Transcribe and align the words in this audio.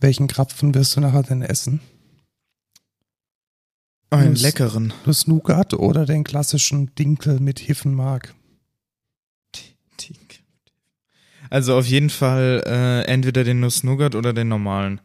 Welchen 0.00 0.28
Krapfen 0.28 0.74
wirst 0.74 0.96
du 0.96 1.00
nachher 1.00 1.22
denn 1.22 1.42
essen? 1.42 1.80
Einen 4.10 4.32
Nuss. 4.32 4.42
leckeren. 4.42 4.92
Das 5.04 5.26
Nougat 5.26 5.74
oder 5.74 6.06
den 6.06 6.24
klassischen 6.24 6.94
Dinkel 6.94 7.40
mit 7.40 7.58
Hiffenmark? 7.58 8.34
Also 11.50 11.76
auf 11.76 11.86
jeden 11.86 12.10
Fall 12.10 12.62
äh, 12.66 13.02
entweder 13.10 13.42
den 13.44 13.60
Nuss-Nougat 13.60 14.14
oder 14.14 14.32
den 14.32 14.48
normalen. 14.48 15.00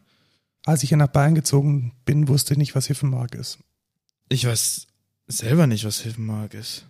Als 0.66 0.82
ich 0.82 0.90
hier 0.90 0.98
nach 0.98 1.08
Bayern 1.08 1.34
gezogen 1.34 1.92
bin, 2.04 2.28
wusste 2.28 2.54
ich 2.54 2.58
nicht, 2.58 2.74
was 2.74 2.86
Hiffenmark 2.86 3.34
ist. 3.34 3.58
Ich 4.28 4.46
weiß 4.46 4.86
selber 5.26 5.66
nicht, 5.66 5.84
was 5.84 6.00
Hilfenmark 6.00 6.54
ist. 6.54 6.86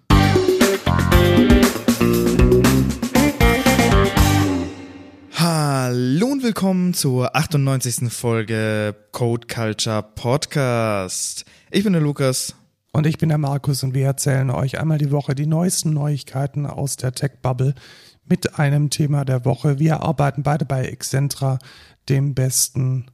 Hallo 5.57 6.27
und 6.27 6.43
willkommen 6.43 6.95
zur 6.95 7.37
98. 7.37 8.13
Folge 8.13 8.93
Code 9.13 9.47
Culture 9.47 10.03
Podcast. 10.03 11.45
Ich 11.71 11.85
bin 11.85 11.93
der 11.93 12.03
Lukas. 12.03 12.57
Und 12.91 13.07
ich 13.07 13.19
bin 13.19 13.29
der 13.29 13.39
Markus 13.39 13.85
und 13.85 13.95
wir 13.95 14.05
erzählen 14.05 14.51
euch 14.51 14.81
einmal 14.81 14.99
die 14.99 15.13
Woche 15.13 15.37
die 15.37 15.47
neuesten 15.47 15.93
Neuigkeiten 15.93 16.67
aus 16.67 16.97
der 16.97 17.13
Tech-Bubble 17.13 17.77
mit 18.25 18.59
einem 18.59 18.91
Thema 18.91 19.25
der 19.25 19.45
Woche. 19.45 19.79
Wir 19.79 20.01
arbeiten 20.01 20.43
beide 20.43 20.65
bei 20.65 20.87
Excentra, 20.87 21.61
dem 22.09 22.35
besten 22.35 23.07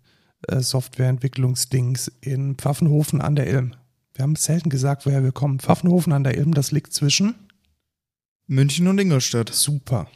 äh, 0.48 0.60
Softwareentwicklungsdings 0.60 2.10
in 2.22 2.54
Pfaffenhofen 2.54 3.20
an 3.20 3.36
der 3.36 3.48
Ilm. 3.48 3.74
Wir 4.14 4.22
haben 4.22 4.36
selten 4.36 4.70
gesagt, 4.70 5.04
woher 5.04 5.22
wir 5.22 5.32
kommen. 5.32 5.60
Pfaffenhofen 5.60 6.14
an 6.14 6.24
der 6.24 6.38
Ilm, 6.38 6.54
das 6.54 6.72
liegt 6.72 6.94
zwischen. 6.94 7.34
München 8.46 8.88
und 8.88 8.98
Ingolstadt. 8.98 9.50
Super. 9.50 10.06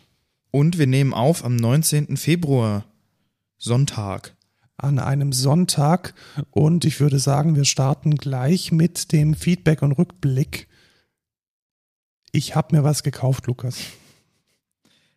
Und 0.54 0.78
wir 0.78 0.86
nehmen 0.86 1.12
auf 1.12 1.44
am 1.44 1.56
19. 1.56 2.16
Februar. 2.16 2.84
Sonntag. 3.58 4.36
An 4.76 5.00
einem 5.00 5.32
Sonntag. 5.32 6.14
Und 6.52 6.84
ich 6.84 7.00
würde 7.00 7.18
sagen, 7.18 7.56
wir 7.56 7.64
starten 7.64 8.14
gleich 8.14 8.70
mit 8.70 9.10
dem 9.10 9.34
Feedback 9.34 9.82
und 9.82 9.90
Rückblick. 9.90 10.68
Ich 12.30 12.54
habe 12.54 12.76
mir 12.76 12.84
was 12.84 13.02
gekauft, 13.02 13.48
Lukas. 13.48 13.78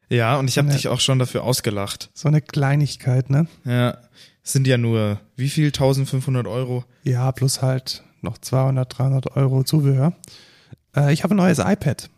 Ja, 0.09 0.39
und 0.39 0.49
ich 0.49 0.57
habe 0.57 0.69
dich 0.69 0.87
auch 0.87 0.99
schon 0.99 1.19
dafür 1.19 1.43
ausgelacht. 1.43 2.09
So 2.15 2.27
eine 2.27 2.41
Kleinigkeit, 2.41 3.29
ne? 3.29 3.45
Ja, 3.63 3.99
es 4.43 4.53
sind 4.53 4.65
ja 4.65 4.79
nur, 4.79 5.19
wie 5.35 5.49
viel? 5.49 5.67
1500 5.67 6.47
Euro? 6.47 6.83
Ja, 7.03 7.31
plus 7.31 7.61
halt 7.61 8.03
noch 8.21 8.39
200, 8.39 8.97
300 8.97 9.35
Euro 9.35 9.63
Zubehör. 9.63 10.13
Äh, 10.95 11.13
ich 11.13 11.23
habe 11.23 11.35
ein 11.35 11.37
neues 11.37 11.59
iPad. 11.59 12.09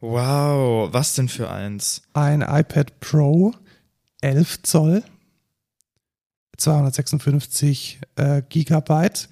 Wow, 0.00 0.92
was 0.92 1.14
denn 1.14 1.28
für 1.28 1.50
eins? 1.50 2.02
Ein 2.12 2.42
iPad 2.42 3.00
Pro 3.00 3.54
11 4.20 4.62
Zoll, 4.62 5.02
256 6.56 8.00
äh, 8.16 8.42
Gigabyte 8.48 9.28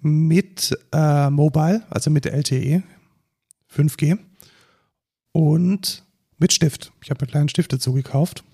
mit 0.00 0.76
äh, 0.92 1.30
Mobile, 1.30 1.82
also 1.90 2.10
mit 2.10 2.26
LTE 2.26 2.82
5G 3.74 4.18
und 5.32 6.04
mit 6.38 6.52
Stift. 6.52 6.92
Ich 7.02 7.10
habe 7.10 7.18
mir 7.18 7.26
einen 7.26 7.30
kleinen 7.30 7.48
Stift 7.48 7.72
dazu 7.72 7.92
gekauft 7.92 8.44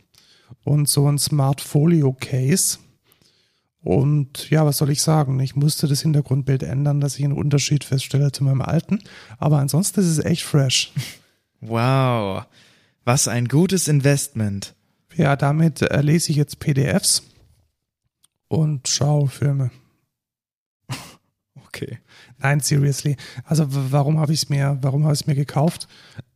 und 0.65 0.89
so 0.89 1.09
ein 1.09 1.19
Smart 1.19 1.61
Folio 1.61 2.13
Case. 2.13 2.79
Und 3.81 4.51
ja, 4.51 4.67
was 4.67 4.79
soll 4.79 4.91
ich 4.91 5.01
sagen? 5.01 5.39
Ich 5.39 5.55
musste 5.55 5.87
das 5.87 6.03
Hintergrundbild 6.03 6.65
ändern, 6.65 7.01
dass 7.01 7.19
ich 7.19 7.25
einen 7.25 7.39
Unterschied 7.39 7.85
feststelle 7.85 8.33
zu 8.33 8.43
meinem 8.43 8.63
alten. 8.63 8.98
Aber 9.39 9.59
ansonsten 9.59 10.01
ist 10.01 10.07
es 10.07 10.19
echt 10.19 10.43
fresh. 10.43 10.93
Wow, 11.61 12.45
was 13.05 13.29
ein 13.29 13.49
gutes 13.49 13.89
Investment. 13.89 14.75
Ja, 15.15 15.37
damit 15.37 15.83
äh, 15.83 16.03
lese 16.03 16.31
ich 16.31 16.37
jetzt 16.37 16.59
PDFs 16.59 17.23
und 18.48 18.89
schaue 18.89 19.29
Filme. 19.29 19.71
Okay. 21.69 21.98
Nein, 22.39 22.61
seriously. 22.61 23.19
Also 23.45 23.67
warum 23.69 24.19
habe 24.19 24.33
ich 24.33 24.45
es 24.45 24.48
mir, 24.48 24.79
warum 24.80 25.05
habe 25.05 25.13
ich 25.13 25.20
es 25.20 25.27
mir 25.27 25.35
gekauft? 25.35 25.89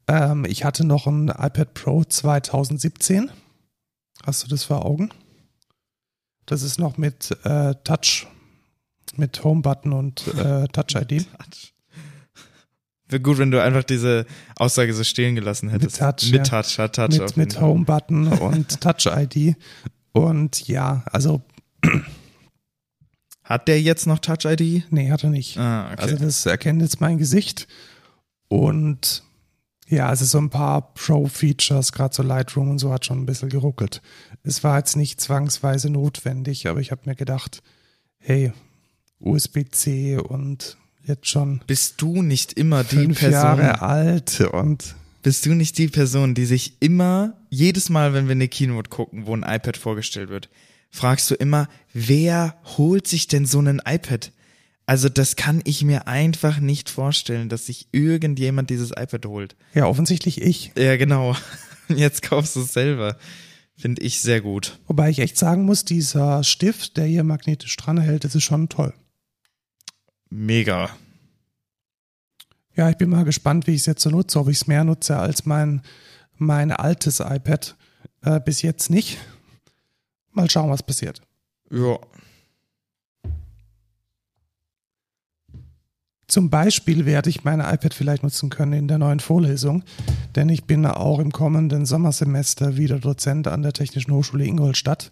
Ähm, 0.07 0.45
ich 0.45 0.65
hatte 0.65 0.85
noch 0.85 1.07
ein 1.07 1.29
iPad 1.29 1.73
Pro 1.73 2.05
2017. 2.05 3.31
Hast 4.23 4.45
du 4.45 4.49
das 4.49 4.65
vor 4.65 4.85
Augen? 4.85 5.09
Das 6.45 6.63
ist 6.63 6.79
noch 6.79 6.99
mit 6.99 7.31
äh, 7.45 7.75
Touch, 7.85 8.27
mit 9.17 9.43
Home 9.43 9.63
Button 9.63 9.95
und 9.95 10.27
äh, 10.35 10.69
Touch 10.69 10.95
ID. 10.95 11.27
Wäre 13.11 13.21
gut, 13.21 13.39
wenn 13.39 13.51
du 13.51 13.63
einfach 13.63 13.85
diese 13.85 14.25
Aussage 14.57 14.95
so 14.95 15.05
stehen 15.05 15.35
gelassen 15.35 15.69
hättest. 15.69 15.99
Touch, 15.99 16.31
Mit 16.31 16.49
ja. 16.49 16.63
Touch, 16.63 16.79
hat 16.79 16.95
Touch. 16.97 17.19
mit 17.19 17.37
mit 17.37 17.53
Fall. 17.55 17.63
Home 17.63 17.85
Button 17.85 18.29
und 18.33 18.81
Touch 18.81 19.07
ID. 19.07 19.57
Und 20.13 20.67
ja, 20.69 21.03
also 21.07 21.43
Hat 23.51 23.67
der 23.67 23.83
jetzt 23.83 24.07
noch 24.07 24.21
Touch 24.21 24.45
ID? 24.45 24.85
nee, 24.91 25.11
hat 25.11 25.25
er 25.25 25.31
nicht. 25.31 25.59
Ah, 25.59 25.91
okay. 25.93 26.03
Also 26.03 26.17
das 26.17 26.47
erkennt 26.47 26.83
jetzt 26.83 27.01
mein 27.01 27.19
Gesicht. 27.19 27.67
Und 28.47 29.25
ja, 29.89 30.07
also 30.07 30.25
so 30.25 30.39
ein 30.39 30.51
paar 30.51 30.95
Pro-Features, 30.95 31.91
gerade 31.91 32.15
so 32.15 32.23
Lightroom 32.23 32.71
und 32.71 32.79
so, 32.79 32.93
hat 32.93 33.07
schon 33.07 33.19
ein 33.19 33.27
bisschen 33.27 33.49
geruckelt. 33.49 34.03
Es 34.45 34.63
war 34.63 34.79
jetzt 34.79 34.97
nicht 34.97 35.21
zwangsweise 35.21 35.91
notwendig, 35.91 36.69
aber 36.69 36.79
ich 36.79 36.93
habe 36.93 37.03
mir 37.07 37.17
gedacht, 37.17 37.61
hey, 38.19 38.53
USB-C 39.19 40.19
und 40.19 40.77
jetzt 41.05 41.29
schon 41.29 41.61
bist 41.67 42.01
du 42.03 42.23
nicht 42.23 42.53
immer 42.55 42.85
die 42.85 42.97
fünf 42.97 43.21
Person, 43.21 43.33
Jahre 43.33 43.83
alt 43.83 44.41
und 44.41 44.95
bist 45.23 45.45
du 45.47 45.55
nicht 45.55 45.77
die 45.79 45.89
Person, 45.89 46.35
die 46.35 46.47
sich 46.47 46.75
immer, 46.81 47.35
jedes 47.51 47.91
Mal, 47.91 48.15
wenn 48.15 48.27
wir 48.27 48.33
eine 48.33 48.49
Keynote 48.49 48.89
gucken, 48.89 49.27
wo 49.27 49.37
ein 49.37 49.43
iPad 49.43 49.77
vorgestellt 49.77 50.31
wird, 50.31 50.49
fragst 50.91 51.31
du 51.31 51.35
immer, 51.35 51.69
wer 51.93 52.57
holt 52.77 53.07
sich 53.07 53.27
denn 53.27 53.47
so 53.47 53.59
einen 53.59 53.83
iPad? 53.85 54.33
Also 54.87 55.09
das 55.09 55.37
kann 55.37 55.61
ich 55.65 55.85
mir 55.85 56.09
einfach 56.09 56.59
nicht 56.59 56.91
vorstellen, 56.91 57.49
dass 57.49 57.67
sich 57.67 57.87
irgendjemand 57.93 58.71
dieses 58.71 58.91
iPad 58.91 59.27
holt. 59.27 59.57
ja, 59.75 59.87
offensichtlich 59.87 60.41
ich. 60.41 60.73
Ja, 60.77 60.97
genau. 60.97 61.37
Jetzt 61.89 62.23
kaufst 62.23 62.57
du 62.57 62.63
es 62.63 62.73
selber. 62.73 63.17
Finde 63.77 64.03
ich 64.03 64.21
sehr 64.21 64.41
gut. 64.41 64.79
Wobei 64.87 65.09
ich 65.11 65.21
echt 65.21 65.39
sagen 65.39 65.65
muss, 65.65 65.85
dieser 65.85 66.45
Stift, 66.45 66.97
der 66.97 67.07
hier 67.07 67.25
magnetisch 67.25 67.77
dran 67.77 67.99
hält, 67.99 68.25
das 68.25 68.35
ist 68.35 68.45
schon 68.45 68.69
toll. 68.69 68.93
Mega. 70.31 70.91
Ja, 72.77 72.89
ich 72.89 72.97
bin 72.97 73.11
mal 73.11 73.25
gespannt, 73.25 73.67
wie 73.67 73.73
ich 73.73 73.81
es 73.81 73.87
jetzt 73.87 74.03
so 74.03 74.11
nutze, 74.11 74.39
ob 74.39 74.49
ich 74.49 74.57
es 74.59 74.67
mehr 74.67 74.85
nutze 74.85 75.19
als 75.19 75.45
mein, 75.45 75.83
mein 76.39 76.73
altes 76.73 77.21
iPad. 77.21 77.77
Äh, 78.23 78.41
bis 78.41 78.63
jetzt 78.63 78.91
nicht. 78.91 79.19
Mal 80.33 80.49
schauen, 80.49 80.71
was 80.71 80.83
passiert. 80.83 81.21
Ja. 81.71 81.99
Zum 86.29 86.49
Beispiel 86.49 87.07
werde 87.07 87.29
ich 87.29 87.43
mein 87.43 87.59
iPad 87.59 87.93
vielleicht 87.93 88.23
nutzen 88.23 88.51
können 88.51 88.73
in 88.73 88.89
der 88.89 88.99
neuen 88.99 89.19
Vorlesung, 89.19 89.83
denn 90.37 90.49
ich 90.49 90.65
bin 90.65 90.87
auch 90.87 91.19
im 91.19 91.33
kommenden 91.33 91.87
Sommersemester 91.87 92.77
wieder 92.77 93.01
Dozent 93.01 93.49
an 93.49 93.63
der 93.63 93.73
Technischen 93.73 94.13
Hochschule 94.13 94.45
Ingolstadt 94.45 95.11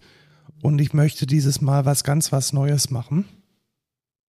und 0.63 0.81
ich 0.81 0.93
möchte 0.93 1.27
dieses 1.27 1.61
Mal 1.61 1.85
was 1.85 2.05
ganz 2.05 2.31
was 2.31 2.53
Neues 2.53 2.91
machen. 2.91 3.25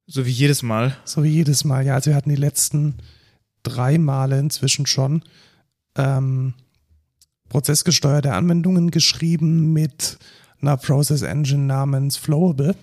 So 0.06 0.24
wie 0.24 0.30
jedes 0.30 0.62
Mal. 0.62 0.96
So 1.04 1.24
wie 1.24 1.30
jedes 1.30 1.64
Mal. 1.64 1.84
Ja, 1.84 1.94
also 1.94 2.10
wir 2.10 2.16
hatten 2.16 2.30
die 2.30 2.36
letzten 2.36 2.94
drei 3.62 3.98
Male 3.98 4.38
inzwischen 4.38 4.86
schon 4.86 5.22
ähm, 5.96 6.54
prozessgesteuerte 7.48 8.32
Anwendungen 8.32 8.90
geschrieben 8.90 9.72
mit 9.72 10.18
einer 10.60 10.76
Process 10.76 11.22
Engine 11.22 11.64
namens 11.64 12.16
Flowable. 12.16 12.76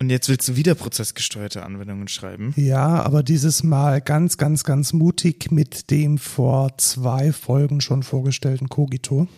Und 0.00 0.08
jetzt 0.08 0.28
willst 0.28 0.48
du 0.48 0.56
wieder 0.56 0.74
prozessgesteuerte 0.74 1.62
Anwendungen 1.62 2.08
schreiben? 2.08 2.54
Ja, 2.56 3.02
aber 3.02 3.22
dieses 3.22 3.62
Mal 3.62 4.00
ganz, 4.00 4.38
ganz, 4.38 4.64
ganz 4.64 4.92
mutig 4.94 5.50
mit 5.50 5.90
dem 5.90 6.16
vor 6.16 6.76
zwei 6.78 7.32
Folgen 7.32 7.80
schon 7.82 8.02
vorgestellten 8.02 8.68
Cogito. 8.68 9.28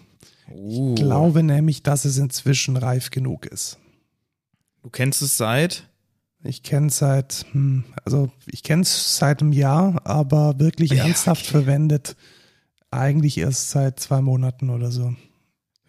Uh. 0.48 0.94
Ich 0.94 1.02
glaube 1.02 1.42
nämlich, 1.42 1.82
dass 1.82 2.04
es 2.04 2.16
inzwischen 2.16 2.76
reif 2.76 3.10
genug 3.10 3.46
ist. 3.46 3.78
Du 4.82 4.90
kennst 4.90 5.20
es 5.22 5.36
seit? 5.36 5.88
Ich 6.44 6.62
kenne 6.62 6.88
es 6.88 6.98
seit, 6.98 7.46
hm, 7.52 7.84
also 8.04 8.30
ich 8.46 8.62
kenne 8.62 8.82
es 8.82 9.16
seit 9.16 9.40
einem 9.40 9.52
Jahr, 9.52 10.00
aber 10.04 10.58
wirklich 10.58 10.90
Ja, 10.90 11.04
ernsthaft 11.04 11.42
okay. 11.42 11.50
verwendet 11.52 12.16
eigentlich 12.90 13.38
erst 13.38 13.70
seit 13.70 14.00
zwei 14.00 14.20
Monaten 14.20 14.70
oder 14.70 14.90
so. 14.90 15.14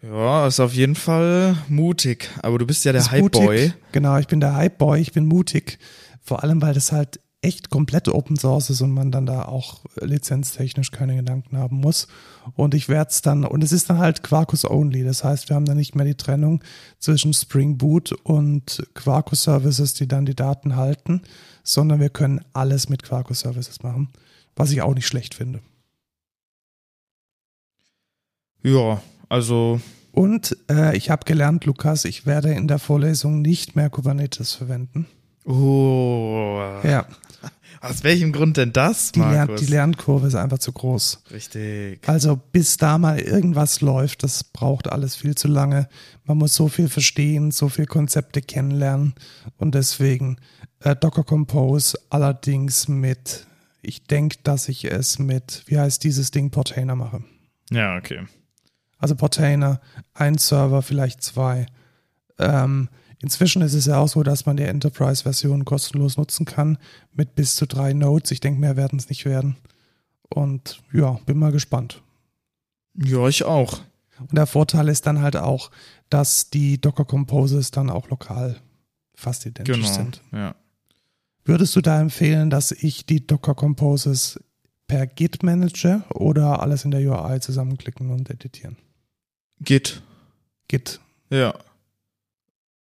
Ja, 0.02 0.46
ist 0.46 0.60
auf 0.60 0.74
jeden 0.74 0.94
Fall 0.94 1.56
mutig. 1.68 2.28
Aber 2.42 2.58
du 2.58 2.66
bist 2.66 2.84
ja 2.84 2.92
der. 2.92 3.10
Hype-Boy. 3.10 3.72
Genau, 3.92 4.18
ich 4.18 4.26
bin 4.26 4.40
der 4.40 4.54
Hype-Boy, 4.54 5.00
ich 5.00 5.12
bin 5.12 5.26
mutig. 5.26 5.78
Vor 6.22 6.42
allem, 6.42 6.60
weil 6.62 6.74
das 6.74 6.92
halt 6.92 7.20
echt 7.44 7.70
komplett 7.70 8.08
Open 8.08 8.36
Source 8.36 8.70
ist 8.70 8.80
und 8.80 8.92
man 8.92 9.12
dann 9.12 9.26
da 9.26 9.44
auch 9.44 9.80
lizenztechnisch 10.00 10.90
keine 10.90 11.16
Gedanken 11.16 11.58
haben 11.58 11.76
muss. 11.76 12.08
Und 12.56 12.74
ich 12.74 12.88
werde 12.88 13.10
es 13.10 13.22
dann, 13.22 13.44
und 13.44 13.62
es 13.62 13.72
ist 13.72 13.90
dann 13.90 13.98
halt 13.98 14.22
Quarkus 14.22 14.64
only. 14.68 15.04
Das 15.04 15.22
heißt, 15.22 15.48
wir 15.48 15.56
haben 15.56 15.66
dann 15.66 15.76
nicht 15.76 15.94
mehr 15.94 16.06
die 16.06 16.14
Trennung 16.14 16.64
zwischen 16.98 17.34
Spring 17.34 17.76
Boot 17.76 18.12
und 18.12 18.82
Quarkus 18.94 19.42
Services, 19.42 19.94
die 19.94 20.08
dann 20.08 20.26
die 20.26 20.34
Daten 20.34 20.76
halten, 20.76 21.22
sondern 21.62 22.00
wir 22.00 22.10
können 22.10 22.40
alles 22.54 22.88
mit 22.88 23.02
Quarkus 23.02 23.40
Services 23.40 23.82
machen, 23.82 24.08
was 24.56 24.72
ich 24.72 24.82
auch 24.82 24.94
nicht 24.94 25.06
schlecht 25.06 25.34
finde. 25.34 25.60
Ja, 28.62 29.02
also 29.28 29.80
Und 30.12 30.56
äh, 30.70 30.96
ich 30.96 31.10
habe 31.10 31.24
gelernt, 31.24 31.64
Lukas, 31.64 32.04
ich 32.04 32.24
werde 32.24 32.52
in 32.52 32.68
der 32.68 32.78
Vorlesung 32.78 33.42
nicht 33.42 33.74
mehr 33.74 33.90
Kubernetes 33.90 34.54
verwenden. 34.54 35.06
Oh. 35.44 36.60
Ja, 36.84 37.06
Aus 37.84 38.02
welchem 38.02 38.32
Grund 38.32 38.56
denn 38.56 38.72
das, 38.72 39.12
die, 39.12 39.20
Lern 39.20 39.56
die 39.56 39.66
Lernkurve 39.66 40.26
ist 40.26 40.34
einfach 40.34 40.58
zu 40.58 40.72
groß. 40.72 41.22
Richtig. 41.30 42.00
Also 42.08 42.40
bis 42.50 42.78
da 42.78 42.96
mal 42.96 43.20
irgendwas 43.20 43.82
läuft, 43.82 44.22
das 44.22 44.42
braucht 44.42 44.90
alles 44.90 45.16
viel 45.16 45.34
zu 45.34 45.48
lange. 45.48 45.88
Man 46.24 46.38
muss 46.38 46.54
so 46.54 46.68
viel 46.68 46.88
verstehen, 46.88 47.50
so 47.50 47.68
viel 47.68 47.84
Konzepte 47.84 48.40
kennenlernen 48.40 49.14
und 49.58 49.74
deswegen 49.74 50.38
äh, 50.80 50.96
Docker 50.96 51.24
Compose 51.24 51.98
allerdings 52.08 52.88
mit, 52.88 53.46
ich 53.82 54.06
denke, 54.06 54.38
dass 54.44 54.70
ich 54.70 54.86
es 54.86 55.18
mit, 55.18 55.62
wie 55.66 55.78
heißt 55.78 56.02
dieses 56.04 56.30
Ding, 56.30 56.50
Portainer 56.50 56.96
mache. 56.96 57.22
Ja, 57.70 57.98
okay. 57.98 58.22
Also 58.96 59.14
Portainer, 59.14 59.82
ein 60.14 60.38
Server, 60.38 60.80
vielleicht 60.80 61.22
zwei. 61.22 61.66
Ähm, 62.38 62.88
inzwischen 63.24 63.62
ist 63.62 63.72
es 63.74 63.86
ja 63.86 63.98
auch 63.98 64.08
so, 64.08 64.22
dass 64.22 64.44
man 64.46 64.56
die 64.58 64.62
Enterprise-Version 64.64 65.64
kostenlos 65.64 66.16
nutzen 66.18 66.44
kann 66.44 66.78
mit 67.14 67.34
bis 67.34 67.56
zu 67.56 67.66
drei 67.66 67.94
Nodes. 67.94 68.30
Ich 68.30 68.40
denke, 68.40 68.60
mehr 68.60 68.76
werden 68.76 68.98
es 68.98 69.08
nicht 69.08 69.24
werden. 69.24 69.56
Und 70.28 70.82
ja, 70.92 71.18
bin 71.26 71.38
mal 71.38 71.50
gespannt. 71.50 72.02
Ja, 72.94 73.26
ich 73.26 73.42
auch. 73.44 73.80
Und 74.20 74.34
der 74.36 74.46
Vorteil 74.46 74.88
ist 74.88 75.06
dann 75.06 75.20
halt 75.22 75.36
auch, 75.36 75.70
dass 76.10 76.50
die 76.50 76.80
Docker 76.80 77.04
Composes 77.04 77.70
dann 77.70 77.90
auch 77.90 78.08
lokal 78.10 78.60
fast 79.14 79.46
identisch 79.46 79.76
Genau. 79.76 79.92
sind. 79.92 80.20
Ja. 80.32 80.54
Würdest 81.44 81.74
du 81.76 81.80
da 81.80 82.00
empfehlen, 82.00 82.50
dass 82.50 82.72
ich 82.72 83.06
die 83.06 83.26
Docker 83.26 83.54
Composes 83.54 84.38
per 84.86 85.06
Git 85.06 85.42
manage 85.42 86.02
oder 86.14 86.60
alles 86.62 86.84
in 86.84 86.90
der 86.90 87.00
UI 87.00 87.40
zusammenklicken 87.40 88.10
und 88.10 88.28
editieren? 88.30 88.76
Git. 89.60 90.02
Git. 90.68 91.00
Ja. 91.30 91.54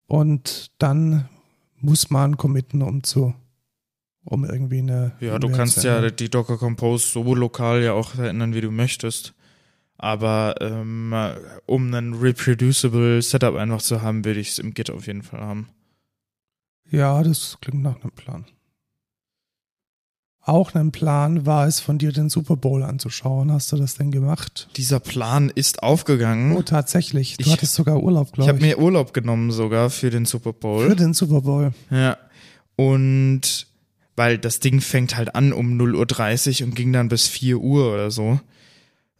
Und 0.08 0.72
dann 0.80 1.30
muss 1.80 2.10
man 2.10 2.38
committen, 2.38 2.82
um 2.82 3.04
zu, 3.04 3.36
um 4.24 4.46
irgendwie 4.46 4.80
eine. 4.80 5.16
Ja, 5.20 5.38
du 5.38 5.50
kannst 5.50 5.84
ja 5.84 6.10
die 6.10 6.30
Docker 6.30 6.58
Compose 6.58 7.08
so 7.08 7.36
lokal 7.36 7.84
ja 7.84 7.94
auch 7.94 8.12
verändern, 8.12 8.54
wie 8.54 8.62
du 8.62 8.72
möchtest. 8.72 9.34
Aber 10.00 10.56
ähm, 10.62 11.14
um 11.66 11.94
einen 11.94 12.14
reproducible 12.14 13.22
Setup 13.22 13.56
einfach 13.56 13.82
zu 13.82 14.02
haben, 14.02 14.24
würde 14.26 14.40
ich 14.40 14.50
es 14.50 14.60
im 14.60 14.74
Git 14.74 14.92
auf 14.92 15.08
jeden 15.08 15.24
Fall 15.24 15.40
haben. 15.42 15.70
Ja, 16.90 17.22
das 17.24 17.58
klingt 17.62 17.82
nach 17.82 18.00
einem 18.02 18.12
Plan. 18.12 18.46
Auch 20.48 20.74
ein 20.76 20.92
Plan 20.92 21.46
war 21.46 21.68
es, 21.68 21.80
von 21.82 21.98
dir 21.98 22.12
den 22.14 22.30
Super 22.30 22.56
Bowl 22.56 22.82
anzuschauen. 22.84 23.52
Hast 23.52 23.72
du 23.72 23.76
das 23.76 23.96
denn 23.96 24.12
gemacht? 24.12 24.70
Dieser 24.78 25.00
Plan 25.02 25.52
ist 25.54 25.84
aufgegangen. 25.84 26.56
Oh, 26.56 26.62
tatsächlich. 26.62 27.36
Du 27.38 27.44
Ich- 27.46 27.52
hattest 27.52 27.74
sogar 27.76 28.02
Urlaub, 28.02 28.28
ich 28.28 28.34
glaube 28.34 28.48
habe 28.50 28.60
ich. 28.60 28.64
mir 28.64 28.80
Urlaub 28.80 29.14
genommen 29.14 29.52
sogar 29.52 29.90
für 29.90 30.10
den 30.10 30.24
Super 30.26 30.54
Bowl. 30.54 30.88
Für 30.90 30.96
den 30.96 31.14
Super 31.14 31.42
Bowl. 31.42 31.74
Ja. 31.92 32.18
Und 32.78 33.68
weil 34.16 34.38
das 34.38 34.60
Ding 34.60 34.80
fängt 34.82 35.18
halt 35.18 35.36
an 35.36 35.52
um 35.54 35.78
0.30 35.78 36.62
Uhr 36.62 36.68
und 36.70 36.76
ging 36.76 36.94
dann 36.94 37.10
bis 37.10 37.28
4 37.28 37.58
Uhr 37.60 37.94
oder 37.94 38.10
so. 38.10 38.40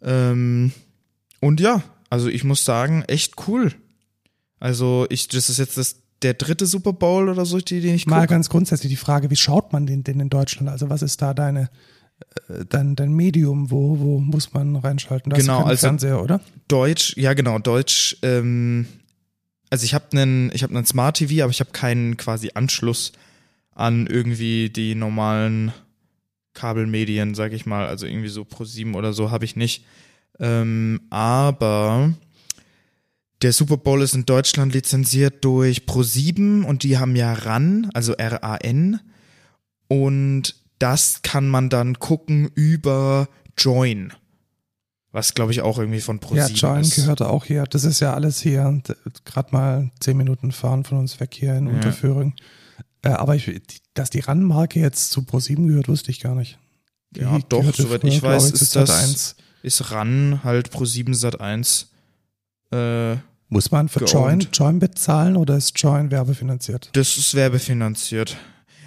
Ähm, 0.02 0.72
und 1.40 1.60
ja, 1.60 1.82
also 2.10 2.28
ich 2.28 2.42
muss 2.44 2.64
sagen, 2.64 3.02
echt 3.06 3.34
cool. 3.48 3.72
Also 4.60 5.06
ich, 5.10 5.28
das 5.28 5.50
ist 5.50 5.58
jetzt 5.58 5.76
das, 5.76 5.96
der 6.22 6.34
dritte 6.34 6.66
Super 6.66 6.92
Bowl 6.92 7.28
oder 7.28 7.44
so, 7.46 7.58
die- 7.58 7.80
den 7.80 7.94
ich 7.94 8.06
Mal 8.06 8.16
gucke. 8.22 8.28
ganz 8.28 8.48
grundsätzlich 8.48 8.90
die 8.90 8.96
Frage, 8.96 9.30
wie 9.30 9.36
schaut 9.36 9.72
man 9.72 9.86
den 9.86 10.02
denn 10.04 10.20
in 10.20 10.28
Deutschland? 10.30 10.68
Also 10.68 10.90
was 10.90 11.02
ist 11.02 11.22
da 11.22 11.32
deine, 11.34 11.70
äh, 12.48 12.64
dein, 12.68 12.96
dein 12.96 13.12
Medium? 13.12 13.70
Wo, 13.70 13.98
wo 13.98 14.18
muss 14.18 14.52
man 14.52 14.76
reinschalten? 14.76 15.30
Das 15.30 15.38
Genau, 15.40 15.62
also- 15.64 15.86
Fernseher, 15.86 16.22
oder? 16.22 16.40
Deutsch, 16.66 17.16
ja 17.16 17.34
genau, 17.34 17.58
Deutsch. 17.58 18.16
Ähm, 18.22 18.86
also 19.70 19.84
ich 19.84 19.94
habe 19.94 20.06
einen, 20.12 20.50
ich 20.54 20.62
habe 20.62 20.74
einen 20.74 20.86
Smart 20.86 21.18
TV, 21.18 21.42
aber 21.44 21.50
ich 21.50 21.60
habe 21.60 21.70
keinen 21.70 22.16
quasi 22.16 22.50
Anschluss 22.54 23.12
an 23.74 24.06
irgendwie 24.08 24.70
die 24.70 24.94
normalen 24.96 25.72
Kabelmedien, 26.54 27.34
sag 27.34 27.52
ich 27.52 27.66
mal. 27.66 27.86
Also 27.86 28.06
irgendwie 28.06 28.28
so 28.28 28.42
Pro7 28.42 28.94
oder 28.94 29.12
so 29.12 29.30
habe 29.30 29.44
ich 29.44 29.54
nicht. 29.56 29.84
Ähm, 30.40 31.00
aber 31.10 32.12
der 33.42 33.52
Super 33.52 33.76
Bowl 33.76 34.02
ist 34.02 34.14
in 34.14 34.26
Deutschland 34.26 34.74
lizenziert 34.74 35.44
durch 35.44 35.82
Pro7 35.86 36.64
und 36.64 36.82
die 36.82 36.98
haben 36.98 37.14
ja 37.16 37.32
RAN, 37.32 37.90
also 37.94 38.12
R-A-N. 38.14 39.00
Und 39.88 40.54
das 40.78 41.22
kann 41.22 41.48
man 41.48 41.70
dann 41.70 41.98
gucken 41.98 42.50
über 42.54 43.28
Join. 43.56 44.12
Was 45.12 45.34
glaube 45.34 45.52
ich 45.52 45.62
auch 45.62 45.78
irgendwie 45.78 46.00
von 46.00 46.20
Pro7 46.20 46.34
Ja, 46.36 46.46
Join 46.48 46.80
ist. 46.82 46.96
gehört 46.96 47.22
auch 47.22 47.44
hier. 47.44 47.64
Das 47.64 47.84
ist 47.84 48.00
ja 48.00 48.12
alles 48.14 48.40
hier, 48.40 48.82
gerade 49.24 49.52
mal 49.52 49.90
zehn 50.00 50.16
Minuten 50.16 50.52
fahren 50.52 50.84
von 50.84 50.98
uns 50.98 51.18
weg 51.20 51.34
hier 51.34 51.54
in 51.56 51.66
Ja. 51.66 51.72
Unterföhring. 51.74 52.34
Äh, 53.02 53.10
aber 53.10 53.34
ich, 53.36 53.62
dass 53.94 54.10
die 54.10 54.20
RAN-Marke 54.20 54.80
jetzt 54.80 55.10
zu 55.10 55.20
Pro7 55.20 55.66
gehört, 55.68 55.88
wusste 55.88 56.10
ich 56.10 56.20
gar 56.20 56.34
nicht. 56.34 56.58
Die 57.12 57.20
Ja, 57.20 57.38
doch, 57.48 57.60
gehörte 57.60 57.82
soweit 57.82 58.00
früher, 58.02 58.10
ich 58.12 58.22
weiß, 58.22 58.48
zu 58.48 58.54
ist 58.54 58.76
das- 58.76 58.88
Sat.1. 58.90 59.34
ist 59.62 59.90
RAN 59.92 60.40
halt 60.44 60.70
Pro7 60.70 61.14
Sat 61.14 61.40
1. 61.40 61.90
Äh, 62.70 63.16
Muss 63.48 63.70
man 63.70 63.88
für 63.88 64.04
Join. 64.04 64.40
Join 64.52 64.78
bezahlen 64.78 65.36
oder 65.36 65.56
ist 65.56 65.80
Join 65.80 66.10
werbefinanziert? 66.10 66.90
das 66.92 67.16
ist 67.16 67.34
werbefinanziert. 67.34 68.36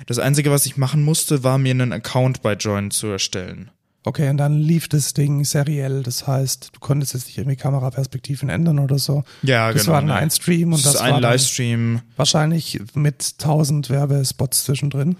Das 0.06 0.20
Einzige, 0.20 0.52
was 0.52 0.66
ich 0.66 0.78
machen 0.78 1.04
musste, 1.04 1.44
war 1.44 1.58
mir 1.58 1.72
einen 1.72 1.94
Account 1.94 2.42
bei 2.42 2.54
Join 2.54 2.92
zu 2.92 3.08
erstellen. 3.08 3.72
Okay, 4.04 4.30
und 4.30 4.38
dann 4.38 4.58
lief 4.58 4.88
das 4.88 5.14
Ding 5.14 5.46
seriell. 5.46 6.02
Das 6.02 6.26
heißt, 6.26 6.72
du 6.74 6.80
konntest 6.80 7.14
jetzt 7.14 7.28
nicht 7.28 7.38
irgendwie 7.38 7.56
Kameraperspektiven 7.56 8.50
ändern 8.50 8.80
oder 8.80 8.98
so. 8.98 9.24
Ja, 9.44 9.72
das 9.72 9.84
genau. 9.84 9.94
war 9.94 10.02
ne. 10.02 10.16
ein 10.16 10.32
Stream 10.32 10.74
und 10.74 10.84
das 10.84 10.94
das, 10.94 10.96
ist 10.96 11.02
ein 11.02 11.14
war 11.14 11.22
dann 11.22 11.32
Livestream. 11.32 12.02
wahrscheinlich 12.16 12.82
mit 12.96 13.38
tausend 13.38 13.92
Werbespots 13.92 14.66
zwischendrin. 14.66 15.18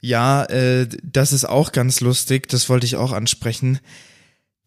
Ja, 0.00 0.44
äh, 0.44 0.88
das 1.02 1.32
ist 1.32 1.44
auch 1.44 1.72
ganz 1.72 2.00
lustig, 2.00 2.48
das 2.48 2.68
wollte 2.68 2.86
ich 2.86 2.96
auch 2.96 3.12
ansprechen. 3.12 3.80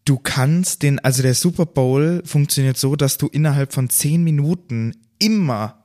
Du 0.06 0.18
kannst 0.18 0.82
den, 0.82 0.98
also 1.00 1.20
der 1.20 1.34
Super 1.34 1.66
Bowl 1.66 2.22
funktioniert 2.24 2.78
so, 2.78 2.96
dass 2.96 3.18
du 3.18 3.26
innerhalb 3.26 3.74
von 3.74 3.90
zehn 3.90 4.22
Minuten 4.24 4.94
immer 5.18 5.84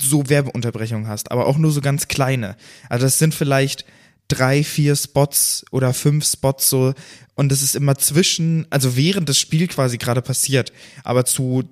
so 0.00 0.28
Werbeunterbrechungen 0.28 1.06
hast, 1.06 1.30
aber 1.30 1.46
auch 1.46 1.58
nur 1.58 1.70
so 1.70 1.82
ganz 1.82 2.08
kleine. 2.08 2.56
Also 2.88 3.04
das 3.04 3.18
sind 3.18 3.34
vielleicht 3.34 3.84
drei, 4.28 4.64
vier 4.64 4.96
Spots 4.96 5.66
oder 5.70 5.92
fünf 5.92 6.24
Spots 6.24 6.70
so 6.70 6.94
und 7.34 7.52
das 7.52 7.62
ist 7.62 7.76
immer 7.76 7.96
zwischen, 7.96 8.66
also 8.70 8.96
während 8.96 9.28
das 9.28 9.38
Spiel 9.38 9.68
quasi 9.68 9.98
gerade 9.98 10.22
passiert, 10.22 10.72
aber 11.02 11.26
zu, 11.26 11.64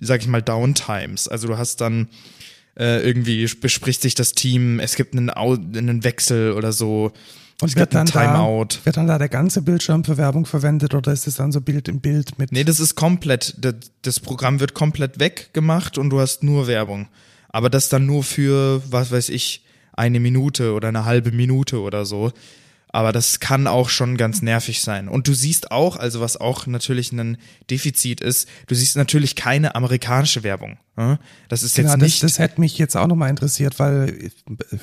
sag 0.00 0.20
ich 0.20 0.28
mal, 0.28 0.40
Downtimes. 0.42 1.26
Also 1.26 1.48
du 1.48 1.58
hast 1.58 1.80
dann 1.80 2.08
äh, 2.78 3.00
irgendwie 3.00 3.46
bespricht 3.60 4.02
sich 4.02 4.14
das 4.14 4.34
Team, 4.34 4.78
es 4.78 4.94
gibt 4.94 5.14
einen, 5.14 5.30
Au 5.30 5.54
einen 5.54 6.04
Wechsel 6.04 6.52
oder 6.52 6.72
so. 6.72 7.12
Und 7.60 7.68
es 7.68 7.76
wird 7.76 7.94
dann, 7.94 8.06
da, 8.06 8.26
Timeout. 8.26 8.84
wird 8.84 8.98
dann 8.98 9.06
da 9.06 9.18
der 9.18 9.30
ganze 9.30 9.62
Bildschirm 9.62 10.04
für 10.04 10.18
Werbung 10.18 10.44
verwendet 10.44 10.94
oder 10.94 11.12
ist 11.12 11.26
es 11.26 11.36
dann 11.36 11.52
so 11.52 11.62
Bild 11.62 11.88
im 11.88 12.00
Bild 12.00 12.38
mit? 12.38 12.52
Nee, 12.52 12.64
das 12.64 12.80
ist 12.80 12.96
komplett, 12.96 13.54
das, 13.58 13.74
das 14.02 14.20
Programm 14.20 14.60
wird 14.60 14.74
komplett 14.74 15.18
weggemacht 15.18 15.96
und 15.96 16.10
du 16.10 16.20
hast 16.20 16.42
nur 16.42 16.66
Werbung. 16.66 17.08
Aber 17.48 17.70
das 17.70 17.88
dann 17.88 18.04
nur 18.04 18.24
für, 18.24 18.82
was 18.90 19.10
weiß 19.10 19.30
ich, 19.30 19.64
eine 19.94 20.20
Minute 20.20 20.74
oder 20.74 20.88
eine 20.88 21.06
halbe 21.06 21.32
Minute 21.32 21.80
oder 21.80 22.04
so. 22.04 22.32
Aber 22.88 23.12
das 23.12 23.40
kann 23.40 23.66
auch 23.66 23.88
schon 23.90 24.16
ganz 24.16 24.40
nervig 24.42 24.80
sein. 24.80 25.08
Und 25.08 25.28
du 25.28 25.34
siehst 25.34 25.70
auch, 25.70 25.96
also 25.96 26.20
was 26.20 26.36
auch 26.38 26.66
natürlich 26.66 27.12
ein 27.12 27.36
Defizit 27.70 28.20
ist, 28.20 28.48
du 28.68 28.74
siehst 28.74 28.96
natürlich 28.96 29.34
keine 29.36 29.74
amerikanische 29.74 30.42
Werbung. 30.44 30.78
ne? 30.96 31.18
Das 31.48 31.62
ist 31.62 31.76
jetzt 31.76 31.88
Ja, 31.88 31.92
das, 31.96 32.02
nicht. 32.02 32.22
das 32.22 32.38
hätte 32.38 32.60
mich 32.60 32.78
jetzt 32.78 32.96
auch 32.96 33.06
nochmal 33.08 33.28
interessiert, 33.28 33.78
weil 33.78 34.30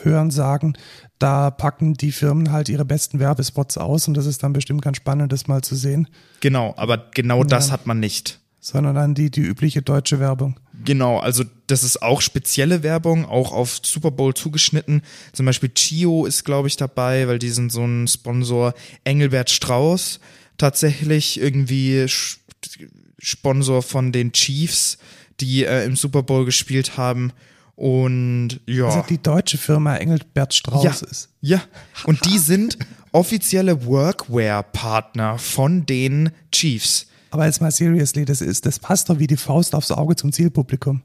Hören 0.04 0.30
sagen, 0.32 0.74
da 1.18 1.50
packen 1.50 1.94
die 1.96 2.12
Firmen 2.12 2.52
halt 2.52 2.70
ihre 2.70 2.86
besten 2.86 3.20
Werbespots 3.20 3.78
aus 3.78 4.08
und 4.08 4.16
das 4.16 4.26
ist 4.26 4.44
dann 4.44 4.54
bestimmt 4.54 4.82
ganz 4.84 4.98
spannend, 4.98 5.32
das 5.32 5.48
mal 5.48 5.62
zu 5.64 5.76
sehen, 5.76 6.08
genau, 6.42 6.74
aber 6.78 7.10
genau 7.16 7.44
das 7.44 7.68
Ja. 7.68 7.74
hat 7.74 7.88
man 7.88 8.00
nicht. 8.00 8.40
Sondern 8.64 8.96
dann 8.96 9.14
die, 9.14 9.30
die 9.30 9.42
übliche 9.42 9.82
deutsche 9.82 10.22
Werbung. 10.22 10.58
Genau, 10.86 11.20
also 11.20 11.44
das 11.68 11.84
ist 11.84 12.02
auch 12.02 12.22
spezielle 12.22 12.82
Werbung, 12.82 13.26
auch 13.26 13.52
auf 13.52 13.82
Super 13.84 14.10
Bowl 14.10 14.34
zugeschnitten. 14.34 15.02
Zum 15.34 15.46
Beispiel 15.46 15.70
Chio 15.70 16.26
ist, 16.26 16.46
glaube 16.46 16.70
ich, 16.70 16.78
dabei, 16.78 17.28
weil 17.28 17.40
die 17.40 17.50
sind 17.50 17.74
so 17.74 17.84
ein 17.84 18.08
Sponsor. 18.08 18.74
Engelbert 19.04 19.50
Strauß 19.50 20.22
tatsächlich 20.58 21.42
irgendwie 21.42 22.06
Sponsor 23.20 23.82
von 23.82 24.14
den 24.14 24.32
Chiefs, 24.32 24.98
die 25.42 25.66
äh, 25.66 25.84
im 25.84 25.98
Super 25.98 26.24
Bowl 26.24 26.46
gespielt 26.46 26.96
haben. 26.96 27.34
Und 27.76 28.62
ja. 28.66 28.86
Also 28.86 29.04
die 29.10 29.22
deutsche 29.22 29.58
Firma 29.58 29.98
Engelbert 29.98 30.54
Strauß 30.54 30.84
ja, 30.86 30.92
ist. 30.92 31.28
ja, 31.42 31.62
und 32.06 32.24
die 32.24 32.38
sind 32.38 32.78
offizielle 33.12 33.86
Workwear-Partner 33.86 35.38
von 35.38 35.86
den 35.86 36.32
Chiefs. 36.54 37.08
Aber 37.34 37.48
jetzt 37.48 37.62
mal 37.62 37.72
seriously, 37.72 38.26
das 38.26 38.42
ist, 38.42 38.68
das 38.68 38.78
passt 38.78 39.10
doch 39.10 39.18
wie 39.18 39.26
die 39.26 39.38
Faust 39.38 39.74
aufs 39.74 39.90
Auge 39.90 40.16
zum 40.16 40.32
Zielpublikum. 40.32 41.02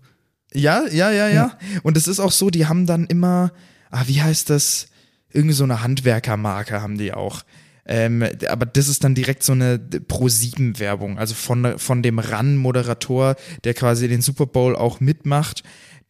Ja, 0.52 0.86
ja, 0.86 1.10
ja, 1.10 1.26
ja. 1.26 1.56
Und 1.82 1.96
es 1.96 2.06
ist 2.06 2.20
auch 2.20 2.32
so, 2.32 2.50
die 2.50 2.66
haben 2.66 2.84
dann 2.84 3.06
immer, 3.06 3.50
ah, 3.90 4.02
wie 4.08 4.20
heißt 4.20 4.50
das? 4.50 4.88
Irgendwie 5.32 5.54
so 5.54 5.64
eine 5.64 5.82
Handwerkermarke 5.82 6.82
haben 6.82 6.98
die 6.98 7.14
auch. 7.14 7.44
Ähm, 7.86 8.28
aber 8.46 8.66
das 8.66 8.88
ist 8.88 9.04
dann 9.04 9.14
direkt 9.14 9.42
so 9.42 9.52
eine 9.52 9.78
Pro-7-Werbung, 9.78 11.18
also 11.18 11.32
von, 11.32 11.78
von 11.78 12.02
dem 12.02 12.18
RAN-Moderator, 12.18 13.34
der 13.64 13.72
quasi 13.72 14.06
den 14.06 14.20
Super 14.20 14.44
Bowl 14.44 14.76
auch 14.76 15.00
mitmacht. 15.00 15.62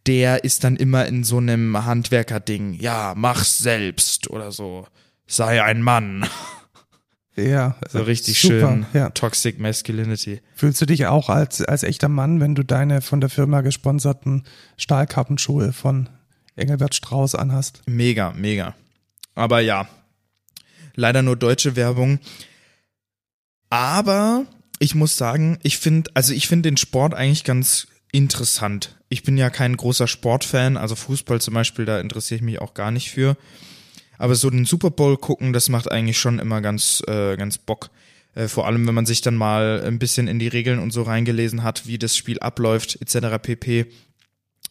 Der 0.09 0.43
ist 0.43 0.65
dann 0.65 0.75
immer 0.75 1.07
in 1.07 1.23
so 1.23 1.37
einem 1.37 1.85
Handwerker-Ding. 1.85 2.75
Ja, 2.75 3.15
mach's 3.17 3.59
selbst 3.59 4.29
oder 4.31 4.51
so. 4.51 4.85
Sei 5.29 5.63
ein 5.63 5.81
Mann. 5.81 6.27
Ja, 7.39 7.77
So 7.89 8.03
richtig 8.03 8.41
super, 8.41 8.59
schön 8.59 8.87
Ja. 8.93 9.11
Toxic 9.11 9.59
Masculinity. 9.59 10.41
Fühlst 10.55 10.81
du 10.81 10.87
dich 10.87 11.07
auch 11.07 11.29
als, 11.29 11.63
als 11.63 11.83
echter 11.83 12.09
Mann, 12.09 12.41
wenn 12.41 12.55
du 12.55 12.63
deine 12.63 13.01
von 13.01 13.21
der 13.21 13.31
Firma 13.31 13.61
gesponserten 13.61 14.45
Stahlkappenschuhe 14.77 15.73
von 15.73 16.09
Engelbert 16.57 16.95
Strauß 16.95 17.35
anhast? 17.35 17.83
Mega, 17.87 18.33
mega. 18.37 18.75
Aber 19.35 19.61
ja, 19.61 19.89
leider 20.95 21.23
nur 21.23 21.37
deutsche 21.37 21.77
Werbung. 21.77 22.19
Aber 23.71 24.47
ich 24.79 24.95
muss 24.95 25.17
sagen, 25.17 25.59
ich 25.63 25.79
finde, 25.79 26.11
also 26.15 26.33
ich 26.33 26.49
finde 26.49 26.69
den 26.69 26.77
Sport 26.77 27.15
eigentlich 27.15 27.45
ganz 27.45 27.87
interessant. 28.13 28.97
Ich 29.09 29.23
bin 29.23 29.37
ja 29.37 29.51
kein 29.51 29.77
großer 29.77 30.07
Sportfan, 30.07 30.77
also 30.77 30.95
Fußball 30.95 31.41
zum 31.41 31.55
Beispiel, 31.55 31.85
da 31.85 32.01
interessiere 32.01 32.37
ich 32.37 32.43
mich 32.43 32.61
auch 32.61 32.75
gar 32.75 32.91
nicht 32.91 33.11
für. 33.11 33.37
Aber 34.19 34.35
so 34.35 34.51
den 34.51 34.65
Super 34.65 34.91
Bowl 34.91 35.17
gucken, 35.17 35.53
das 35.53 35.69
macht 35.69 35.91
eigentlich 35.91 36.19
schon 36.19 36.39
immer 36.39 36.61
ganz, 36.61 37.03
äh, 37.07 37.37
ganz 37.37 37.59
Bock. 37.59 37.91
Äh, 38.35 38.49
vor 38.49 38.67
allem, 38.67 38.87
wenn 38.87 38.95
man 38.95 39.07
sich 39.07 39.21
dann 39.21 39.37
mal 39.37 39.83
ein 39.85 39.99
bisschen 39.99 40.29
in 40.29 40.39
die 40.39 40.49
Regeln 40.49 40.79
und 40.79 40.93
so 40.93 41.03
reingelesen 41.03 41.63
hat, 41.63 41.87
wie 41.87 41.99
das 41.99 42.17
Spiel 42.17 42.39
abläuft, 42.41 43.01
etc. 43.01 43.39
pp 43.41 43.87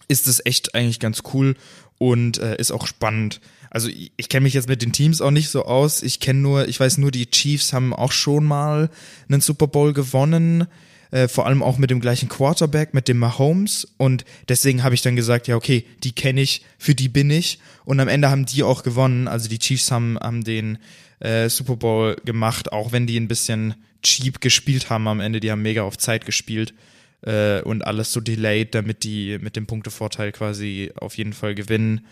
ist 0.08 0.28
es 0.28 0.46
echt 0.46 0.76
eigentlich 0.76 1.00
ganz 1.00 1.24
cool 1.34 1.56
und 1.98 2.38
äh, 2.38 2.58
ist 2.58 2.72
auch 2.72 2.88
spannend. 2.88 3.42
Also 3.70 3.90
ich, 3.90 4.12
ich 4.16 4.30
kenne 4.30 4.44
mich 4.44 4.54
jetzt 4.54 4.70
mit 4.70 4.82
den 4.82 4.94
Teams 4.94 5.22
auch 5.22 5.32
nicht 5.32 5.50
so 5.50 5.66
aus. 5.66 6.02
Ich 6.02 6.20
kenne 6.20 6.40
nur, 6.40 6.68
ich 6.68 6.80
weiß 6.80 6.98
nur, 6.98 7.12
die 7.12 7.30
Chiefs 7.30 7.74
haben 7.74 7.94
auch 7.94 8.12
schon 8.12 8.46
mal 8.46 8.90
einen 9.28 9.42
Super 9.42 9.68
Bowl 9.68 9.94
gewonnen. 9.94 10.68
Äh, 11.12 11.28
vor 11.28 11.46
allem 11.46 11.64
auch 11.64 11.78
mit 11.78 11.90
dem 11.90 12.00
gleichen 12.00 12.30
Quarterback, 12.30 12.94
mit 12.94 13.08
dem 13.08 13.18
Mahomes. 13.18 13.88
Und 13.98 14.26
deswegen 14.50 14.84
habe 14.84 14.96
ich 14.96 15.02
dann 15.02 15.16
gesagt, 15.16 15.48
ja, 15.48 15.56
okay, 15.56 15.86
die 16.04 16.12
kenne 16.12 16.42
ich, 16.42 16.64
für 16.78 16.96
die 16.96 17.10
bin 17.10 17.30
ich. 17.30 17.60
Und 17.86 18.00
am 18.00 18.08
Ende 18.08 18.30
haben 18.30 18.46
die 18.46 18.64
auch 18.64 18.84
gewonnen. 18.84 19.28
Also 19.28 19.50
die 19.50 19.60
Chiefs 19.60 19.92
haben, 19.92 20.18
haben 20.20 20.44
den 20.44 20.78
äh, 21.20 21.50
Super 21.50 21.76
Bowl 21.76 22.16
gemacht, 22.26 22.72
auch 22.72 22.92
wenn 22.92 23.08
die 23.08 23.20
ein 23.20 23.28
bisschen 23.28 23.76
cheap 24.04 24.42
gespielt 24.42 24.90
haben 24.90 25.08
am 25.08 25.20
Ende. 25.20 25.40
Die 25.40 25.52
haben 25.52 25.62
mega 25.62 25.84
auf 25.84 25.98
Zeit 25.98 26.26
gespielt 26.26 26.74
äh, 27.22 27.62
und 27.62 27.86
alles 27.86 28.12
so 28.12 28.20
delayed, 28.20 28.76
damit 28.76 29.04
die 29.04 29.38
mit 29.40 29.56
dem 29.56 29.66
Punktevorteil 29.66 30.32
quasi 30.32 30.92
auf 30.96 31.18
jeden 31.18 31.34
Fall 31.34 31.56
gewinnen. 31.56 32.06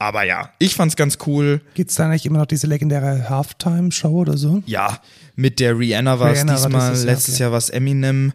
Aber 0.00 0.22
ja, 0.22 0.52
ich 0.58 0.76
fand's 0.76 0.94
ganz 0.94 1.18
cool. 1.26 1.60
Gibt's 1.74 1.96
da 1.96 2.06
nicht 2.08 2.24
immer 2.24 2.38
noch 2.38 2.46
diese 2.46 2.68
legendäre 2.68 3.28
Halftime-Show 3.28 4.10
oder 4.10 4.36
so? 4.36 4.62
Ja, 4.64 5.00
mit 5.34 5.58
der 5.58 5.76
Rihanna 5.76 6.20
war 6.20 6.30
es 6.30 6.46
war 6.46 6.54
diesmal, 6.54 6.90
dieses 6.90 7.04
Jahr, 7.04 7.14
letztes 7.14 7.34
okay. 7.34 7.42
Jahr 7.42 7.50
war 7.50 7.58
es 7.58 7.70
Eminem. 7.70 8.32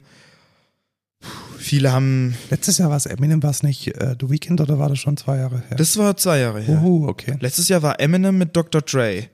Puh, 1.22 1.28
Viele 1.58 1.94
haben, 1.94 2.36
Letztes 2.50 2.80
Jahr 2.80 2.90
war 2.90 2.98
es 2.98 3.06
Eminem, 3.06 3.42
war 3.42 3.52
es 3.52 3.64
nicht 3.64 3.88
äh, 3.88 4.16
The 4.20 4.30
Weeknd 4.30 4.60
oder 4.60 4.78
war 4.78 4.90
das 4.90 5.00
schon 5.00 5.16
zwei 5.16 5.38
Jahre 5.38 5.64
her? 5.70 5.78
das 5.78 5.96
war 5.96 6.18
zwei 6.18 6.40
Jahre 6.40 6.60
her. 6.60 6.82
Uhu, 6.82 7.08
okay. 7.08 7.38
Letztes 7.40 7.70
Jahr 7.70 7.82
war 7.82 7.98
Eminem 8.02 8.38
mit 8.38 8.56
Dr. 8.58 8.82
Dre. 8.82 9.30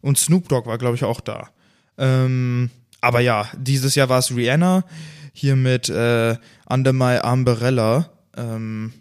Und 0.00 0.16
Snoop 0.16 0.48
Dogg 0.48 0.66
war, 0.66 0.78
glaube 0.78 0.96
ich, 0.96 1.04
auch 1.04 1.20
da. 1.20 1.50
Ähm, 1.98 2.70
aber 3.02 3.20
ja, 3.20 3.46
dieses 3.54 3.94
Jahr 3.94 4.08
war 4.08 4.18
es 4.18 4.34
Rihanna. 4.34 4.84
Hier 5.34 5.56
mit 5.56 5.90
äh, 5.90 6.36
Under 6.66 6.94
My 6.94 7.18
Umbrella. 7.22 8.08
Ähm, 8.34 8.94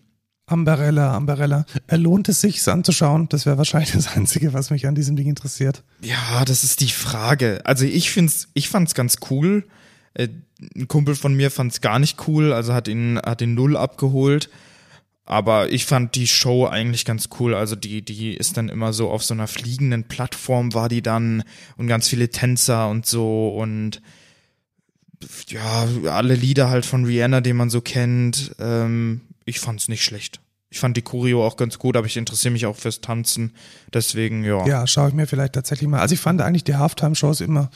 Amberella, 0.49 1.15
Amberella. 1.15 1.65
Äh, 1.87 1.95
lohnt 1.97 2.27
es 2.29 2.41
sich, 2.41 2.57
es 2.57 2.67
anzuschauen? 2.67 3.29
Das 3.29 3.45
wäre 3.45 3.57
wahrscheinlich 3.57 3.91
das 3.91 4.07
Einzige, 4.07 4.53
was 4.53 4.71
mich 4.71 4.87
an 4.87 4.95
diesem 4.95 5.15
Ding 5.15 5.27
interessiert. 5.27 5.83
Ja, 6.01 6.43
das 6.45 6.63
ist 6.63 6.81
die 6.81 6.89
Frage. 6.89 7.61
Also 7.65 7.85
ich 7.85 8.11
find's, 8.11 8.49
ich 8.53 8.69
fand's 8.69 8.93
ganz 8.95 9.17
cool. 9.29 9.65
Äh, 10.13 10.29
Ein 10.75 10.87
Kumpel 10.87 11.15
von 11.15 11.33
mir 11.35 11.51
fand's 11.51 11.81
gar 11.81 11.99
nicht 11.99 12.27
cool, 12.27 12.51
also 12.51 12.73
hat 12.73 12.87
ihn, 12.87 13.19
hat 13.23 13.41
ihn 13.41 13.53
null 13.53 13.77
abgeholt. 13.77 14.49
Aber 15.25 15.71
ich 15.71 15.85
fand 15.85 16.15
die 16.15 16.25
Show 16.25 16.65
eigentlich 16.65 17.05
ganz 17.05 17.29
cool. 17.39 17.53
Also 17.53 17.75
die, 17.75 18.03
die 18.03 18.33
ist 18.33 18.57
dann 18.57 18.67
immer 18.67 18.93
so 18.93 19.11
auf 19.11 19.23
so 19.23 19.35
einer 19.35 19.47
fliegenden 19.47 20.05
Plattform 20.05 20.73
war 20.73 20.89
die 20.89 21.03
dann 21.03 21.43
und 21.77 21.85
ganz 21.85 22.07
viele 22.07 22.29
Tänzer 22.29 22.89
und 22.89 23.05
so 23.05 23.49
und 23.49 24.01
ja, 25.49 25.87
alle 26.09 26.33
Lieder 26.33 26.69
halt 26.69 26.85
von 26.85 27.05
Rihanna, 27.05 27.41
die 27.41 27.53
man 27.53 27.69
so 27.69 27.81
kennt. 27.81 28.55
Ähm, 28.59 29.21
ich 29.49 29.59
fand's 29.59 29.87
nicht 29.87 30.03
schlecht. 30.03 30.39
Ich 30.71 30.79
fand 30.79 30.95
die 30.95 31.01
Choreo 31.01 31.45
auch 31.45 31.57
ganz 31.57 31.79
gut, 31.79 31.97
aber 31.97 32.05
ich 32.05 32.15
interessiere 32.15 32.51
mich 32.51 32.65
auch 32.67 32.75
fürs 32.75 33.01
Tanzen. 33.01 33.55
Deswegen, 33.91 34.43
ja. 34.43 34.65
Ja, 34.67 34.85
schaue 34.85 35.09
ich 35.09 35.15
mir 35.15 35.25
vielleicht 35.25 35.53
tatsächlich 35.53 35.89
mal. 35.89 35.99
Also 35.99 36.13
ich 36.13 36.21
fand 36.21 36.41
eigentlich 36.41 36.63
die 36.63 36.75
Halftime-Shows 36.75 37.41
immer 37.41 37.71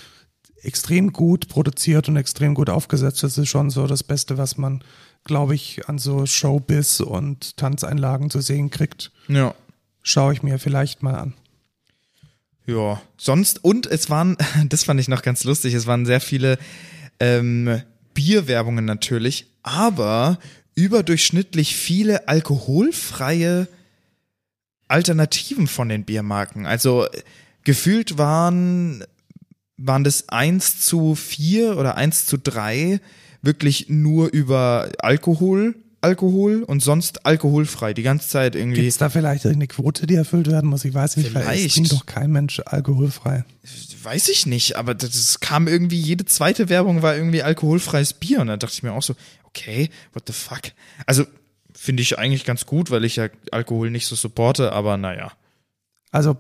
extrem 0.61 1.11
gut 1.11 1.47
produziert 1.47 2.07
und 2.07 2.15
extrem 2.17 2.53
gut 2.53 2.69
aufgesetzt. 2.69 3.23
Das 3.23 3.37
ist 3.37 3.49
schon 3.49 3.69
so 3.71 3.87
das 3.87 4.03
Beste, 4.03 4.37
was 4.37 4.57
man, 4.57 4.83
glaube 5.23 5.55
ich, 5.55 5.89
an 5.89 5.97
so 5.97 6.25
Showbiz 6.25 6.99
und 6.99 7.57
Tanzeinlagen 7.57 8.29
zu 8.29 8.41
sehen 8.41 8.69
kriegt. 8.69 9.11
ja. 9.27 9.53
Schaue 10.05 10.33
ich 10.33 10.43
mir 10.43 10.59
vielleicht 10.59 11.01
mal 11.01 11.15
an. 11.15 11.33
Ja, 12.65 13.01
sonst, 13.17 13.63
und 13.63 13.85
es 13.85 14.09
waren, 14.09 14.35
das 14.67 14.83
fand 14.83 14.99
ich 14.99 15.07
noch 15.07 15.21
ganz 15.21 15.45
lustig, 15.45 15.73
es 15.73 15.87
waren 15.87 16.05
sehr 16.05 16.19
viele 16.19 16.57
ähm, 17.21 17.81
Bierwerbungen 18.13 18.83
natürlich, 18.83 19.47
aber 19.63 20.39
überdurchschnittlich 20.75 21.75
viele 21.75 22.27
alkoholfreie 22.27 23.67
Alternativen 24.87 25.67
von 25.67 25.89
den 25.89 26.03
Biermarken. 26.03 26.65
Also 26.65 27.07
gefühlt 27.63 28.17
waren, 28.17 29.03
waren 29.77 30.03
das 30.03 30.29
1 30.29 30.81
zu 30.81 31.15
4 31.15 31.77
oder 31.77 31.95
1 31.95 32.25
zu 32.25 32.37
3 32.37 32.99
wirklich 33.41 33.89
nur 33.89 34.31
über 34.31 34.89
Alkohol, 34.99 35.75
Alkohol 36.01 36.63
und 36.63 36.81
sonst 36.81 37.25
alkoholfrei, 37.25 37.93
die 37.93 38.03
ganze 38.03 38.27
Zeit 38.27 38.55
irgendwie. 38.55 38.81
Gibt 38.81 38.89
es 38.89 38.97
da 38.97 39.09
vielleicht 39.09 39.45
irgendeine 39.45 39.67
Quote, 39.67 40.05
die 40.05 40.15
erfüllt 40.15 40.47
werden 40.47 40.69
muss? 40.69 40.83
Ich 40.83 40.93
weiß 40.93 41.15
nicht, 41.17 41.33
weil 41.33 41.43
es 41.43 41.47
Vielleicht. 41.47 41.75
trinkt 41.75 41.91
doch 41.93 42.05
kein 42.05 42.31
Mensch 42.31 42.61
alkoholfrei. 42.65 43.45
Weiß 44.03 44.27
ich 44.27 44.45
nicht, 44.45 44.75
aber 44.75 44.95
das, 44.95 45.11
das 45.11 45.39
kam 45.39 45.67
irgendwie, 45.69 45.99
jede 45.99 46.25
zweite 46.25 46.67
Werbung 46.67 47.01
war 47.01 47.15
irgendwie 47.15 47.41
alkoholfreies 47.41 48.13
Bier. 48.13 48.41
Und 48.41 48.47
da 48.47 48.57
dachte 48.57 48.73
ich 48.73 48.83
mir 48.83 48.91
auch 48.91 49.01
so, 49.01 49.15
okay, 49.55 49.89
what 50.13 50.23
the 50.27 50.33
fuck? 50.33 50.71
Also 51.05 51.25
finde 51.73 52.01
ich 52.01 52.17
eigentlich 52.17 52.45
ganz 52.45 52.65
gut, 52.65 52.91
weil 52.91 53.03
ich 53.05 53.15
ja 53.15 53.27
Alkohol 53.51 53.89
nicht 53.89 54.07
so 54.07 54.15
supporte, 54.15 54.71
aber 54.71 54.97
naja. 54.97 55.31
Also 56.11 56.37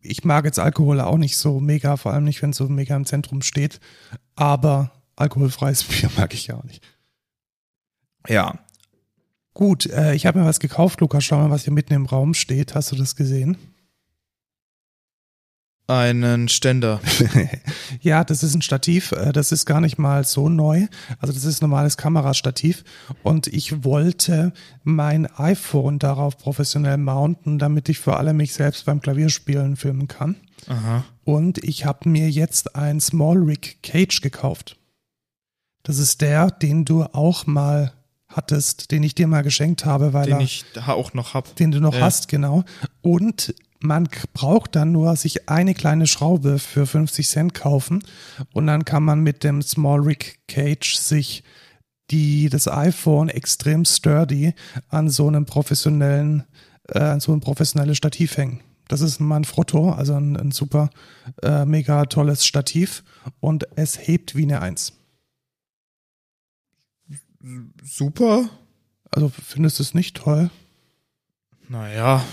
ich 0.00 0.24
mag 0.24 0.44
jetzt 0.44 0.58
Alkohol 0.58 1.00
auch 1.00 1.18
nicht 1.18 1.36
so 1.36 1.60
mega, 1.60 1.96
vor 1.96 2.12
allem 2.12 2.24
nicht, 2.24 2.42
wenn 2.42 2.50
es 2.50 2.56
so 2.56 2.68
mega 2.68 2.96
im 2.96 3.06
Zentrum 3.06 3.42
steht. 3.42 3.80
Aber 4.34 4.92
alkoholfreies 5.16 5.84
Bier 5.88 6.10
mag 6.16 6.34
ich 6.34 6.46
ja 6.46 6.56
auch 6.56 6.64
nicht. 6.64 6.82
Ja. 8.28 8.58
Gut, 9.52 9.86
äh, 9.86 10.14
ich 10.14 10.26
habe 10.26 10.40
mir 10.40 10.46
was 10.46 10.58
gekauft, 10.58 11.00
Lukas. 11.00 11.24
Schau 11.24 11.38
mal, 11.38 11.50
was 11.50 11.64
hier 11.64 11.72
mitten 11.72 11.92
im 11.92 12.06
Raum 12.06 12.34
steht. 12.34 12.74
Hast 12.74 12.90
du 12.90 12.96
das 12.96 13.14
gesehen? 13.14 13.56
Einen 15.86 16.48
Ständer. 16.48 17.00
ja, 18.00 18.24
das 18.24 18.42
ist 18.42 18.54
ein 18.54 18.62
Stativ. 18.62 19.12
äh, 19.12 19.32
Das 19.32 19.52
ist 19.52 19.66
gar 19.66 19.82
nicht 19.82 19.98
mal 19.98 20.24
so 20.24 20.48
neu. 20.48 20.86
Also 21.18 21.34
das 21.34 21.44
ist 21.44 21.60
ein 21.60 21.68
normales 21.68 21.98
Kamerastativ. 21.98 22.84
Und 23.22 23.48
ich 23.48 23.84
wollte 23.84 24.52
mein 24.82 25.26
iPhone 25.36 25.98
darauf 25.98 26.38
professionell 26.38 26.96
mounten, 26.96 27.58
damit 27.58 27.90
ich 27.90 27.98
vor 27.98 28.18
allem 28.18 28.38
mich 28.38 28.54
selbst 28.54 28.86
beim 28.86 29.02
Klavierspielen 29.02 29.76
filmen 29.76 30.08
kann. 30.08 30.36
Aha. 30.68 31.04
Und 31.24 31.58
ich 31.62 31.84
habe 31.84 32.08
mir 32.08 32.30
jetzt 32.30 32.76
ein 32.76 32.98
Small 33.00 33.38
Rig 33.42 33.82
Cage 33.82 34.22
gekauft. 34.22 34.78
Das 35.82 35.98
ist 35.98 36.22
der, 36.22 36.50
den 36.50 36.86
du 36.86 37.02
auch 37.02 37.44
mal 37.46 37.92
hattest, 38.28 38.90
den 38.90 39.02
ich 39.02 39.14
dir 39.14 39.26
mal 39.26 39.42
geschenkt 39.42 39.84
habe, 39.84 40.14
weil 40.14 40.24
Den 40.24 40.36
er, 40.36 40.40
ich 40.40 40.64
auch 40.86 41.12
noch 41.12 41.34
hab. 41.34 41.54
den 41.56 41.72
du 41.72 41.80
noch 41.80 41.94
Ja. 41.94 42.00
hast, 42.00 42.28
genau. 42.28 42.64
Und 43.02 43.54
man 43.84 44.08
braucht 44.32 44.76
dann 44.76 44.92
nur 44.92 45.14
sich 45.16 45.48
eine 45.48 45.74
kleine 45.74 46.06
Schraube 46.06 46.58
für 46.58 46.86
50 46.86 47.28
Cent 47.28 47.54
kaufen 47.54 48.02
und 48.52 48.66
dann 48.66 48.84
kann 48.84 49.02
man 49.02 49.20
mit 49.20 49.44
dem 49.44 49.62
Small 49.62 50.00
Rig 50.00 50.40
Cage 50.48 50.94
sich 50.96 51.44
die, 52.10 52.48
das 52.48 52.66
iPhone 52.68 53.28
extrem 53.28 53.84
sturdy 53.84 54.54
an 54.88 55.10
so 55.10 55.28
einem 55.28 55.46
professionellen, 55.46 56.44
äh, 56.88 56.98
an 56.98 57.20
so 57.20 57.32
ein 57.32 57.40
professionelles 57.40 57.96
Stativ 57.96 58.36
hängen. 58.36 58.60
Das 58.88 59.00
ist 59.00 59.20
ein 59.20 59.26
Manfrotto, 59.26 59.90
also 59.90 60.14
ein, 60.14 60.36
ein 60.36 60.50
super, 60.50 60.90
äh, 61.42 61.64
mega 61.64 62.04
tolles 62.06 62.44
Stativ 62.44 63.02
und 63.40 63.66
es 63.76 64.06
hebt 64.06 64.34
wie 64.34 64.42
eine 64.42 64.60
Eins. 64.60 64.92
Super. 67.82 68.48
Also 69.10 69.28
findest 69.28 69.78
du 69.78 69.82
es 69.82 69.94
nicht 69.94 70.16
toll? 70.16 70.50
Naja. 71.68 72.24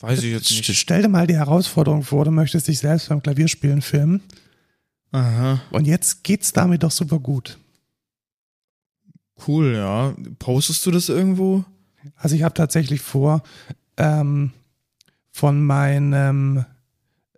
Weiß 0.00 0.22
ich 0.22 0.32
jetzt 0.32 0.50
nicht. 0.50 0.74
Stell 0.76 1.02
dir 1.02 1.08
mal 1.08 1.26
die 1.26 1.36
Herausforderung 1.36 2.02
vor, 2.04 2.24
du 2.24 2.30
möchtest 2.30 2.68
dich 2.68 2.78
selbst 2.78 3.08
beim 3.08 3.22
Klavierspielen 3.22 3.82
filmen 3.82 4.22
Aha. 5.10 5.60
und 5.70 5.86
jetzt 5.86 6.22
geht's 6.22 6.52
damit 6.52 6.82
doch 6.82 6.92
super 6.92 7.18
gut. 7.18 7.58
Cool, 9.46 9.74
ja. 9.74 10.14
Postest 10.38 10.84
du 10.86 10.90
das 10.90 11.08
irgendwo? 11.08 11.64
Also 12.16 12.36
ich 12.36 12.42
habe 12.42 12.54
tatsächlich 12.54 13.00
vor, 13.00 13.42
ähm, 13.96 14.52
von 15.30 15.64
meinem 15.64 16.64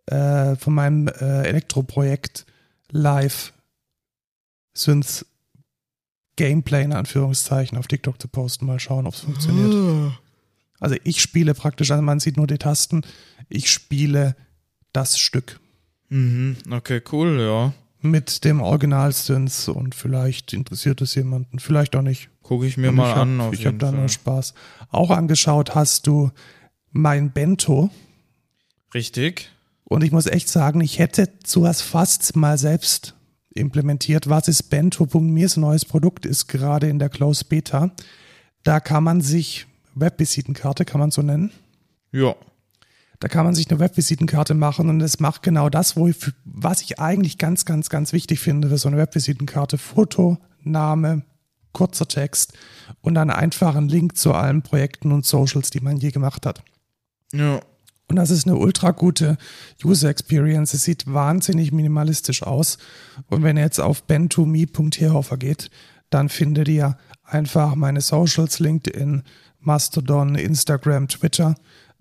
äh, 0.07 0.57
von 0.57 0.75
meinem 0.75 1.09
äh, 1.09 1.47
Elektroprojekt 1.47 2.47
live 2.91 3.53
Synth 4.75 5.27
Gameplay 6.37 6.85
in 6.85 6.93
Anführungszeichen 6.93 7.77
auf 7.79 7.87
TikTok 7.87 8.21
zu 8.21 8.29
posten. 8.29 8.67
Mal 8.67 8.81
schauen, 8.81 9.07
ob 9.07 9.15
es 9.15 9.21
funktioniert. 9.21 10.13
Also 10.81 10.97
ich 11.05 11.21
spiele 11.23 11.55
praktisch, 11.55 11.91
also 11.93 12.03
man 12.03 12.19
sieht 12.19 12.37
nur 12.37 12.47
die 12.49 12.59
Tasten, 12.59 13.03
ich 13.49 13.71
spiele 13.71 14.35
das 14.93 15.19
Stück 15.19 15.61
Mhm, 16.13 16.57
okay, 16.73 17.01
cool, 17.13 17.41
ja. 17.41 17.73
mit 18.03 18.45
dem 18.45 18.61
Original 18.61 19.13
Synth 19.13 19.69
und 19.69 19.95
vielleicht 19.95 20.53
interessiert 20.53 21.01
es 21.03 21.15
jemanden, 21.15 21.61
vielleicht 21.61 21.95
auch 21.95 22.03
nicht. 22.03 22.31
Gucke 22.43 22.67
ich 22.67 22.77
mir 22.77 22.89
Und 22.89 22.97
mal 22.97 23.11
ich 23.11 23.15
hab, 23.15 23.23
an. 23.23 23.41
Auf 23.41 23.55
ich 23.55 23.65
habe 23.65 23.77
da 23.77 23.93
nur. 23.93 24.09
Spaß. 24.09 24.55
Auch 24.91 25.11
angeschaut 25.11 25.77
hast 25.77 26.09
du 26.09 26.33
mein 26.91 27.31
Bento 27.31 27.91
Richtig. 28.93 29.51
und 29.85 30.03
ich 30.03 30.11
muss 30.11 30.27
echt 30.27 30.49
sagen, 30.49 30.81
ich 30.81 30.99
hätte 30.99 31.29
sowas 31.47 31.81
fast 31.81 32.35
mal 32.35 32.59
selbst 32.59 33.15
implementiert. 33.55 34.29
Was 34.29 34.49
ist 34.49 34.65
Bento.me? 34.65 35.45
Ist 35.45 35.57
ein 35.59 35.61
neues 35.61 35.85
Produkt, 35.85 36.27
ist 36.27 36.49
gerade 36.49 36.89
in 36.89 36.99
der 36.99 37.09
Close 37.09 37.45
Beta. 37.45 37.93
Da 38.65 38.81
kann 38.81 39.05
man 39.05 39.21
sich 39.21 39.67
Webvisitenkarte, 39.95 40.85
kann 40.85 41.01
man 41.01 41.11
so 41.11 41.23
nennen. 41.23 41.51
Ja. 42.13 42.35
Da 43.21 43.29
kann 43.29 43.45
man 43.45 43.55
sich 43.55 43.71
eine 43.71 43.81
Webvisitenkarte 43.81 44.55
machen 44.55 44.89
und 44.89 45.01
es 45.03 45.21
macht 45.21 45.43
genau 45.43 45.69
das, 45.69 45.95
wo 45.97 46.09
ich, 46.09 46.17
was 46.45 46.81
ich 46.81 46.99
eigentlich 46.99 47.37
ganz, 47.37 47.67
ganz, 47.67 47.91
ganz 47.91 48.13
wichtig 48.15 48.41
finde 48.41 48.71
für 48.71 48.79
so 48.79 48.89
eine 48.89 48.97
Webvisitenkarte. 48.97 49.77
Foto, 49.77 50.39
Name, 50.63 51.23
kurzer 51.73 52.09
Text 52.09 52.55
und 53.03 53.15
dann 53.15 53.31
einfach 53.31 53.77
ein 53.77 53.89
Link 53.89 54.17
zu 54.17 54.33
allen 54.33 54.63
Projekten 54.63 55.13
und 55.13 55.27
Socials, 55.27 55.71
die 55.71 55.81
man 55.81 55.99
je 55.99 56.11
gemacht 56.11 56.47
hat. 56.47 56.63
Ja. 57.33 57.61
Und 58.09 58.17
das 58.17 58.31
ist 58.31 58.47
eine 58.47 58.57
ultra 58.57 58.91
gute 58.91 59.37
User 59.85 60.09
Experience. 60.09 60.75
Es 60.75 60.83
sieht 60.83 61.07
wahnsinnig 61.07 61.71
minimalistisch 61.71 62.43
aus. 62.43 62.79
Und 63.29 63.45
wenn 63.45 63.57
ihr 63.57 63.63
jetzt 63.63 63.81
auf 63.81 64.03
bentome.herhofer 64.03 65.37
geht, 65.37 65.71
dann 66.11 66.29
findet 66.29 66.67
ihr 66.67 66.99
einfach 67.23 67.77
meine 67.77 68.01
Socials, 68.01 68.59
LinkedIn, 68.59 69.23
Mastodon, 69.61 70.35
Instagram, 70.35 71.09
Twitter, 71.09 71.55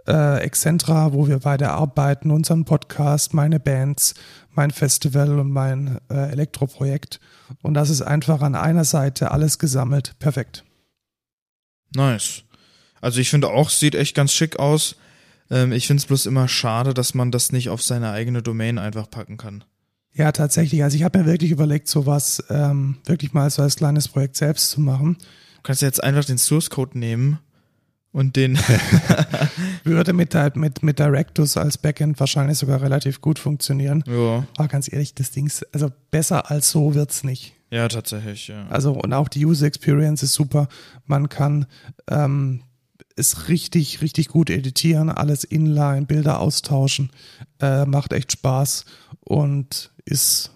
äh, 0.08 0.42
Excentra, 0.42 1.14
wo 1.14 1.28
wir 1.28 1.40
beide 1.40 1.70
arbeiten, 1.70 2.32
unseren 2.32 2.66
Podcast, 2.66 3.34
meine 3.34 3.60
Bands, 3.60 4.16
mein 4.52 4.72
Festival 4.72 5.40
und 5.40 5.52
mein 5.52 6.00
äh, 6.10 6.32
Elektroprojekt. 6.32 7.20
Und 7.62 7.74
das 7.74 7.90
ist 7.90 8.02
einfach 8.02 8.42
an 8.42 8.56
einer 8.56 8.86
Seite 8.86 9.32
alles 9.32 9.60
gesammelt. 9.60 10.16
Perfekt. 10.20 10.64
Nice. 11.96 12.44
Also 13.02 13.20
ich 13.20 13.30
finde 13.30 13.50
auch, 13.50 13.70
sieht 13.70 13.96
echt 13.96 14.16
ganz 14.16 14.34
schick 14.34 14.58
aus. 14.60 14.96
Ähm, 15.50 15.72
ich 15.72 15.88
finde 15.88 16.02
es 16.02 16.08
bloß 16.08 16.26
immer 16.26 16.48
schade, 16.48 16.94
dass 16.94 17.14
man 17.14 17.32
das 17.32 17.52
nicht 17.52 17.70
auf 17.70 17.82
seine 17.82 18.12
eigene 18.12 18.42
Domain 18.42 18.78
einfach 18.78 19.10
packen 19.10 19.38
kann. 19.38 19.64
Ja, 20.14 20.32
tatsächlich. 20.32 20.84
Also 20.84 20.98
ich 20.98 21.04
habe 21.04 21.20
mir 21.20 21.26
wirklich 21.26 21.52
überlegt, 21.52 21.88
sowas 21.88 22.44
ähm, 22.50 22.98
wirklich 23.06 23.34
mal 23.34 23.50
so 23.50 23.62
als 23.62 23.76
kleines 23.76 24.08
Projekt 24.08 24.36
selbst 24.36 24.72
zu 24.72 24.82
machen. 24.82 25.18
Du 25.58 25.62
kannst 25.64 25.82
jetzt 25.82 26.04
einfach 26.04 26.26
den 26.26 26.38
Source 26.38 26.70
Code 26.70 26.98
nehmen 26.98 27.40
und 28.12 28.36
den. 28.36 28.58
Würde 29.84 30.14
mit, 30.14 30.36
mit, 30.56 30.84
mit 30.84 31.00
Directus 31.00 31.58
als 31.58 31.78
Backend 31.78 32.20
wahrscheinlich 32.20 32.58
sogar 32.58 32.82
relativ 32.82 33.22
gut 33.22 33.40
funktionieren. 33.40 34.04
ja. 34.08 34.46
Aber 34.58 34.68
ganz 34.68 34.92
ehrlich, 34.92 35.14
das 35.14 35.32
Ding 35.32 35.48
ist, 35.48 35.66
also 35.74 35.92
besser 36.12 36.50
als 36.50 36.72
so 36.72 36.96
wird's 36.96 37.24
nicht. 37.24 37.54
Ja, 37.72 37.88
tatsächlich, 37.88 38.48
ja. 38.48 38.68
Also 38.70 38.94
und 38.94 39.14
auch 39.14 39.28
die 39.28 39.46
User 39.46 39.68
Experience 39.68 40.24
ist 40.24 40.34
super. 40.34 40.68
Man 41.06 41.30
kann 41.30 41.68
ähm, 42.10 42.64
es 43.16 43.48
richtig, 43.48 44.02
richtig 44.02 44.30
gut 44.30 44.50
editieren, 44.50 45.10
alles 45.10 45.44
inline, 45.44 46.06
Bilder 46.06 46.40
austauschen, 46.40 47.12
äh, 47.62 47.86
macht 47.86 48.14
echt 48.14 48.32
Spaß 48.32 48.86
und 49.22 49.92
ist 50.06 50.52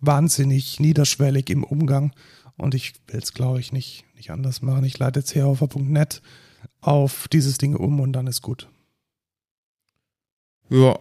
wahnsinnig 0.00 0.80
niederschwellig 0.80 1.50
im 1.50 1.62
Umgang. 1.62 2.12
Und 2.56 2.74
ich 2.74 2.94
will 3.06 3.20
es, 3.20 3.34
glaube 3.34 3.60
ich, 3.60 3.72
nicht, 3.72 4.04
nicht 4.16 4.30
anders 4.32 4.62
machen. 4.62 4.84
Ich 4.84 4.98
leite 4.98 5.20
jetzt 5.20 5.34
herhofer.net 5.36 6.14
auf 6.14 6.22
dieses 7.32 7.58
Ding 7.58 7.74
um 7.74 8.00
und 8.00 8.12
dann 8.12 8.26
ist 8.26 8.42
gut. 8.42 8.68
Ja. 10.70 10.98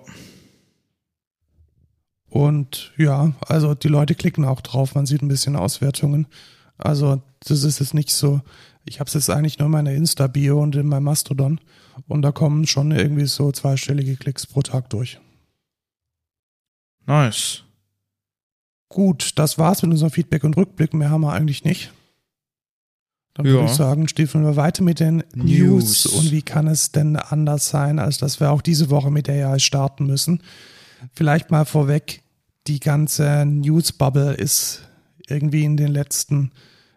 Und 2.29 2.93
ja, 2.97 3.33
also 3.41 3.73
die 3.73 3.87
Leute 3.87 4.15
klicken 4.15 4.45
auch 4.45 4.61
drauf, 4.61 4.95
man 4.95 5.05
sieht 5.05 5.21
ein 5.21 5.27
bisschen 5.27 5.55
Auswertungen. 5.55 6.27
Also 6.77 7.21
das 7.39 7.63
ist 7.63 7.79
jetzt 7.79 7.93
nicht 7.93 8.11
so, 8.11 8.41
ich 8.85 8.99
habe 8.99 9.07
es 9.07 9.13
jetzt 9.13 9.29
eigentlich 9.29 9.59
nur 9.59 9.67
in 9.67 9.71
meiner 9.71 9.93
Insta-Bio 9.93 10.61
und 10.61 10.75
in 10.75 10.87
meinem 10.87 11.05
Mastodon 11.05 11.59
und 12.07 12.21
da 12.21 12.31
kommen 12.31 12.67
schon 12.67 12.91
irgendwie 12.91 13.25
so 13.25 13.51
zweistellige 13.51 14.17
Klicks 14.17 14.45
pro 14.45 14.61
Tag 14.61 14.89
durch. 14.89 15.19
Nice. 17.05 17.63
Gut, 18.89 19.31
das 19.35 19.57
war's 19.57 19.81
mit 19.81 19.91
unserem 19.91 20.11
Feedback 20.11 20.43
und 20.43 20.57
Rückblick, 20.57 20.93
mehr 20.93 21.09
haben 21.09 21.21
wir 21.21 21.33
eigentlich 21.33 21.63
nicht. 21.63 21.91
Dann 23.37 23.45
Ja. 23.45 23.51
würde 23.53 23.65
ich 23.65 23.71
sagen, 23.71 24.07
stiefeln 24.07 24.43
wir 24.43 24.55
weiter 24.55 24.83
mit 24.83 24.99
den 24.99 25.23
News. 25.35 26.05
News. 26.05 26.05
Und 26.07 26.31
wie 26.31 26.41
kann 26.41 26.67
es 26.67 26.91
denn 26.91 27.15
anders 27.15 27.69
sein, 27.69 27.99
als 27.99 28.17
dass 28.17 28.39
wir 28.39 28.51
auch 28.51 28.61
diese 28.61 28.89
Woche 28.89 29.11
mit 29.11 29.29
AI 29.29 29.59
starten 29.59 30.05
müssen? 30.07 30.41
Vielleicht 31.13 31.51
mal 31.51 31.65
vorweg, 31.65 32.23
die 32.65 32.79
ganze 32.79 33.45
News-Bubble 33.45 34.33
ist 34.33 34.81
irgendwie 35.27 35.63
in 35.63 35.77
den 35.77 35.89
letzten 35.91 36.51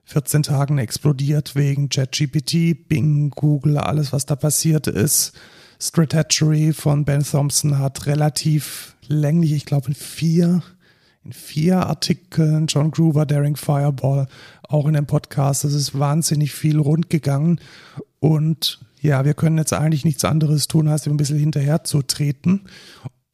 14 0.05 0.43
Tagen 0.43 0.79
explodiert 0.79 1.55
wegen 1.55 1.89
ChatGPT, 1.89 2.89
Bing, 2.89 3.31
Google, 3.31 3.79
alles, 3.79 4.13
was 4.13 4.27
da 4.27 4.35
passiert 4.35 4.87
ist. 4.87 5.33
Strategy 5.81 6.73
von 6.73 7.05
Ben 7.05 7.23
Thompson 7.23 7.79
hat 7.79 8.07
relativ 8.07 8.97
länglich, 9.07 9.53
ich 9.53 9.65
glaube 9.67 9.89
in 9.89 9.95
vier, 9.95 10.63
in 11.25 11.33
vier 11.33 11.87
Artikeln, 11.87 12.67
John 12.67 12.91
Gruber, 12.91 13.27
Daring 13.27 13.57
Fireball, 13.57 14.27
auch 14.63 14.87
in 14.87 14.95
dem 14.95 15.07
Podcast, 15.07 15.65
es 15.65 15.75
ist 15.75 15.99
wahnsinnig 15.99 16.53
viel 16.53 16.79
rundgegangen 16.79 17.61
und 18.21 18.81
ja, 19.01 19.25
wir 19.25 19.35
können 19.35 19.59
jetzt 19.59 19.73
eigentlich 19.73 20.05
nichts 20.05 20.25
anderes 20.25 20.69
tun, 20.69 20.89
als 20.89 21.07
ihm 21.07 21.15
ein 21.15 21.17
bisschen 21.17 21.39
hinterher 21.39 21.85
zu 21.85 22.03
treten. 22.03 22.67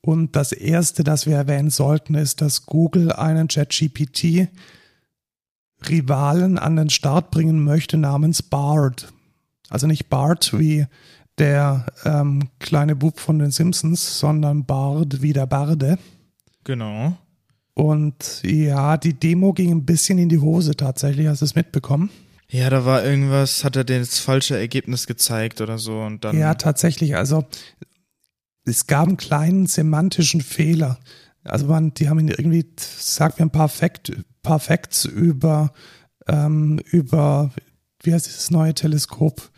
Und 0.00 0.36
das 0.36 0.52
erste, 0.52 1.02
das 1.02 1.26
wir 1.26 1.34
erwähnen 1.34 1.70
sollten, 1.70 2.14
ist, 2.14 2.40
dass 2.40 2.66
Google 2.66 3.10
einen 3.10 3.48
ChatGPT 3.48 4.48
Rivalen 5.88 6.58
an 6.58 6.76
den 6.76 6.90
Start 6.90 7.32
bringen 7.32 7.64
möchte 7.64 7.96
namens 7.96 8.42
Bard. 8.42 9.12
Also 9.68 9.88
nicht 9.88 10.08
Bart 10.08 10.56
wie 10.56 10.86
der 11.38 11.86
ähm, 12.04 12.48
kleine 12.60 12.94
Bub 12.94 13.18
von 13.18 13.40
den 13.40 13.50
Simpsons, 13.50 14.18
sondern 14.18 14.64
Bard 14.64 15.20
wie 15.22 15.32
der 15.32 15.46
Barde. 15.46 15.98
Genau. 16.64 17.16
Und 17.76 18.40
ja, 18.42 18.96
die 18.96 19.12
Demo 19.12 19.52
ging 19.52 19.70
ein 19.70 19.84
bisschen 19.84 20.16
in 20.16 20.30
die 20.30 20.38
Hose 20.38 20.74
tatsächlich, 20.76 21.26
hast 21.26 21.42
du 21.42 21.44
es 21.44 21.54
mitbekommen? 21.54 22.08
Ja, 22.48 22.70
da 22.70 22.86
war 22.86 23.04
irgendwas, 23.04 23.64
hat 23.64 23.76
er 23.76 23.84
dir 23.84 23.98
das 23.98 24.18
falsche 24.18 24.56
Ergebnis 24.56 25.06
gezeigt 25.06 25.60
oder 25.60 25.76
so 25.76 26.00
und 26.00 26.24
dann. 26.24 26.38
Ja, 26.38 26.54
tatsächlich. 26.54 27.16
Also 27.16 27.44
es 28.64 28.86
gab 28.86 29.08
einen 29.08 29.18
kleinen 29.18 29.66
semantischen 29.66 30.40
Fehler. 30.40 30.98
Also 31.44 31.66
man, 31.66 31.92
die 31.92 32.08
haben 32.08 32.18
ihn 32.18 32.28
irgendwie, 32.28 32.64
sagt 32.78 33.38
mir 33.38 33.44
ein 33.44 33.50
paar, 33.50 33.68
Fact, 33.68 34.10
paar 34.42 34.58
Facts 34.58 35.04
über, 35.04 35.70
ähm, 36.28 36.80
über, 36.90 37.50
wie 38.02 38.14
heißt 38.14 38.26
dieses 38.26 38.50
neue 38.50 38.72
Teleskop, 38.72 39.50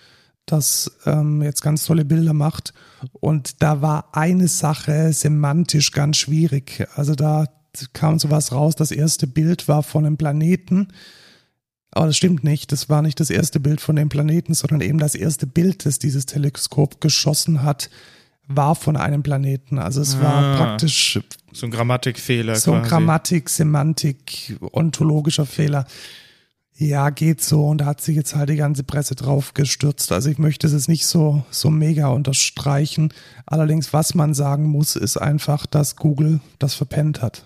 das 0.45 0.91
ähm, 1.07 1.41
jetzt 1.41 1.63
ganz 1.63 1.85
tolle 1.85 2.05
Bilder 2.05 2.33
macht. 2.33 2.75
Und 3.13 3.63
da 3.63 3.81
war 3.81 4.09
eine 4.13 4.49
Sache 4.49 5.13
semantisch 5.13 5.93
ganz 5.93 6.17
schwierig. 6.17 6.89
Also 6.97 7.15
da 7.15 7.47
kam 7.93 8.19
sowas 8.19 8.53
raus, 8.53 8.75
das 8.77 8.91
erste 8.91 9.27
Bild 9.27 9.69
war 9.69 9.83
von 9.83 10.05
einem 10.07 10.17
Planeten. 10.17 10.89
Aber 11.91 12.07
das 12.07 12.17
stimmt 12.17 12.45
nicht. 12.45 12.71
Das 12.73 12.89
war 12.89 13.03
nicht 13.03 13.19
das 13.19 13.31
erste 13.31 13.61
Bild 13.61 13.81
von 13.81 13.97
dem 13.97 14.09
Planeten, 14.09 14.55
sondern 14.55 14.83
eben 14.83 14.99
das 14.99 15.15
erste 15.15 15.47
Bild, 15.47 15.87
das 15.87 15.99
dieses 15.99 16.27
Teleskop 16.27 17.01
geschossen 17.01 17.63
hat, 17.63 17.89
war 18.47 18.75
von 18.75 18.97
einem 18.97 19.23
Planeten. 19.23 19.79
Also 19.79 20.01
es 20.01 20.21
war 20.21 20.35
Ah, 20.43 20.57
praktisch 20.57 21.19
so 21.53 21.67
ein 21.67 21.71
Grammatikfehler. 21.71 22.57
so 22.57 22.73
ein 22.73 22.81
quasi. 22.81 22.89
Grammatik, 22.91 23.49
Semantik, 23.49 24.57
ontologischer 24.73 25.47
Fehler. 25.47 25.87
Ja, 26.77 27.11
geht 27.11 27.43
so. 27.43 27.67
Und 27.67 27.79
da 27.79 27.87
hat 27.87 28.01
sich 28.01 28.15
jetzt 28.17 28.37
halt 28.37 28.51
die 28.51 28.57
ganze 28.57 28.85
Presse 28.85 29.15
drauf 29.17 29.53
gestürzt. 29.55 30.13
Also 30.13 30.31
ich 30.31 30.39
möchte 30.39 30.67
es 30.67 30.73
jetzt 30.75 30.89
nicht 30.89 31.07
so, 31.07 31.43
so 31.51 31.71
mega 31.71 32.09
unterstreichen. 32.09 33.13
Allerdings, 33.47 33.93
was 33.93 34.15
man 34.15 34.33
sagen 34.35 34.65
muss, 34.69 34.95
ist 34.95 35.17
einfach, 35.17 35.67
dass 35.67 35.97
Google 35.97 36.41
das 36.59 36.75
verpennt 36.75 37.21
hat. 37.21 37.45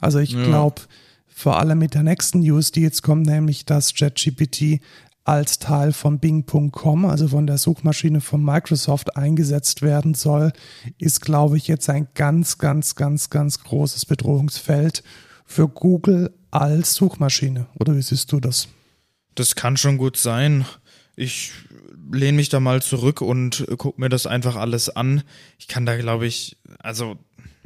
Also 0.00 0.18
ich 0.18 0.32
Ja. 0.32 0.42
glaube, 0.44 0.82
vor 1.26 1.58
allem 1.58 1.78
mit 1.78 1.94
der 1.94 2.02
nächsten 2.02 2.40
News, 2.40 2.72
die 2.72 2.80
jetzt 2.82 3.02
kommt, 3.02 3.26
nämlich 3.26 3.64
dass 3.64 3.94
ChatGPT 3.94 4.80
als 5.24 5.58
Teil 5.58 5.92
von 5.92 6.18
Bing.com, 6.18 7.04
also 7.04 7.28
von 7.28 7.46
der 7.46 7.58
Suchmaschine 7.58 8.20
von 8.22 8.42
Microsoft 8.42 9.16
eingesetzt 9.16 9.82
werden 9.82 10.14
soll, 10.14 10.52
ist, 10.96 11.20
glaube 11.20 11.58
ich, 11.58 11.68
jetzt 11.68 11.90
ein 11.90 12.08
ganz, 12.14 12.56
ganz, 12.58 12.94
ganz, 12.94 13.28
ganz 13.28 13.62
großes 13.62 14.06
Bedrohungsfeld 14.06 15.02
für 15.44 15.68
Google 15.68 16.32
als 16.50 16.94
Suchmaschine. 16.94 17.66
Oder 17.78 17.94
wie 17.94 18.02
siehst 18.02 18.32
du 18.32 18.40
das? 18.40 18.68
Das 19.34 19.54
kann 19.54 19.76
schon 19.76 19.98
gut 19.98 20.16
sein. 20.16 20.64
Ich 21.14 21.52
lehne 22.10 22.36
mich 22.36 22.48
da 22.48 22.58
mal 22.58 22.80
zurück 22.80 23.20
und 23.20 23.66
gucke 23.76 24.00
mir 24.00 24.08
das 24.08 24.26
einfach 24.26 24.56
alles 24.56 24.88
an. 24.88 25.22
Ich 25.58 25.68
kann 25.68 25.84
da, 25.84 25.96
glaube 25.98 26.26
ich, 26.26 26.56
also 26.78 27.18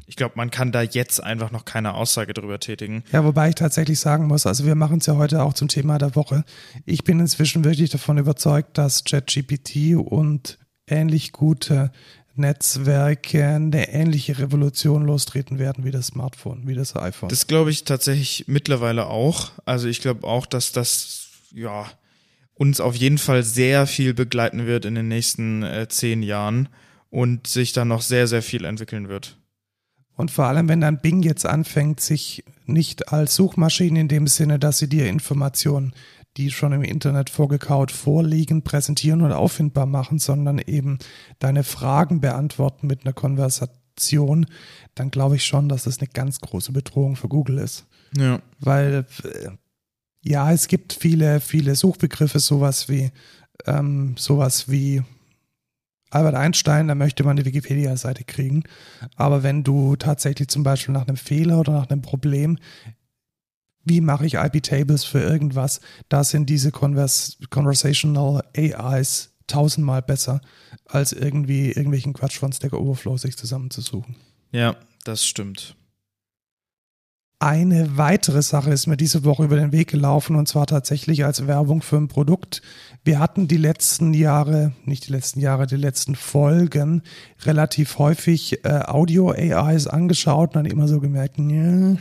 ich 0.07 0.17
glaube, 0.17 0.35
man 0.37 0.51
kann 0.51 0.73
da 0.73 0.83
jetzt 0.83 1.23
einfach 1.23 1.51
noch 1.51 1.65
keine 1.65 1.95
Aussage 1.95 2.35
drüber 2.35 2.61
tätigen. 2.61 3.05
Ja, 3.13 3.25
wobei 3.25 3.51
ich 3.51 3.55
tatsächlich 3.55 4.01
sagen 4.01 4.27
muss, 4.27 4.47
also 4.47 4.67
wir 4.67 4.75
machen 4.75 4.99
es 4.99 5.07
ja 5.07 5.17
heute 5.17 5.43
auch 5.43 5.55
zum 5.55 5.69
Thema 5.69 5.99
der 5.99 6.17
Woche. 6.17 6.45
Ich 6.85 7.05
bin 7.05 7.21
inzwischen 7.21 7.65
wirklich 7.65 7.91
davon 7.91 8.19
überzeugt, 8.19 8.79
dass 8.79 9.05
ChatGPT 9.05 9.97
und 9.97 10.59
ähnlich 10.87 11.33
gute 11.33 11.93
Netzwerke 12.35 13.47
eine 13.47 13.93
ähnliche 13.93 14.39
Revolution 14.39 15.05
lostreten 15.05 15.59
werden 15.59 15.85
wie 15.85 15.91
das 15.91 16.09
Smartphone, 16.09 16.67
wie 16.67 16.75
das 16.75 16.97
iPhone. 16.97 17.29
Das 17.29 17.47
glaube 17.47 17.71
ich 17.71 17.85
tatsächlich 17.85 18.45
mittlerweile 18.49 19.07
auch. 19.07 19.53
Also 19.65 19.89
ich 19.89 20.01
glaube 20.01 20.27
auch, 20.27 20.47
dass 20.47 20.73
das, 20.73 21.29
ja, 21.53 21.87
uns 22.55 22.81
auf 22.81 22.97
jeden 22.97 23.19
Fall 23.19 23.43
sehr 23.43 23.87
viel 23.87 24.15
begleiten 24.15 24.67
wird 24.67 24.85
in 24.85 24.95
den 24.95 25.09
nächsten 25.09 25.63
äh, 25.63 25.89
zehn 25.89 26.23
Jahren 26.23 26.69
und 27.11 27.47
sich 27.47 27.73
dann 27.73 27.89
noch 27.89 28.03
sehr, 28.03 28.27
sehr 28.27 28.43
viel 28.43 28.65
entwickeln 28.65 29.09
wird. 29.09 29.37
Und 30.23 30.31
vor 30.31 30.45
allem, 30.45 30.69
wenn 30.69 30.81
dann 30.81 31.01
Bing 31.01 31.25
jetzt 31.25 31.45
anfängt, 31.45 31.99
sich 31.99 32.45
nicht 32.65 33.13
als 33.13 33.35
Suchmaschine 33.35 34.03
in 34.03 34.07
dem 34.07 34.29
Sinne, 34.29 34.61
dass 34.61 34.79
sie 34.79 34.89
dir 34.89 35.09
Informationen, 35.09 35.95
die 36.37 36.53
schon 36.53 36.73
im 36.73 36.85
Internet 36.85 37.29
vorgekaut 37.29 37.91
vorliegen, 37.91 38.63
präsentieren 38.63 39.23
oder 39.23 39.37
auffindbar 39.37 39.87
machen, 39.87 40.21
sondern 40.21 40.61
eben 40.61 41.01
deine 41.41 41.65
Fragen 41.65 42.21
beantworten 42.21 42.87
mit 42.87 43.05
einer 43.05 43.13
Konversation, 43.13 44.47
dann 44.95 45.11
glaube 45.11 45.35
ich 45.35 45.45
schon, 45.45 45.69
dass 45.69 45.83
das 45.83 45.99
eine 45.99 46.07
ganz 46.07 46.39
große 46.39 46.71
Bedrohung 46.71 47.17
für 47.17 47.27
Google 47.27 47.59
ist. 47.59 47.87
Ja. 48.17 48.41
Weil 48.61 49.05
äh, 49.25 49.49
ja, 50.21 50.53
es 50.53 50.69
gibt 50.69 50.93
viele, 50.93 51.41
viele 51.41 51.75
Suchbegriffe, 51.75 52.39
sowas 52.39 52.89
wie, 52.89 53.11
ähm, 53.67 54.15
sowas 54.17 54.71
wie 54.71 55.03
Albert 56.13 56.35
Einstein, 56.35 56.89
da 56.89 56.95
möchte 56.95 57.25
man 57.25 57.37
die 57.37 57.45
Wikipedia-Seite 57.45 58.25
kriegen. 58.25 58.65
Aber 59.17 59.43
wenn 59.43 59.65
du 59.65 59.97
tatsächlich 59.97 60.49
zum 60.49 60.63
Beispiel 60.63 60.93
nach 60.93 61.09
einem 61.09 61.17
Fehler 61.17 61.59
oder 61.59 61.73
nach 61.73 61.89
einem 61.89 62.03
Problem, 62.03 62.59
wie 63.85 64.01
mache 64.01 64.27
ich 64.27 64.35
IP-Tables 64.35 65.05
für 65.05 65.21
irgendwas, 65.21 65.81
da 66.09 66.23
sind 66.23 66.51
diese 66.51 66.71
Convers 66.71 67.39
Conversational 67.51 68.43
AIs 68.57 69.33
tausendmal 69.47 70.03
besser, 70.03 70.41
als 70.87 71.13
irgendwie 71.13 71.69
irgendwelchen 71.69 72.13
Quatsch 72.13 72.39
von 72.39 72.53
Stack 72.53 72.75
Overflow 72.75 73.17
sich 73.17 73.37
zusammenzusuchen. 73.37 74.17
Ja, 74.53 74.77
das 75.05 75.27
stimmt. 75.27 75.77
Eine 77.43 77.97
weitere 77.97 78.41
Sache 78.41 78.71
ist 78.71 78.87
mir 78.87 78.97
diese 78.97 79.25
Woche 79.25 79.43
über 79.43 79.57
den 79.57 79.73
Weg 79.73 79.91
gelaufen 79.91 80.37
und 80.37 80.47
zwar 80.47 80.69
tatsächlich 80.69 81.25
als 81.25 81.49
Werbung 81.49 81.83
für 81.83 81.97
ein 81.97 82.07
Produkt. 82.07 82.63
Wir 83.03 83.19
hatten 83.19 83.49
die 83.49 83.57
letzten 83.57 84.15
Jahre, 84.15 84.75
nicht 84.85 85.09
die 85.09 85.13
letzten 85.13 85.41
Jahre, 85.41 85.67
die 85.67 85.75
letzten 85.75 86.15
Folgen 86.15 87.03
relativ 87.45 87.99
häufig 87.99 88.65
äh, 88.65 88.83
Audio-AIs 88.87 89.89
angeschaut 89.89 90.51
und 90.51 90.55
dann 90.55 90.67
immer 90.67 90.87
so 90.87 91.01
gemerkt, 91.01 91.37
ja, 91.39 91.97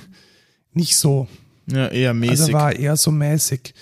nicht 0.74 0.96
so. 0.96 1.28
Ja, 1.66 1.88
eher 1.88 2.14
mäßig. 2.14 2.42
Also 2.42 2.54
war 2.54 2.76
eher 2.76 2.96
so 2.96 3.10
mäßig. 3.10 3.74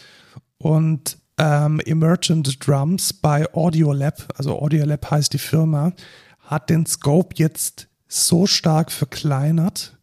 Und 0.60 1.17
ähm, 1.38 1.82
Emergent 1.82 2.65
Drums 2.65 3.12
bei 3.12 3.54
Audiolab, 3.54 4.34
also 4.38 4.58
Audiolab 4.62 5.12
heißt 5.12 5.34
die 5.34 5.39
Firma, 5.39 5.91
hat 6.39 6.69
den 6.69 6.86
Scope 6.86 7.36
jetzt 7.36 7.89
so 8.08 8.48
stark 8.48 8.93
verkleinert, 8.93 9.99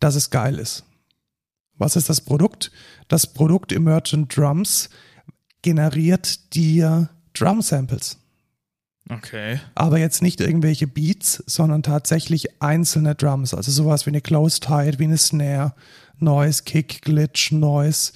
dass 0.00 0.14
es 0.14 0.30
geil 0.30 0.58
ist. 0.58 0.84
Was 1.76 1.96
ist 1.96 2.08
das 2.08 2.20
Produkt? 2.20 2.72
Das 3.06 3.26
Produkt 3.26 3.72
Emergent 3.72 4.36
Drums 4.36 4.90
generiert 5.62 6.54
dir 6.54 7.08
Drum 7.34 7.62
Samples. 7.62 8.18
Okay. 9.10 9.60
Aber 9.74 9.98
jetzt 9.98 10.22
nicht 10.22 10.40
irgendwelche 10.40 10.86
Beats, 10.86 11.42
sondern 11.46 11.82
tatsächlich 11.82 12.60
einzelne 12.60 13.14
Drums. 13.14 13.54
Also 13.54 13.72
sowas 13.72 14.04
wie 14.06 14.10
eine 14.10 14.20
Closed 14.20 14.68
Hide, 14.68 14.98
wie 14.98 15.04
eine 15.04 15.16
Snare, 15.16 15.72
Noise, 16.18 16.64
Kick, 16.64 17.02
Glitch, 17.02 17.52
Noise, 17.52 18.12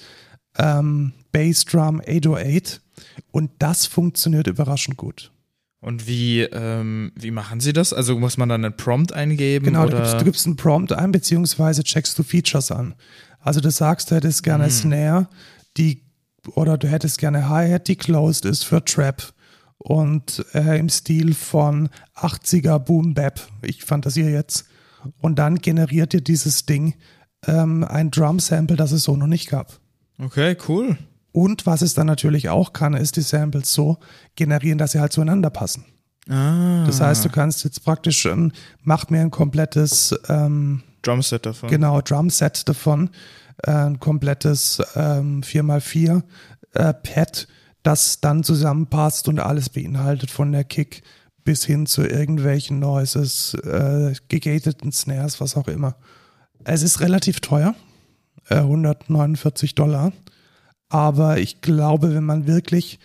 ähm, 0.57 1.13
Bass 1.31 1.65
Drum, 1.65 1.99
808. 2.01 2.81
Und 3.31 3.51
das 3.59 3.87
funktioniert 3.87 4.47
überraschend 4.47 4.97
gut. 4.97 5.32
Und 5.83 6.07
wie, 6.07 6.43
ähm, 6.43 7.11
wie 7.13 7.31
machen 7.31 7.59
Sie 7.59 7.73
das? 7.73 7.91
Also 7.91 8.17
muss 8.17 8.37
man 8.37 8.47
dann 8.47 8.63
einen 8.63 8.77
Prompt 8.77 9.11
eingeben? 9.11 9.65
Genau, 9.65 9.83
oder? 9.83 9.97
Du, 9.97 9.97
gibst, 9.97 10.21
du 10.21 10.23
gibst 10.23 10.45
einen 10.45 10.55
Prompt 10.55 10.93
ein, 10.93 11.11
beziehungsweise 11.11 11.83
checkst 11.83 12.17
du 12.17 12.23
Features 12.23 12.71
an. 12.71 12.95
Also 13.41 13.59
du 13.59 13.69
sagst, 13.69 14.09
du 14.09 14.15
hättest 14.15 14.43
gerne 14.43 14.67
Mhm. 14.67 14.71
Snare, 14.71 15.27
die, 15.75 16.01
oder 16.55 16.77
du 16.77 16.87
hättest 16.87 17.17
gerne 17.17 17.49
Hi-Hat, 17.49 17.89
die 17.89 17.97
closed 17.97 18.45
ist 18.45 18.63
für 18.63 18.83
Trap 18.85 19.33
und 19.77 20.45
äh, 20.53 20.79
im 20.79 20.87
Stil 20.87 21.33
von 21.33 21.89
80er 22.15 22.79
Boom 22.79 23.13
Bap. 23.13 23.41
Ich 23.61 23.83
fantasiere 23.83 24.29
jetzt. 24.29 24.65
Und 25.19 25.37
dann 25.37 25.57
generiert 25.57 26.13
dir 26.13 26.21
dieses 26.21 26.65
Ding 26.65 26.93
ähm, 27.45 27.83
ein 27.83 28.09
Drum-Sample, 28.09 28.77
das 28.77 28.93
es 28.93 29.03
so 29.03 29.17
noch 29.17 29.27
nicht 29.27 29.49
gab. 29.49 29.79
Okay, 30.17 30.55
cool. 30.69 30.97
Und 31.33 31.65
was 31.65 31.81
es 31.81 31.95
dann 31.95 32.07
natürlich 32.07 32.47
auch 32.47 32.71
kann, 32.71 32.93
ist 32.93 33.17
die 33.17 33.21
Samples 33.21 33.73
so 33.73 33.97
generieren, 34.35 34.77
dass 34.77 34.93
sie 34.93 34.99
halt 34.99 35.11
zueinander 35.11 35.49
passen. 35.49 35.83
Ah. 36.29 36.85
Das 36.85 37.01
heißt, 37.01 37.25
du 37.25 37.29
kannst 37.29 37.65
jetzt 37.65 37.83
praktisch, 37.83 38.25
ähm, 38.25 38.53
mach 38.81 39.09
mir 39.09 39.19
ein 39.19 39.31
komplettes, 39.31 40.15
ähm, 40.29 40.83
Drumset 41.01 41.45
davon. 41.45 41.69
genau, 41.69 41.99
Drumset 41.99 42.69
davon, 42.69 43.09
äh, 43.63 43.71
ein 43.71 43.99
komplettes 43.99 44.81
ähm, 44.95 45.41
4x4 45.41 46.21
äh, 46.75 46.93
Pad, 46.93 47.47
das 47.81 48.21
dann 48.21 48.43
zusammenpasst 48.43 49.27
und 49.27 49.39
alles 49.39 49.69
beinhaltet, 49.69 50.31
von 50.31 50.51
der 50.51 50.63
Kick 50.63 51.03
bis 51.43 51.65
hin 51.65 51.85
zu 51.85 52.03
irgendwelchen 52.03 52.79
Noises, 52.79 53.55
äh, 53.55 54.13
gegateten 54.29 54.91
Snares, 54.91 55.41
was 55.41 55.57
auch 55.57 55.67
immer. 55.67 55.95
Es 56.63 56.83
ist 56.83 57.01
relativ 57.01 57.41
teuer, 57.41 57.75
äh, 58.49 58.59
149 58.59 59.75
Dollar. 59.75 60.13
Aber 60.93 61.39
ich 61.39 61.59
glaube, 61.61 62.13
wenn 62.13 62.23
man 62.23 62.45
wirklich 62.45 62.99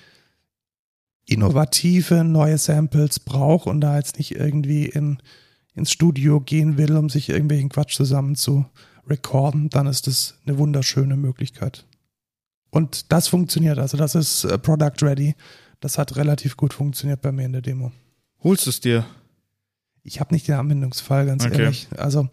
innovative 1.25 2.23
neue 2.23 2.59
Samples 2.59 3.19
braucht 3.19 3.67
und 3.67 3.81
da 3.81 3.97
jetzt 3.97 4.19
nicht 4.19 4.35
irgendwie 4.35 4.85
in, 4.85 5.17
ins 5.75 5.91
Studio 5.91 6.39
gehen 6.39 6.77
will, 6.77 6.95
um 6.99 7.09
sich 7.09 7.31
irgendwelchen 7.31 7.71
Quatsch 7.71 7.97
zusammen 7.97 8.37
zu 8.37 8.67
recorden, 9.07 9.71
dann 9.71 9.87
ist 9.87 10.07
das 10.07 10.35
eine 10.45 10.59
wunderschöne 10.59 11.17
Möglichkeit. 11.17 11.87
Und 12.69 13.11
das 13.11 13.27
funktioniert, 13.29 13.79
also 13.79 13.97
das 13.97 14.15
ist 14.15 14.45
äh, 14.45 14.59
Product 14.59 15.01
Ready. 15.01 15.35
Das 15.81 15.97
hat 15.97 16.17
relativ 16.17 16.59
gut 16.59 16.75
funktioniert 16.75 17.23
bei 17.23 17.33
mir 17.33 17.47
in 17.47 17.53
der 17.53 17.63
Demo. 17.63 17.91
Holst 18.45 18.67
du 18.67 18.71
es 18.71 18.81
dir? 18.81 19.07
Ich 20.03 20.21
habe 20.21 20.35
nicht 20.35 20.47
den 20.47 20.57
Anwendungsfall, 20.57 21.25
ganz 21.25 21.47
Okay. 21.47 21.63
ehrlich. 21.63 21.89
Also 21.97 22.29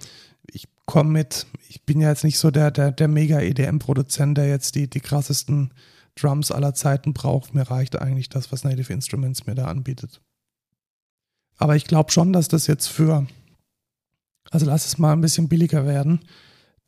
ich 0.55 0.69
komme 0.85 1.11
mit, 1.11 1.47
ich 1.67 1.83
bin 1.83 1.99
ja 1.99 2.09
jetzt 2.09 2.23
nicht 2.23 2.39
so 2.39 2.49
der, 2.49 2.71
der, 2.71 2.91
der 2.91 3.09
mega 3.09 3.41
EDM-Produzent, 3.41 4.37
der 4.37 4.47
jetzt 4.47 4.75
die, 4.75 4.89
die 4.89 5.01
krassesten 5.01 5.73
Drums 6.15 6.49
aller 6.49 6.73
Zeiten 6.73 7.13
braucht. 7.13 7.53
Mir 7.53 7.63
reicht 7.63 7.99
eigentlich 8.01 8.29
das, 8.29 8.51
was 8.53 8.63
Native 8.63 8.93
Instruments 8.93 9.45
mir 9.45 9.55
da 9.55 9.65
anbietet. 9.65 10.21
Aber 11.57 11.75
ich 11.75 11.85
glaube 11.85 12.11
schon, 12.11 12.31
dass 12.31 12.47
das 12.47 12.67
jetzt 12.67 12.87
für, 12.87 13.27
also 14.49 14.65
lass 14.65 14.85
es 14.85 14.97
mal 14.97 15.11
ein 15.11 15.21
bisschen 15.21 15.49
billiger 15.49 15.85
werden, 15.85 16.21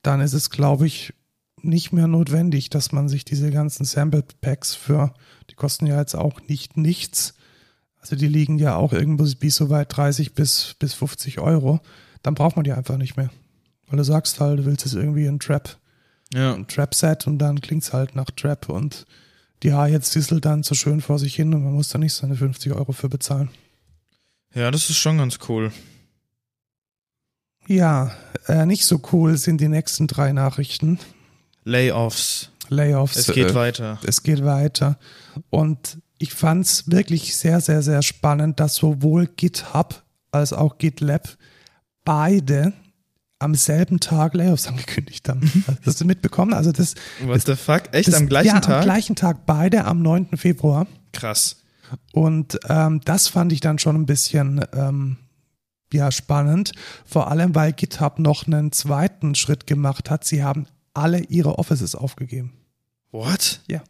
dann 0.01 0.21
ist 0.21 0.34
es, 0.34 0.49
glaube 0.49 0.88
ich, 0.88 1.13
nicht 1.62 1.91
mehr 1.91 2.08
notwendig, 2.08 2.69
dass 2.69 2.93
man 2.93 3.10
sich 3.10 3.25
diese 3.25 3.51
ganzen 3.51 3.84
Sample 3.84 4.23
Packs 4.39 4.75
für, 4.75 5.13
die 5.49 5.56
kosten 5.56 5.88
ja 5.88 5.99
jetzt 5.99 6.15
auch 6.15 6.39
nicht 6.47 6.77
nichts, 6.77 7.34
also 7.99 8.15
die 8.15 8.27
liegen 8.27 8.60
ja 8.60 8.75
auch 8.75 8.93
irgendwo 8.93 9.25
wie 9.41 9.49
so 9.49 9.69
weit 9.69 9.97
30 9.97 10.34
bis, 10.34 10.75
bis 10.80 10.93
50 10.93 11.39
Euro. 11.39 11.82
Dann 12.21 12.36
braucht 12.36 12.56
man 12.56 12.63
die 12.63 12.71
einfach 12.71 12.97
nicht 12.97 13.17
mehr. 13.17 13.30
Weil 13.88 13.97
du 13.97 14.04
sagst 14.04 14.39
halt, 14.39 14.60
du 14.60 14.65
willst 14.65 14.86
jetzt 14.86 14.95
irgendwie 14.95 15.26
ein 15.28 15.39
Trap, 15.39 15.78
Ja. 16.34 16.54
ein 16.54 16.67
Trap-Set 16.67 17.28
und 17.28 17.38
dann 17.39 17.62
klingt's 17.62 17.93
halt 17.93 18.15
nach 18.15 18.30
Trap 18.32 18.69
und 18.69 19.06
die 19.63 19.73
Hi-Hats 19.73 20.12
disselt 20.12 20.45
dann 20.45 20.63
so 20.63 20.76
schön 20.76 21.02
vor 21.02 21.17
sich 21.19 21.36
hin 21.36 21.54
und 21.54 21.63
man 21.63 21.73
muss 21.73 21.89
da 21.89 21.97
nicht 21.97 22.13
seine 22.13 22.36
50 22.36 22.73
Euro 22.73 22.91
für 22.91 23.10
bezahlen. 23.10 23.50
Ja, 24.54 24.69
das 24.71 24.89
ist 24.89 24.97
schon 24.97 25.17
ganz 25.17 25.39
cool. 25.50 25.71
Ja, 27.67 28.12
äh, 28.47 28.65
nicht 28.65 28.86
so 28.86 29.02
cool 29.12 29.38
sind 29.38 29.60
die 29.60 29.67
nächsten 29.67 30.08
drei 30.08 30.32
Nachrichten. 30.32 31.00
Layoffs. 31.63 32.50
Layoffs. 32.69 33.17
Es 33.17 33.28
geht 33.34 33.52
äh, 33.52 33.56
weiter. 33.56 34.00
es 34.06 34.23
geht 34.23 34.43
weiter. 34.45 34.97
Und 35.50 35.97
ich 36.17 36.34
fand 36.34 36.65
es 36.65 36.89
wirklich 36.89 37.36
sehr, 37.36 37.60
sehr, 37.62 37.82
sehr 37.82 38.02
spannend, 38.02 38.60
dass 38.60 38.76
sowohl 38.76 39.28
GitHub 39.28 40.04
als 40.32 40.54
auch 40.54 40.78
GitLab 40.78 41.38
beide 42.06 42.73
am 43.39 43.56
selben 43.56 44.00
Tag 44.00 44.34
Layoffs 44.34 44.67
angekündigt 44.67 45.30
haben. 45.30 45.63
Hast 45.86 46.02
du 46.02 46.06
mitbekommen? 46.06 46.54
Also 46.54 46.71
das, 46.71 46.95
What 47.23 47.41
the 47.45 47.56
fuck? 47.56 47.84
Echt 47.91 48.08
das 48.08 48.15
am 48.15 48.28
gleichen 48.28 48.56
ja, 48.56 48.60
Tag? 48.60 48.78
am 48.78 48.84
gleichen 48.84 49.15
Tag 49.15 49.45
beide 49.45 49.86
am 49.86 50.02
9. 50.02 50.38
Februar. 50.38 50.88
Krass. 51.13 51.58
Und 52.13 52.60
ähm, 52.67 53.02
das 53.06 53.28
fand 53.28 53.54
ich 53.54 53.62
dann 53.62 53.80
schon 53.80 53.95
ein 53.95 54.06
bisschen 54.06 54.65
ähm, 54.73 55.17
ja, 55.93 56.12
spannend. 56.12 56.73
Vor 57.06 57.30
allem, 57.30 57.56
weil 57.56 57.73
GitHub 57.73 58.19
noch 58.19 58.45
einen 58.45 58.71
zweiten 58.71 59.36
Schritt 59.36 59.67
gemacht 59.67 60.10
hat. 60.10 60.26
Sie 60.26 60.43
haben 60.43 60.67
alle 60.93 61.19
ihre 61.26 61.60
Offices 61.60 61.95
aufgegeben. 61.95 62.54
What? 63.12 63.62
Ja. 63.67 63.84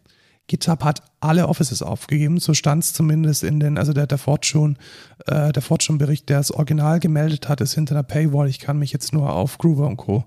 GitHub 0.47 0.83
hat 0.83 1.03
alle 1.19 1.47
Offices 1.47 1.81
aufgegeben, 1.81 2.39
so 2.39 2.53
stand 2.53 2.83
es 2.83 2.93
zumindest 2.93 3.43
in 3.43 3.59
den, 3.59 3.77
also 3.77 3.91
der, 3.91 4.07
der 4.07 4.17
Fortune, 4.17 4.75
äh, 5.25 5.51
der 5.51 5.61
Fortune-Bericht, 5.61 6.29
der 6.29 6.37
das 6.37 6.51
Original 6.51 6.99
gemeldet 6.99 7.49
hat, 7.49 7.59
ist 7.59 7.73
hinter 7.73 7.95
einer 7.95 8.03
Paywall. 8.03 8.47
Ich 8.47 8.59
kann 8.59 8.79
mich 8.79 8.93
jetzt 8.93 9.13
nur 9.13 9.33
auf 9.33 9.57
Groover 9.57 9.87
und 9.87 9.97
Co. 9.97 10.23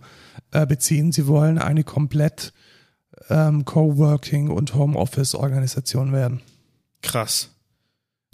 Äh, 0.52 0.66
beziehen. 0.66 1.12
Sie 1.12 1.26
wollen 1.26 1.58
eine 1.58 1.84
komplett 1.84 2.52
ähm, 3.28 3.64
Coworking 3.64 4.50
und 4.50 4.74
Homeoffice-Organisation 4.74 6.12
werden. 6.12 6.40
Krass. 7.02 7.50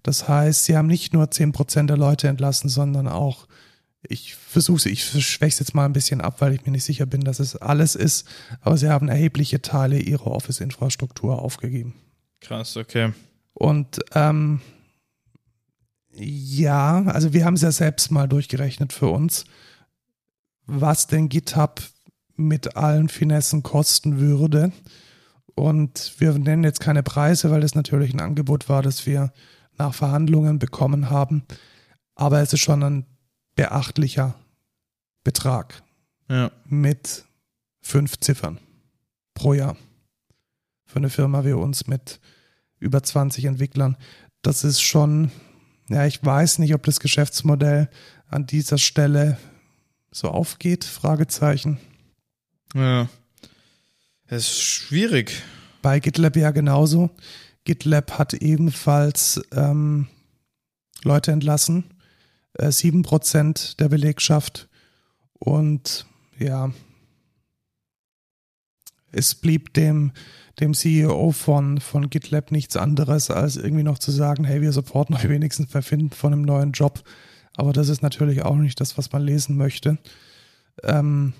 Das 0.03 0.29
heißt, 0.29 0.65
sie 0.65 0.77
haben 0.77 0.87
nicht 0.87 1.13
nur 1.13 1.25
10% 1.25 1.87
der 1.87 1.97
Leute 1.97 2.29
entlassen, 2.29 2.69
sondern 2.69 3.09
auch, 3.09 3.47
ich 4.09 4.35
versuche 4.35 4.89
ich 4.89 5.05
schwäche 5.05 5.55
es 5.55 5.59
jetzt 5.59 5.75
mal 5.75 5.85
ein 5.85 5.93
bisschen 5.93 6.21
ab, 6.21 6.41
weil 6.41 6.55
ich 6.55 6.65
mir 6.65 6.73
nicht 6.73 6.85
sicher 6.85 7.07
bin, 7.07 7.23
dass 7.23 7.41
es 7.41 7.57
alles 7.57 7.95
ist, 7.95 8.27
aber 8.61 8.77
sie 8.77 8.89
haben 8.89 9.09
erhebliche 9.09 9.63
Teile 9.63 9.99
ihrer 9.99 10.27
Office-Infrastruktur 10.27 11.41
aufgegeben. 11.41 11.95
Krass, 12.41 12.77
okay. 12.77 13.13
Und 13.55 14.01
ähm, 14.15 14.61
ja, 16.13 17.03
also 17.05 17.33
wir 17.33 17.45
haben 17.45 17.55
es 17.55 17.63
ja 17.63 17.73
selbst 17.73 18.11
mal 18.11 18.29
durchgerechnet 18.29 18.93
für 18.93 19.09
uns, 19.09 19.45
was 20.67 21.07
denn 21.07 21.29
GitHub 21.29 21.81
mit 22.37 22.77
allen 22.77 23.09
Finessen 23.09 23.63
kosten 23.63 24.19
würde. 24.19 24.73
Und 25.55 26.15
wir 26.19 26.33
nennen 26.33 26.65
jetzt 26.65 26.81
keine 26.81 27.03
Preise, 27.03 27.51
weil 27.51 27.63
das 27.63 27.75
natürlich 27.75 28.13
ein 28.13 28.21
Angebot 28.21 28.69
war, 28.69 28.83
das 28.83 29.07
wir 29.07 29.33
nach 29.79 29.95
Verhandlungen 29.95 30.59
bekommen 30.59 31.09
haben. 31.09 31.45
Aber 32.15 32.41
es 32.41 32.53
ist 32.53 32.61
schon 32.61 32.83
ein 32.83 33.07
beachtlicher 33.57 34.35
Betrag 35.25 35.83
Ja. 36.29 36.53
mit 36.67 37.25
fünf 37.81 38.19
Ziffern 38.21 38.59
pro 39.35 39.53
Jahr. 39.55 39.77
Für 40.85 40.97
eine 40.97 41.11
Firma 41.11 41.45
wie 41.45 41.53
uns 41.53 41.89
mit 41.89 42.21
über 42.79 43.03
20 43.03 43.45
Entwicklern. 43.47 43.97
Das 44.43 44.63
ist 44.63 44.81
schon, 44.81 45.33
ja, 45.89 46.07
ich 46.07 46.25
weiß 46.25 46.59
nicht, 46.61 46.75
ob 46.75 46.85
das 46.85 47.01
Geschäftsmodell 47.01 47.89
an 48.29 48.47
dieser 48.47 48.79
Stelle 48.79 49.39
so 50.13 50.29
aufgeht, 50.31 50.85
Fragezeichen. 50.85 51.79
Ja. 52.75 53.09
Es 54.27 54.45
ist 54.49 54.61
schwierig. 54.63 55.43
Bei 55.83 56.01
GitLab 56.01 56.37
ja 56.37 56.51
genauso. 56.51 57.11
GitLab 57.65 58.19
hat 58.19 58.35
ebenfalls 58.35 59.41
ähm, 59.53 60.09
Leute 61.03 61.33
entlassen, 61.33 61.85
äh, 62.59 62.69
7% 62.69 63.77
der 63.77 63.89
Belegschaft. 63.89 64.69
Und 65.39 66.07
ja, 66.39 66.71
es 69.13 69.35
blieb 69.35 69.73
dem, 69.75 70.13
dem 70.61 70.75
CEO 70.75 71.33
von, 71.33 71.81
von 71.81 72.11
GitLab 72.11 72.51
nichts 72.51 72.77
anderes, 72.77 73.31
als 73.31 73.57
irgendwie 73.57 73.83
noch 73.83 73.99
zu 73.99 74.11
sagen, 74.11 74.45
hey, 74.45 74.61
wir 74.61 74.73
supporten 74.73 75.15
euch 75.15 75.29
wenigstens 75.29 75.71
bei 75.71 75.83
Finden 75.83 76.11
von 76.11 76.33
einem 76.33 76.43
neuen 76.43 76.73
Job. 76.73 77.03
Aber 77.57 77.73
das 77.73 77.89
ist 77.89 78.03
natürlich 78.03 78.43
auch 78.43 78.57
nicht 78.57 78.81
das, 78.81 78.99
was 78.99 79.13
man 79.13 79.23
lesen 79.23 79.57
möchte. 79.57 79.99
Ähm, 80.83 81.33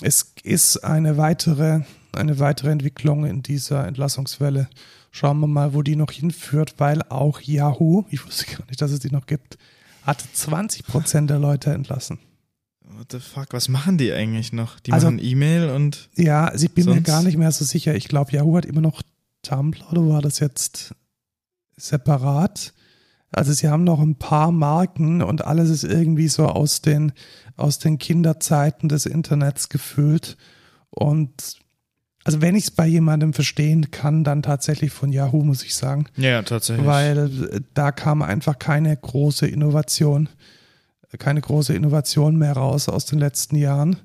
es 0.00 0.34
ist 0.42 0.78
eine 0.84 1.16
weitere, 1.16 1.80
eine 2.12 2.38
weitere 2.38 2.70
Entwicklung 2.70 3.24
in 3.24 3.42
dieser 3.42 3.86
Entlassungswelle. 3.86 4.68
Schauen 5.10 5.40
wir 5.40 5.46
mal, 5.46 5.74
wo 5.74 5.82
die 5.82 5.96
noch 5.96 6.10
hinführt, 6.10 6.74
weil 6.78 7.02
auch 7.02 7.40
Yahoo, 7.40 8.04
ich 8.10 8.24
wusste 8.24 8.46
gar 8.46 8.66
nicht, 8.66 8.80
dass 8.80 8.92
es 8.92 9.00
die 9.00 9.10
noch 9.10 9.26
gibt, 9.26 9.58
hat 10.02 10.22
20 10.32 10.86
Prozent 10.86 11.30
der 11.30 11.38
Leute 11.38 11.72
entlassen. 11.72 12.18
What 12.84 13.12
the 13.12 13.20
fuck? 13.20 13.46
Was 13.52 13.68
machen 13.68 13.96
die 13.98 14.12
eigentlich 14.12 14.52
noch? 14.52 14.78
Die 14.80 14.92
Also- 14.92 15.06
machen 15.06 15.20
E-Mail 15.22 15.70
und. 15.70 16.10
Ja, 16.16 16.46
also 16.46 16.64
ich 16.66 16.72
bin 16.72 16.84
mir 16.84 16.94
Sonst- 16.94 17.06
gar 17.06 17.22
nicht 17.22 17.38
mehr 17.38 17.50
so 17.52 17.64
sicher. 17.64 17.94
Ich 17.94 18.08
glaube, 18.08 18.32
Yahoo 18.32 18.56
hat 18.56 18.66
immer 18.66 18.80
noch 18.82 19.02
Tumblr 19.42 19.90
oder 19.90 20.06
war 20.08 20.22
das 20.22 20.40
jetzt 20.40 20.94
separat? 21.76 22.72
Also 23.30 23.52
sie 23.52 23.68
haben 23.68 23.84
noch 23.84 24.00
ein 24.00 24.16
paar 24.16 24.52
Marken 24.52 25.22
und 25.22 25.44
alles 25.44 25.70
ist 25.70 25.84
irgendwie 25.84 26.28
so 26.28 26.46
aus 26.48 26.82
den, 26.82 27.12
aus 27.56 27.78
den 27.78 27.98
Kinderzeiten 27.98 28.88
des 28.90 29.06
Internets 29.06 29.70
gefühlt. 29.70 30.36
Und 30.90 31.56
also 32.24 32.40
wenn 32.40 32.54
ich 32.54 32.64
es 32.64 32.70
bei 32.70 32.86
jemandem 32.86 33.32
verstehen 33.32 33.90
kann, 33.90 34.24
dann 34.24 34.42
tatsächlich 34.42 34.92
von 34.92 35.12
Yahoo, 35.12 35.42
muss 35.42 35.64
ich 35.64 35.74
sagen. 35.74 36.06
Ja, 36.16 36.42
tatsächlich. 36.42 36.86
Weil 36.86 37.30
äh, 37.50 37.60
da 37.74 37.92
kam 37.92 38.22
einfach 38.22 38.58
keine 38.58 38.96
große 38.96 39.46
Innovation, 39.46 40.28
keine 41.18 41.40
große 41.40 41.74
Innovation 41.74 42.36
mehr 42.36 42.52
raus 42.52 42.88
aus 42.88 43.06
den 43.06 43.18
letzten 43.18 43.56
Jahren. 43.56 43.96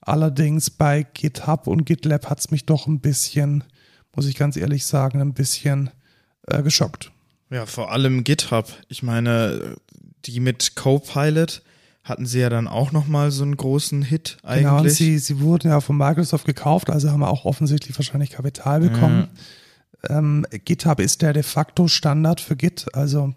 Allerdings 0.00 0.70
bei 0.70 1.02
GitHub 1.02 1.66
und 1.66 1.84
GitLab 1.84 2.30
hat 2.30 2.38
es 2.38 2.50
mich 2.50 2.64
doch 2.64 2.86
ein 2.86 3.00
bisschen, 3.00 3.64
muss 4.14 4.26
ich 4.26 4.36
ganz 4.36 4.56
ehrlich 4.56 4.86
sagen, 4.86 5.20
ein 5.20 5.34
bisschen 5.34 5.90
äh, 6.46 6.62
geschockt. 6.62 7.10
Ja, 7.50 7.66
vor 7.66 7.90
allem 7.90 8.22
GitHub. 8.22 8.72
Ich 8.88 9.02
meine, 9.02 9.76
die 10.24 10.38
mit 10.40 10.76
Copilot 10.76 11.62
hatten 12.06 12.24
sie 12.24 12.38
ja 12.38 12.48
dann 12.48 12.68
auch 12.68 12.92
nochmal 12.92 13.32
so 13.32 13.42
einen 13.42 13.56
großen 13.56 14.00
Hit 14.02 14.38
eigentlich. 14.44 14.62
Genau, 14.62 14.80
und 14.80 14.90
sie, 14.90 15.18
sie 15.18 15.40
wurden 15.40 15.68
ja 15.68 15.80
von 15.80 15.96
Microsoft 15.96 16.46
gekauft, 16.46 16.88
also 16.88 17.10
haben 17.10 17.20
wir 17.20 17.28
auch 17.28 17.44
offensichtlich 17.44 17.98
wahrscheinlich 17.98 18.30
Kapital 18.30 18.80
bekommen. 18.80 19.28
Ähm, 20.08 20.46
GitHub 20.64 21.00
ist 21.00 21.22
der 21.22 21.32
de 21.32 21.42
facto 21.42 21.88
Standard 21.88 22.40
für 22.40 22.54
Git, 22.54 22.86
also 22.94 23.34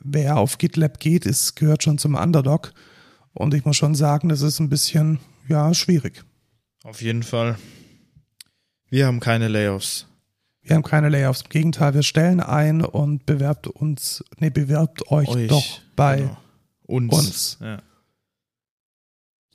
wer 0.00 0.36
auf 0.36 0.58
GitLab 0.58 1.00
geht, 1.00 1.26
ist, 1.26 1.56
gehört 1.56 1.82
schon 1.82 1.98
zum 1.98 2.14
Underdog. 2.14 2.72
Und 3.32 3.54
ich 3.54 3.64
muss 3.64 3.76
schon 3.76 3.96
sagen, 3.96 4.28
das 4.28 4.42
ist 4.42 4.60
ein 4.60 4.68
bisschen, 4.68 5.18
ja, 5.48 5.74
schwierig. 5.74 6.22
Auf 6.84 7.02
jeden 7.02 7.24
Fall. 7.24 7.58
Wir 8.88 9.06
haben 9.06 9.18
keine 9.18 9.48
Layoffs. 9.48 10.06
Wir 10.62 10.76
haben 10.76 10.84
keine 10.84 11.08
Layoffs. 11.08 11.42
Im 11.42 11.48
Gegenteil, 11.48 11.94
wir 11.94 12.04
stellen 12.04 12.38
ein 12.38 12.82
und 12.82 13.26
bewerbt 13.26 13.66
uns, 13.66 14.22
nee, 14.38 14.50
bewerbt 14.50 15.10
euch, 15.10 15.28
Euch. 15.28 15.48
doch 15.48 15.80
bei 15.96 16.18
Genau. 16.18 16.36
Uns. 16.86 17.14
uns. 17.14 17.58
Ja. 17.60 17.82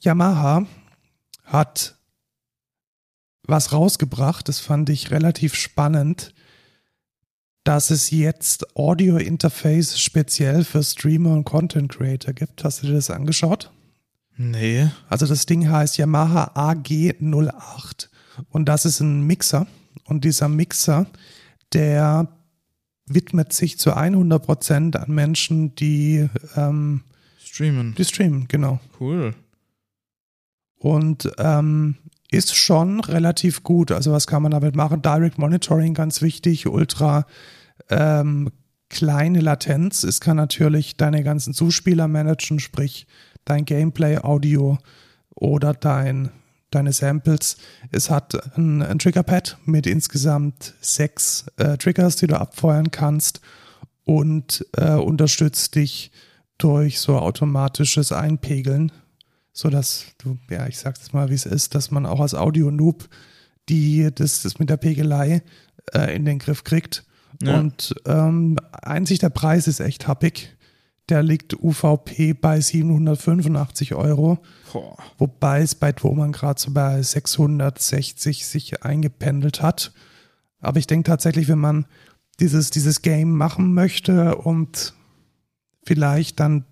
Yamaha 0.01 0.65
hat 1.43 1.95
was 3.43 3.71
rausgebracht, 3.71 4.47
das 4.47 4.59
fand 4.59 4.89
ich 4.89 5.11
relativ 5.11 5.55
spannend, 5.55 6.33
dass 7.63 7.89
es 7.89 8.11
jetzt 8.11 8.75
Audio-Interface 8.75 9.99
speziell 9.99 10.63
für 10.63 10.83
Streamer 10.83 11.33
und 11.33 11.43
Content 11.43 11.91
Creator 11.91 12.33
gibt. 12.33 12.63
Hast 12.63 12.83
du 12.83 12.87
dir 12.87 12.93
das 12.93 13.09
angeschaut? 13.09 13.71
Nee. 14.37 14.89
Also 15.09 15.25
das 15.25 15.45
Ding 15.45 15.69
heißt 15.69 15.97
Yamaha 15.97 16.53
AG08 16.55 18.07
und 18.49 18.65
das 18.65 18.85
ist 18.85 19.01
ein 19.01 19.21
Mixer 19.27 19.67
und 20.05 20.23
dieser 20.23 20.47
Mixer, 20.47 21.07
der 21.73 22.27
widmet 23.05 23.51
sich 23.53 23.77
zu 23.77 23.95
100% 23.97 24.95
an 24.95 25.11
Menschen, 25.11 25.75
die, 25.75 26.29
ähm, 26.55 27.03
Streamen. 27.49 27.95
die 27.95 28.05
streamen, 28.05 28.47
genau. 28.47 28.79
Cool. 28.99 29.33
Und 30.77 31.31
ähm, 31.39 31.95
ist 32.31 32.55
schon 32.55 32.99
relativ 32.99 33.63
gut. 33.63 33.91
Also 33.91 34.11
was 34.11 34.27
kann 34.27 34.43
man 34.43 34.51
damit 34.51 34.75
machen? 34.75 35.01
Direct 35.01 35.39
Monitoring 35.39 35.95
ganz 35.95 36.21
wichtig, 36.21 36.67
ultra 36.67 37.25
ähm, 37.89 38.51
kleine 38.89 39.41
Latenz. 39.41 40.03
Es 40.03 40.21
kann 40.21 40.37
natürlich 40.37 40.95
deine 40.95 41.23
ganzen 41.23 41.53
Zuspieler 41.55 42.07
managen, 42.07 42.59
sprich 42.59 43.07
dein 43.45 43.65
Gameplay, 43.65 44.19
Audio 44.19 44.77
oder 45.33 45.73
dein, 45.73 46.29
deine 46.69 46.93
Samples. 46.93 47.57
Es 47.91 48.11
hat 48.11 48.57
ein, 48.57 48.83
ein 48.83 48.99
Triggerpad 48.99 49.57
mit 49.65 49.87
insgesamt 49.87 50.75
sechs 50.81 51.45
äh, 51.57 51.77
Triggers, 51.77 52.15
die 52.15 52.27
du 52.27 52.39
abfeuern 52.39 52.91
kannst 52.91 53.41
und 54.05 54.65
äh, 54.77 54.93
unterstützt 54.93 55.73
dich 55.75 56.11
durch 56.59 56.99
so 56.99 57.17
automatisches 57.17 58.11
Einpegeln 58.11 58.91
so 59.59 59.69
dass 59.69 60.05
du, 60.19 60.37
ja, 60.49 60.67
ich 60.67 60.77
sag's 60.77 61.11
mal, 61.11 61.29
wie 61.29 61.33
es 61.33 61.45
ist, 61.45 61.75
dass 61.75 61.91
man 61.91 62.05
auch 62.05 62.21
als 62.21 62.33
Audio-Noob 62.33 63.09
die, 63.67 64.09
das, 64.13 64.43
das 64.43 64.57
mit 64.57 64.69
der 64.69 64.77
Pegelei 64.77 65.43
äh, 65.93 66.15
in 66.15 66.23
den 66.23 66.39
Griff 66.39 66.63
kriegt. 66.63 67.03
Ja. 67.41 67.59
Und 67.59 67.93
ähm, 68.05 68.57
einzig 68.71 69.19
der 69.19 69.29
Preis 69.29 69.67
ist 69.67 69.81
echt 69.81 70.07
happig. 70.07 70.55
Der 71.09 71.23
liegt 71.23 71.61
UVP 71.61 72.33
bei 72.33 72.61
785 72.61 73.95
Euro, 73.95 74.39
Boah. 74.71 74.95
wobei 75.17 75.61
es 75.61 75.75
bei 75.75 75.91
Thomann 75.91 76.31
gerade 76.31 76.61
so 76.61 76.71
bei 76.71 77.01
660 77.01 78.45
sich 78.45 78.83
eingependelt 78.83 79.61
hat. 79.61 79.91
Aber 80.61 80.79
ich 80.79 80.87
denke 80.87 81.09
tatsächlich, 81.09 81.47
wenn 81.47 81.59
man 81.59 81.85
dieses, 82.39 82.69
dieses 82.69 83.01
Game 83.01 83.31
machen 83.31 83.73
möchte 83.73 84.35
und 84.35 84.93
vielleicht 85.83 86.39
dann 86.39 86.65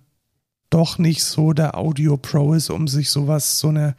doch 0.69 0.97
nicht 0.97 1.23
so 1.23 1.53
der 1.53 1.77
Audio 1.77 2.17
Pro 2.17 2.53
ist, 2.53 2.69
um 2.69 2.87
sich 2.87 3.09
sowas, 3.09 3.59
so 3.59 3.69
eine, 3.69 3.95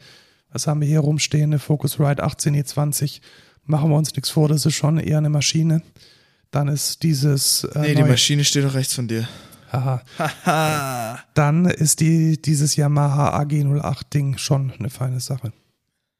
was 0.51 0.67
haben 0.67 0.81
wir 0.81 0.87
hier 0.87 0.99
rumstehen, 0.99 1.51
eine 1.51 1.59
Focusrite 1.59 2.23
18E20, 2.23 3.21
machen 3.63 3.89
wir 3.89 3.97
uns 3.97 4.13
nichts 4.13 4.29
vor, 4.29 4.47
das 4.47 4.65
ist 4.65 4.75
schon 4.75 4.99
eher 4.99 5.17
eine 5.17 5.29
Maschine. 5.29 5.81
Dann 6.51 6.67
ist 6.67 7.03
dieses 7.03 7.63
äh, 7.63 7.79
Nee, 7.79 7.95
die 7.95 8.03
Maschine 8.03 8.43
steht 8.43 8.65
doch 8.65 8.73
rechts 8.73 8.95
von 8.95 9.07
dir. 9.07 9.27
Haha. 9.71 10.01
Haha. 10.17 11.19
dann 11.35 11.65
ist 11.65 11.99
die, 11.99 12.41
dieses 12.41 12.75
Yamaha 12.75 13.39
AG08 13.39 14.01
Ding 14.11 14.37
schon 14.37 14.73
eine 14.79 14.89
feine 14.89 15.19
Sache. 15.19 15.53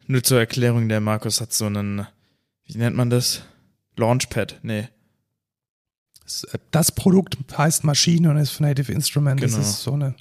Nur 0.06 0.24
zur 0.24 0.40
Erklärung, 0.40 0.88
der 0.88 1.02
Markus 1.02 1.42
hat 1.42 1.54
so 1.54 1.66
einen, 1.66 2.06
wie 2.66 2.78
nennt 2.78 2.96
man 2.96 3.10
das? 3.10 3.44
Launchpad, 3.96 4.60
nee. 4.62 4.88
Das 6.72 6.92
Produkt 6.92 7.38
heißt 7.58 7.84
Maschine 7.84 8.30
und 8.30 8.38
ist 8.38 8.52
von 8.52 8.66
Native 8.66 8.92
Instrument. 8.92 9.42
Genau. 9.42 9.58
Das 9.58 9.68
ist 9.68 9.82
so 9.82 9.94
eine 9.94 10.16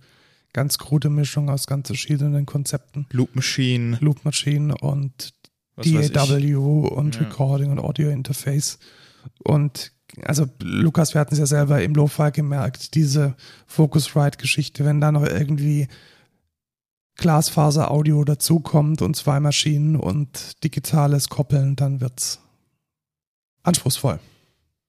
ganz 0.52 0.78
krude 0.78 1.10
Mischung 1.10 1.50
aus 1.50 1.66
ganz 1.66 1.88
verschiedenen 1.88 2.46
Konzepten. 2.46 3.06
Loop 3.10 3.34
Machine, 3.34 3.98
Loop 4.00 4.24
Machine 4.24 4.74
und 4.78 5.32
was. 5.76 6.10
DAW 6.10 6.56
und 6.88 7.14
Ja. 7.14 7.22
Recording 7.22 7.70
und 7.70 7.78
Audio 7.78 8.10
Interface. 8.10 8.78
Und 9.44 9.92
also 10.22 10.46
Lukas, 10.60 11.14
wir 11.14 11.20
hatten 11.20 11.34
es 11.34 11.38
ja 11.38 11.46
selber 11.46 11.82
im 11.82 11.94
Lo-Fi 11.94 12.30
gemerkt, 12.32 12.94
diese 12.94 13.36
Focusrite-Geschichte, 13.66 14.84
wenn 14.84 15.00
da 15.00 15.12
noch 15.12 15.24
irgendwie 15.24 15.86
Glasfaser-Audio 17.16 18.24
dazukommt 18.24 19.02
und 19.02 19.16
zwei 19.16 19.40
Maschinen 19.40 19.96
und 19.96 20.62
digitales 20.64 21.28
Koppeln, 21.28 21.76
dann 21.76 22.00
wird's 22.00 22.40
anspruchsvoll. 23.62 24.18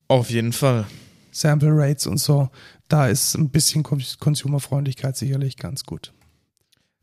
Auf 0.07 0.29
jeden 0.29 0.53
Fall. 0.53 0.85
Sample 1.39 1.71
Rates 1.71 2.05
und 2.07 2.17
so, 2.17 2.49
da 2.87 3.07
ist 3.07 3.35
ein 3.35 3.49
bisschen 3.49 3.83
Cons- 3.83 4.17
Consumerfreundlichkeit 4.19 5.15
sicherlich 5.15 5.57
ganz 5.57 5.83
gut. 5.83 6.13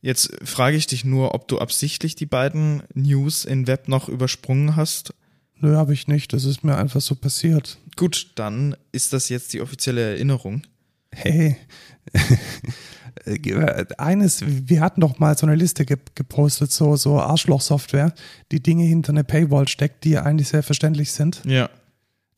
Jetzt 0.02 0.30
frage 0.44 0.76
ich 0.76 0.86
dich 0.86 1.04
nur, 1.04 1.34
ob 1.34 1.48
du 1.48 1.58
absichtlich 1.58 2.14
die 2.14 2.26
beiden 2.26 2.82
News 2.94 3.44
in 3.44 3.66
Web 3.66 3.88
noch 3.88 4.08
übersprungen 4.08 4.76
hast. 4.76 5.14
Nö, 5.58 5.74
habe 5.76 5.94
ich 5.94 6.06
nicht. 6.06 6.32
Das 6.32 6.44
ist 6.44 6.62
mir 6.64 6.76
einfach 6.76 7.00
so 7.00 7.14
passiert. 7.14 7.78
Gut, 7.96 8.32
dann 8.34 8.76
ist 8.92 9.12
das 9.14 9.30
jetzt 9.30 9.52
die 9.54 9.62
offizielle 9.62 10.02
Erinnerung. 10.02 10.62
Hey, 11.10 11.56
eines, 13.98 14.42
wir 14.46 14.80
hatten 14.80 15.00
doch 15.00 15.18
mal 15.18 15.36
so 15.36 15.46
eine 15.46 15.56
Liste 15.56 15.84
ge 15.86 15.96
gepostet, 16.14 16.70
so, 16.72 16.96
so 16.96 17.18
Arschloch-Software, 17.20 18.12
die 18.52 18.62
Dinge 18.62 18.84
hinter 18.84 19.10
eine 19.10 19.24
Paywall 19.24 19.66
steckt, 19.68 20.04
die 20.04 20.18
eigentlich 20.18 20.48
sehr 20.48 20.62
verständlich 20.62 21.12
sind. 21.12 21.40
Ja. 21.46 21.70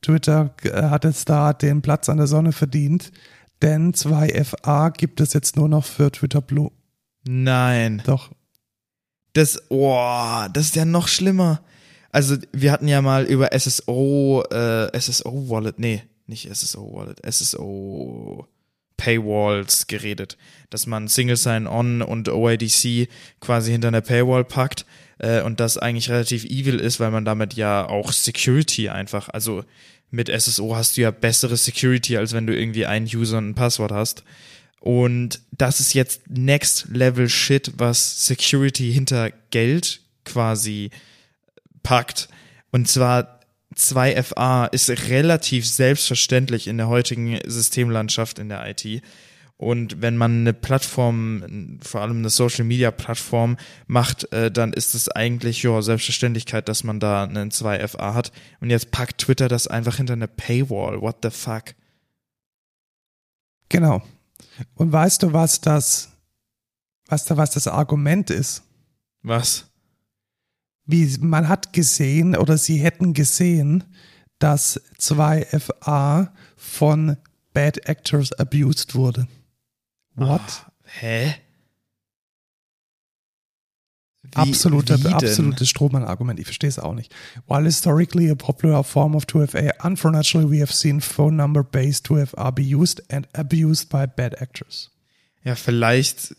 Twitter 0.01 0.53
äh, 0.63 0.83
hat 0.83 1.03
jetzt 1.03 1.29
da 1.29 1.53
den 1.53 1.81
Platz 1.81 2.09
an 2.09 2.17
der 2.17 2.27
Sonne 2.27 2.51
verdient, 2.51 3.11
denn 3.61 3.93
2FA 3.93 4.91
gibt 4.91 5.19
es 5.21 5.33
jetzt 5.33 5.55
nur 5.55 5.67
noch 5.67 5.85
für 5.85 6.11
Twitter 6.11 6.41
Blue. 6.41 6.71
Nein. 7.27 8.01
Doch. 8.05 8.31
Das, 9.33 9.63
oh, 9.69 10.45
das 10.53 10.65
ist 10.65 10.75
ja 10.75 10.85
noch 10.85 11.07
schlimmer. 11.07 11.61
Also, 12.11 12.37
wir 12.51 12.71
hatten 12.71 12.87
ja 12.87 13.01
mal 13.01 13.25
über 13.25 13.49
SSO, 13.57 14.43
äh, 14.49 14.99
SSO 14.99 15.49
Wallet, 15.49 15.77
nee, 15.77 16.01
nicht 16.25 16.49
SSO 16.51 16.93
Wallet, 16.93 17.21
SSO 17.29 18.47
Paywalls 18.99 19.87
geredet, 19.87 20.37
dass 20.69 20.85
man 20.85 21.07
Single 21.07 21.37
Sign-On 21.37 22.01
und 22.01 22.27
OIDC 22.27 23.07
quasi 23.39 23.71
hinter 23.71 23.87
einer 23.87 24.01
Paywall 24.01 24.43
packt 24.43 24.85
äh, 25.19 25.41
und 25.41 25.61
das 25.61 25.77
eigentlich 25.77 26.09
relativ 26.09 26.43
evil 26.43 26.79
ist, 26.79 26.99
weil 26.99 27.09
man 27.09 27.23
damit 27.23 27.53
ja 27.53 27.87
auch 27.87 28.11
Security 28.11 28.89
einfach, 28.89 29.29
also 29.29 29.63
mit 30.11 30.29
SSO 30.29 30.75
hast 30.75 30.97
du 30.97 31.01
ja 31.01 31.11
bessere 31.11 31.55
Security, 31.55 32.17
als 32.17 32.33
wenn 32.33 32.45
du 32.45 32.55
irgendwie 32.55 32.85
einen 32.85 33.05
User 33.05 33.37
und 33.37 33.49
ein 33.49 33.55
Passwort 33.55 33.91
hast. 33.91 34.23
Und 34.81 35.41
das 35.51 35.79
ist 35.79 35.93
jetzt 35.93 36.29
Next 36.29 36.87
Level 36.91 37.29
Shit, 37.29 37.73
was 37.77 38.25
Security 38.25 38.91
hinter 38.91 39.31
Geld 39.51 40.01
quasi 40.25 40.89
packt. 41.83 42.27
Und 42.71 42.87
zwar 42.87 43.38
2FA 43.79 44.71
ist 44.71 44.89
relativ 45.09 45.67
selbstverständlich 45.67 46.67
in 46.67 46.77
der 46.77 46.89
heutigen 46.89 47.39
Systemlandschaft 47.45 48.37
in 48.37 48.49
der 48.49 48.67
IT. 48.69 49.01
Und 49.57 50.01
wenn 50.01 50.15
man 50.15 50.39
eine 50.39 50.53
Plattform, 50.53 51.79
vor 51.81 52.01
allem 52.01 52.19
eine 52.19 52.29
Social 52.29 52.63
Media 52.63 52.91
Plattform 52.91 53.57
macht, 53.87 54.31
äh, 54.31 54.49
dann 54.49 54.71
ist 54.71 54.95
es 54.95 55.09
eigentlich 55.09 55.63
ja 55.63 55.81
Selbstverständlichkeit, 55.81 56.69
dass 56.69 56.85
man 56.85 57.01
da 57.01 57.23
einen 57.23 57.51
2FA 57.51 58.13
hat. 58.13 58.31
Und 58.61 58.69
jetzt 58.69 58.91
packt 58.91 59.17
Twitter 59.17 59.49
das 59.49 59.67
einfach 59.67 59.97
hinter 59.97 60.13
eine 60.13 60.29
Paywall. 60.29 61.01
What 61.01 61.17
the 61.23 61.29
fuck? 61.29 61.75
Genau. 63.67 64.01
Und 64.75 64.93
weißt 64.93 65.23
du, 65.23 65.33
was 65.33 65.59
das, 65.59 66.09
was 67.07 67.25
da, 67.25 67.35
was 67.35 67.51
das 67.51 67.67
Argument 67.67 68.29
ist? 68.29 68.63
Was? 69.23 69.68
Wie, 70.91 71.17
man 71.19 71.47
hat 71.47 71.71
gesehen 71.73 72.35
oder 72.35 72.57
sie 72.57 72.77
hätten 72.77 73.13
gesehen, 73.13 73.83
dass 74.39 74.81
2FA 74.99 76.29
von 76.57 77.17
Bad 77.53 77.87
Actors 77.87 78.31
abused 78.33 78.95
wurde. 78.95 79.27
What? 80.15 80.41
Ah, 80.41 80.71
hä? 80.85 81.35
Wie- 84.23 84.29
Absolute, 84.35 85.03
wie 85.03 85.07
absolutes 85.07 85.69
Strohmann-Argument. 85.69 86.39
Ich 86.39 86.45
verstehe 86.45 86.69
es 86.69 86.77
auch 86.77 86.93
nicht. 86.93 87.13
While 87.47 87.63
historically 87.63 88.29
a 88.29 88.35
popular 88.35 88.83
form 88.83 89.15
of 89.15 89.25
2FA, 89.25 89.71
unfortunately 89.83 90.49
we 90.51 90.61
have 90.61 90.73
seen 90.73 91.01
phone 91.01 91.35
number-based 91.35 92.05
2FA 92.05 92.51
be 92.51 92.61
used 92.63 93.01
and 93.11 93.27
abused 93.33 93.89
by 93.89 94.05
bad 94.05 94.39
actors. 94.41 94.91
Ja, 95.43 95.55
vielleicht, 95.55 96.35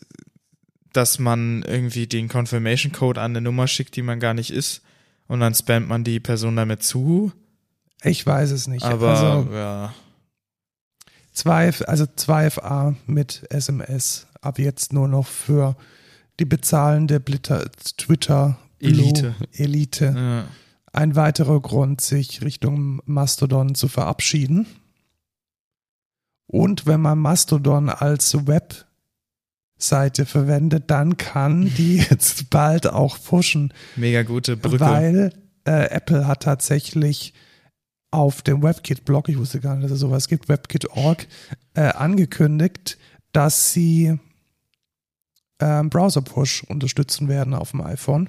dass 0.93 1.19
man 1.19 1.63
irgendwie 1.63 2.07
den 2.07 2.29
Confirmation 2.29 2.93
Code 2.93 3.21
an 3.21 3.33
eine 3.33 3.41
Nummer 3.41 3.67
schickt, 3.69 3.97
die 3.97 4.03
man 4.03 4.21
gar 4.21 4.35
nicht 4.35 4.51
ist. 4.51 4.83
Und 5.29 5.41
dann 5.41 5.55
spammt 5.55 5.89
man 5.89 6.03
die 6.03 6.21
Person 6.21 6.57
damit 6.57 6.83
zu. 6.83 7.33
Ich 8.03 8.27
weiß 8.27 8.51
es 8.51 8.67
nicht. 8.67 8.85
Aber 8.85 9.11
also, 9.11 9.53
ja. 9.53 9.95
2, 11.33 11.87
also 11.87 12.05
2FA 12.05 12.97
mit 13.07 13.47
SMS 13.51 14.27
ab 14.41 14.59
jetzt 14.59 14.93
nur 14.93 15.07
noch 15.07 15.27
für 15.27 15.77
die 16.39 16.45
bezahlende 16.45 17.21
Blitter, 17.21 17.71
Twitter 17.97 18.59
Blue 18.79 18.91
Elite. 18.91 19.35
Elite. 19.53 20.15
ja. 20.17 20.45
Ein 20.93 21.15
weiterer 21.15 21.61
Grund, 21.61 22.01
sich 22.01 22.43
Richtung 22.43 23.01
Mastodon 23.05 23.77
zu 23.77 23.87
verabschieden. 23.87 24.67
Und 26.47 26.87
wenn 26.87 27.01
man 27.01 27.19
Mastodon 27.19 27.89
als 27.91 28.29
Webseite 29.81 30.27
verwendet, 30.27 30.85
dann 30.91 31.17
kann 31.17 31.73
die 31.75 31.97
jetzt 32.11 32.51
bald 32.51 32.87
auch 32.87 33.19
pushen, 33.19 33.73
Mega 33.97 34.23
gute 34.23 34.59
Brücke. 34.59 34.81
weil 34.81 35.33
äh, 35.65 35.89
Apple 35.91 36.27
hat 36.27 36.43
tatsächlich 36.43 37.33
auf 38.11 38.43
dem 38.43 38.63
WebKit-Blog, 38.63 39.31
ich 39.31 39.39
wusste 39.39 39.61
gar 39.61 39.75
nicht, 39.77 39.85
dass 39.85 39.93
es 39.93 40.01
sowas 40.01 40.29
gibt, 40.29 40.49
WebKit.org, 40.51 41.27
äh, 41.75 41.81
angekündigt, 41.81 42.99
dass 43.33 43.73
sie 43.73 44.19
ähm, 45.61 45.89
Browser-Push 45.89 46.65
unterstützen 46.65 47.29
werden 47.29 47.55
auf 47.55 47.71
dem 47.71 47.81
iPhone. 47.81 48.29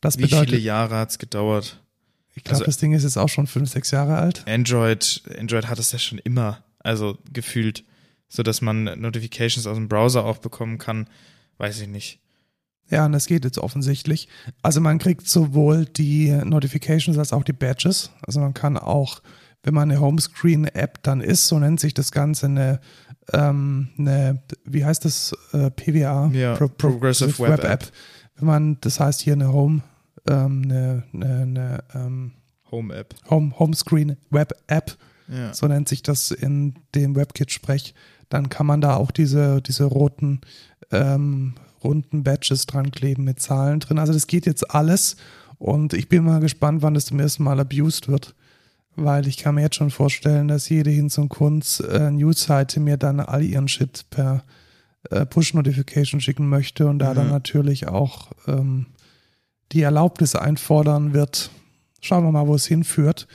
Das 0.00 0.16
Wie 0.18 0.22
bedeutet, 0.22 0.50
viele 0.50 0.60
Jahre 0.62 0.96
hat's 0.96 1.18
gedauert? 1.18 1.80
ich 2.36 2.44
glaube, 2.44 2.54
also- 2.58 2.66
das 2.66 2.76
Ding 2.78 2.92
ist 2.92 3.02
jetzt 3.02 3.16
auch 3.16 3.28
schon 3.28 3.48
fünf, 3.48 3.68
sechs 3.68 3.90
Jahre 3.90 4.16
alt. 4.16 4.44
Android, 4.46 5.22
Android 5.36 5.66
hat 5.68 5.80
es 5.80 5.90
ja 5.90 5.98
schon 5.98 6.18
immer, 6.18 6.62
also 6.78 7.18
gefühlt, 7.32 7.82
so 8.34 8.42
dass 8.42 8.62
man 8.62 8.84
Notifications 8.98 9.66
aus 9.66 9.76
dem 9.76 9.88
Browser 9.88 10.24
auch 10.24 10.38
bekommen 10.38 10.78
kann, 10.78 11.06
weiß 11.58 11.80
ich 11.82 11.88
nicht. 11.88 12.18
Ja, 12.88 13.04
und 13.04 13.12
das 13.12 13.26
geht 13.26 13.44
jetzt 13.44 13.58
offensichtlich. 13.58 14.26
Also 14.62 14.80
man 14.80 14.98
kriegt 14.98 15.28
sowohl 15.28 15.84
die 15.84 16.30
Notifications 16.30 17.18
als 17.18 17.32
auch 17.34 17.44
die 17.44 17.52
Badges. 17.52 18.10
Also 18.26 18.40
man 18.40 18.54
kann 18.54 18.78
auch, 18.78 19.20
wenn 19.62 19.74
man 19.74 19.90
eine 19.90 20.00
Homescreen-App 20.00 21.02
dann 21.02 21.20
ist, 21.20 21.46
so 21.46 21.58
nennt 21.58 21.78
sich 21.78 21.92
das 21.92 22.10
Ganze 22.10 22.46
eine, 22.46 22.80
ähm, 23.34 23.88
eine 23.98 24.42
wie 24.64 24.84
heißt 24.84 25.04
das, 25.04 25.34
äh, 25.52 25.70
PWA? 25.70 26.30
Ja, 26.32 26.54
Progressive 26.54 27.38
Web 27.38 27.64
App. 27.64 27.92
Wenn 28.36 28.46
man, 28.46 28.78
das 28.80 28.98
heißt 28.98 29.20
hier 29.20 29.34
eine 29.34 29.52
Home, 29.52 29.82
ähm, 30.26 30.62
eine, 30.64 31.02
eine, 31.12 31.42
eine 31.42 31.84
ähm, 31.94 32.32
Home 32.70 32.94
App. 32.94 33.14
Home, 33.28 33.58
Homescreen 33.58 34.16
Web 34.30 34.54
App, 34.68 34.96
Ja. 35.28 35.52
so 35.52 35.66
nennt 35.66 35.88
sich 35.88 36.02
das 36.02 36.30
in 36.30 36.74
dem 36.94 37.14
WebKit-Sprech, 37.14 37.94
dann 38.32 38.48
kann 38.48 38.66
man 38.66 38.80
da 38.80 38.96
auch 38.96 39.10
diese, 39.10 39.60
diese 39.60 39.84
roten, 39.84 40.40
ähm, 40.90 41.54
runden 41.84 42.22
Badges 42.22 42.66
dran 42.66 42.90
kleben 42.90 43.24
mit 43.24 43.40
Zahlen 43.40 43.80
drin. 43.80 43.98
Also 43.98 44.12
das 44.12 44.26
geht 44.26 44.46
jetzt 44.46 44.74
alles 44.74 45.16
und 45.58 45.92
ich 45.94 46.08
bin 46.08 46.24
mal 46.24 46.40
gespannt, 46.40 46.82
wann 46.82 46.94
das 46.94 47.06
zum 47.06 47.20
ersten 47.20 47.44
Mal 47.44 47.60
abused 47.60 48.08
wird, 48.08 48.34
weil 48.96 49.26
ich 49.26 49.36
kann 49.36 49.54
mir 49.54 49.62
jetzt 49.62 49.76
schon 49.76 49.90
vorstellen, 49.90 50.48
dass 50.48 50.68
jede 50.68 50.90
Hinz 50.90 51.18
und 51.18 51.28
Kunz 51.28 51.80
äh, 51.80 52.10
News-Seite 52.10 52.80
mir 52.80 52.96
dann 52.96 53.20
all 53.20 53.42
ihren 53.42 53.68
Shit 53.68 54.06
per 54.10 54.44
äh, 55.10 55.26
Push-Notification 55.26 56.20
schicken 56.20 56.48
möchte 56.48 56.86
und 56.86 56.98
da 57.00 57.10
Mhm. 57.10 57.14
dann 57.16 57.30
natürlich 57.30 57.88
auch 57.88 58.30
ähm, 58.46 58.86
die 59.72 59.82
Erlaubnis 59.82 60.34
einfordern 60.36 61.12
wird. 61.12 61.50
Schauen 62.00 62.24
wir 62.24 62.32
mal, 62.32 62.46
wo 62.46 62.54
es 62.54 62.66
hinführt. 62.66 63.26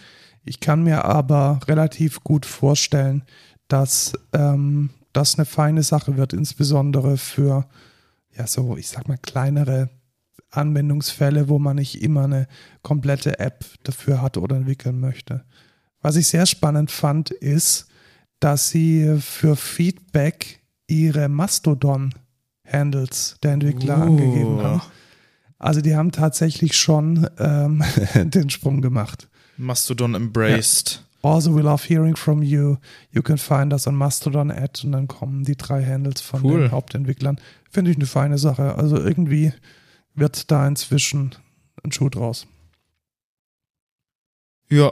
Ich 0.45 0.59
kann 0.59 0.83
mir 0.83 1.05
aber 1.05 1.59
relativ 1.67 2.23
gut 2.23 2.45
vorstellen, 2.45 3.23
dass 3.67 4.13
ähm, 4.33 4.89
das 5.17 5.35
eine 5.35 5.45
feine 5.45 5.81
Sache 5.81 6.15
wird, 6.15 6.33
insbesondere 6.33 7.17
für, 7.17 7.65
ja, 8.37 8.45
so, 8.45 8.77
ich 8.77 8.87
sag 8.87 9.07
mal, 9.07 9.17
kleinere 9.17 9.89
Anwendungsfälle, 10.51 11.49
wo 11.49 11.57
man 11.57 11.77
nicht 11.77 12.03
immer 12.03 12.25
eine 12.25 12.47
komplette 12.83 13.39
App 13.39 13.65
dafür 13.83 14.21
hat 14.21 14.37
oder 14.37 14.55
entwickeln 14.55 14.99
möchte. 14.99 15.43
Was 16.01 16.17
ich 16.17 16.27
sehr 16.27 16.45
spannend 16.45 16.91
fand, 16.91 17.31
ist, 17.31 17.87
dass 18.39 18.69
sie 18.69 19.17
für 19.19 19.55
Feedback 19.55 20.59
ihre 20.85 21.29
Mastodon-Handles 21.29 23.37
der 23.41 23.53
Entwickler 23.53 23.97
Uh. 23.97 24.01
angegeben 24.03 24.61
haben. 24.61 24.81
Also 25.57 25.81
die 25.81 25.95
haben 25.95 26.11
tatsächlich 26.11 26.77
schon 26.77 27.27
ähm, 27.39 27.83
den 28.13 28.51
Sprung 28.51 28.83
gemacht. 28.83 29.27
Mastodon 29.57 30.13
embraced. 30.13 31.03
Also, 31.23 31.55
we 31.55 31.61
love 31.61 31.83
hearing 31.87 32.15
from 32.15 32.43
you. 32.43 32.77
You 33.11 33.21
can 33.21 33.37
find 33.37 33.73
us 33.73 33.87
on 33.87 33.95
Mastodon 33.95 34.51
at 34.51 34.83
und 34.83 34.91
dann 34.91 35.07
kommen 35.07 35.43
die 35.43 35.55
drei 35.57 35.83
Handles 35.83 36.21
von 36.21 36.43
Cool. 36.43 36.61
den 36.61 36.71
Hauptentwicklern. 36.71 37.39
Finde 37.69 37.91
ich 37.91 37.97
eine 37.97 38.05
feine 38.05 38.37
Sache. 38.37 38.75
Also 38.75 38.97
irgendwie 38.97 39.51
wird 40.13 40.51
da 40.51 40.67
inzwischen 40.67 41.35
ein 41.83 41.91
Schuh 41.91 42.09
draus. 42.09 42.47
Ja. 44.69 44.91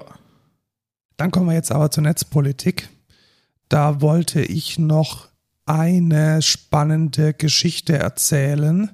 Dann 1.18 1.32
kommen 1.32 1.48
wir 1.48 1.54
jetzt 1.54 1.72
aber 1.72 1.92
zur 1.92 2.04
Netzpolitik. 2.04 2.90
Da 3.70 4.02
wollte 4.02 4.42
ich 4.42 4.78
noch 4.78 5.30
eine 5.66 6.42
spannende 6.42 7.34
Geschichte 7.34 7.98
erzählen, 7.98 8.92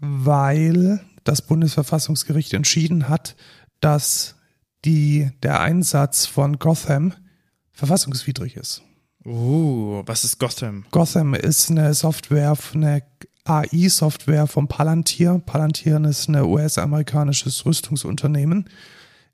weil 0.00 1.00
das 1.24 1.42
Bundesverfassungsgericht 1.42 2.54
entschieden 2.54 3.08
hat, 3.08 3.36
dass 3.80 4.36
die, 4.84 5.30
der 5.42 5.60
Einsatz 5.60 6.26
von 6.26 6.58
Gotham 6.58 7.14
verfassungswidrig 7.72 8.56
ist. 8.56 8.82
Uh, 9.24 10.02
was 10.04 10.24
ist 10.24 10.38
Gotham? 10.38 10.84
Gotham 10.90 11.34
ist 11.34 11.70
eine 11.70 11.94
Software, 11.94 12.56
eine 12.74 13.02
AI-Software 13.44 14.46
von 14.46 14.68
Palantir. 14.68 15.40
Palantir 15.44 16.00
ist 16.04 16.28
ein 16.28 16.36
US-amerikanisches 16.36 17.64
Rüstungsunternehmen. 17.64 18.68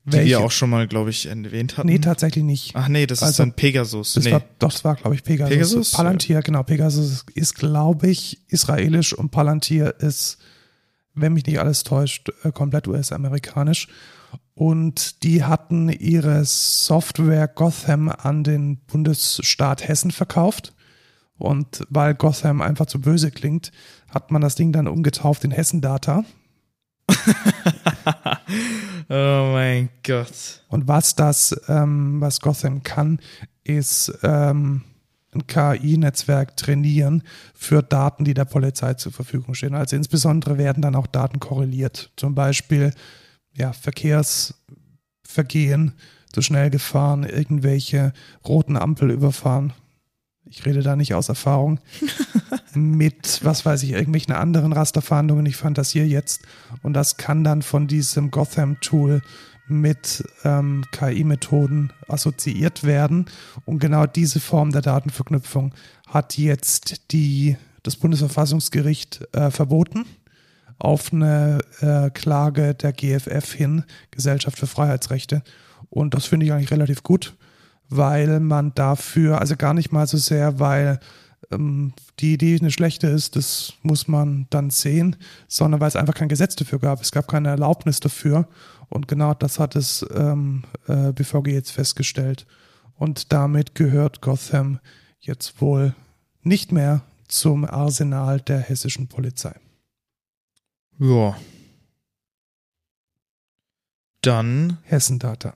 Die 0.04 0.24
wir 0.24 0.40
auch 0.40 0.50
schon 0.50 0.70
mal, 0.70 0.86
glaube 0.88 1.10
ich, 1.10 1.26
erwähnt 1.26 1.76
hatten. 1.76 1.88
Nee, 1.88 1.98
tatsächlich 1.98 2.44
nicht. 2.44 2.74
Ach 2.74 2.88
nee, 2.88 3.06
das 3.06 3.18
ist 3.18 3.24
Also, 3.24 3.42
dann 3.42 3.52
Pegasus. 3.52 4.14
Das 4.14 4.24
nee. 4.24 4.32
war, 4.32 4.42
doch, 4.58 4.72
das 4.72 4.84
war, 4.84 4.96
glaube 4.96 5.14
ich, 5.16 5.22
Pegasus. 5.22 5.50
Pegasus? 5.50 5.90
Palantir, 5.92 6.40
genau. 6.40 6.62
Pegasus 6.62 7.26
ist, 7.34 7.54
glaube 7.56 8.08
ich, 8.08 8.40
israelisch 8.48 9.12
und 9.12 9.30
Palantir 9.30 9.94
ist, 10.00 10.38
wenn 11.14 11.34
mich 11.34 11.44
nicht 11.46 11.60
alles 11.60 11.84
täuscht, 11.84 12.30
äh, 12.42 12.52
komplett 12.52 12.88
US-amerikanisch. 12.88 13.88
Und 14.54 15.22
die 15.22 15.44
hatten 15.44 15.88
ihre 15.88 16.44
Software 16.44 17.46
Gotham 17.46 18.08
an 18.08 18.42
den 18.42 18.78
Bundesstaat 18.78 19.86
Hessen 19.86 20.10
verkauft. 20.10 20.74
Und 21.36 21.86
weil 21.88 22.14
Gotham 22.14 22.60
einfach 22.60 22.86
zu 22.86 23.00
böse 23.00 23.30
klingt, 23.30 23.70
hat 24.08 24.32
man 24.32 24.42
das 24.42 24.56
Ding 24.56 24.72
dann 24.72 24.88
umgetauft 24.88 25.44
in 25.44 25.52
Hessen 25.52 25.80
Data. 25.80 26.24
Oh 29.10 29.50
mein 29.52 29.88
Gott. 30.06 30.64
Und 30.68 30.86
was 30.86 31.14
das, 31.14 31.58
ähm, 31.68 32.20
was 32.20 32.40
Gotham 32.40 32.82
kann, 32.82 33.20
ist 33.64 34.12
ähm, 34.22 34.82
ein 35.32 35.46
KI-Netzwerk 35.46 36.58
trainieren 36.58 37.22
für 37.54 37.82
Daten, 37.82 38.24
die 38.24 38.34
der 38.34 38.44
Polizei 38.44 38.94
zur 38.94 39.12
Verfügung 39.12 39.54
stehen. 39.54 39.74
Also 39.74 39.96
insbesondere 39.96 40.58
werden 40.58 40.82
dann 40.82 40.94
auch 40.94 41.06
Daten 41.06 41.40
korreliert. 41.40 42.10
Zum 42.16 42.34
Beispiel 42.34 42.92
ja, 43.58 43.72
Verkehrsvergehen, 43.72 45.94
zu 46.32 46.42
schnell 46.42 46.70
gefahren, 46.70 47.24
irgendwelche 47.24 48.12
roten 48.46 48.76
Ampel 48.76 49.10
überfahren. 49.10 49.72
Ich 50.44 50.64
rede 50.64 50.82
da 50.82 50.96
nicht 50.96 51.14
aus 51.14 51.28
Erfahrung. 51.28 51.80
mit, 52.74 53.40
was 53.42 53.64
weiß 53.64 53.82
ich, 53.82 53.92
irgendwelchen 53.92 54.34
anderen 54.34 54.72
Rasterfahndungen. 54.72 55.46
Ich 55.46 55.56
fantasiere 55.56 56.06
jetzt. 56.06 56.42
Und 56.82 56.94
das 56.94 57.16
kann 57.16 57.44
dann 57.44 57.62
von 57.62 57.86
diesem 57.86 58.30
Gotham-Tool 58.30 59.22
mit 59.68 60.24
ähm, 60.44 60.84
KI-Methoden 60.92 61.92
assoziiert 62.08 62.84
werden. 62.84 63.26
Und 63.64 63.80
genau 63.80 64.06
diese 64.06 64.40
Form 64.40 64.72
der 64.72 64.82
Datenverknüpfung 64.82 65.74
hat 66.06 66.38
jetzt 66.38 67.12
die, 67.12 67.56
das 67.82 67.96
Bundesverfassungsgericht 67.96 69.28
äh, 69.32 69.50
verboten 69.50 70.06
auf 70.78 71.12
eine 71.12 71.58
äh, 71.80 72.10
Klage 72.10 72.74
der 72.74 72.92
GFF 72.92 73.52
hin, 73.52 73.84
Gesellschaft 74.10 74.58
für 74.58 74.66
Freiheitsrechte. 74.66 75.42
Und 75.90 76.14
das 76.14 76.26
finde 76.26 76.46
ich 76.46 76.52
eigentlich 76.52 76.70
relativ 76.70 77.02
gut, 77.02 77.34
weil 77.88 78.40
man 78.40 78.74
dafür, 78.74 79.40
also 79.40 79.56
gar 79.56 79.74
nicht 79.74 79.92
mal 79.92 80.06
so 80.06 80.18
sehr, 80.18 80.60
weil 80.60 81.00
ähm, 81.50 81.92
die 82.20 82.34
Idee 82.34 82.58
eine 82.60 82.70
schlechte 82.70 83.06
ist, 83.08 83.36
das 83.36 83.74
muss 83.82 84.08
man 84.08 84.46
dann 84.50 84.70
sehen, 84.70 85.16
sondern 85.46 85.80
weil 85.80 85.88
es 85.88 85.96
einfach 85.96 86.14
kein 86.14 86.28
Gesetz 86.28 86.56
dafür 86.56 86.78
gab. 86.78 87.00
Es 87.00 87.12
gab 87.12 87.28
keine 87.28 87.48
Erlaubnis 87.48 88.00
dafür. 88.00 88.48
Und 88.88 89.08
genau 89.08 89.34
das 89.34 89.58
hat 89.58 89.74
das 89.74 90.04
ähm, 90.14 90.64
äh, 90.86 91.12
BVG 91.12 91.48
jetzt 91.48 91.72
festgestellt. 91.72 92.46
Und 92.94 93.32
damit 93.32 93.74
gehört 93.74 94.20
Gotham 94.20 94.80
jetzt 95.20 95.60
wohl 95.60 95.94
nicht 96.42 96.72
mehr 96.72 97.02
zum 97.28 97.64
Arsenal 97.64 98.40
der 98.40 98.60
hessischen 98.60 99.08
Polizei. 99.08 99.54
Ja. 100.98 101.38
Dann 104.22 104.78
Hessen-Data. 104.84 105.54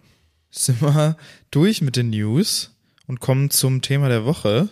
sind 0.51 0.83
wir 0.83 1.17
durch 1.51 1.83
mit 1.83 1.97
den 1.97 2.11
News 2.11 2.71
und 3.07 3.21
kommen 3.21 3.51
zum 3.51 3.83
Thema 3.83 4.09
der 4.09 4.25
Woche. 4.25 4.69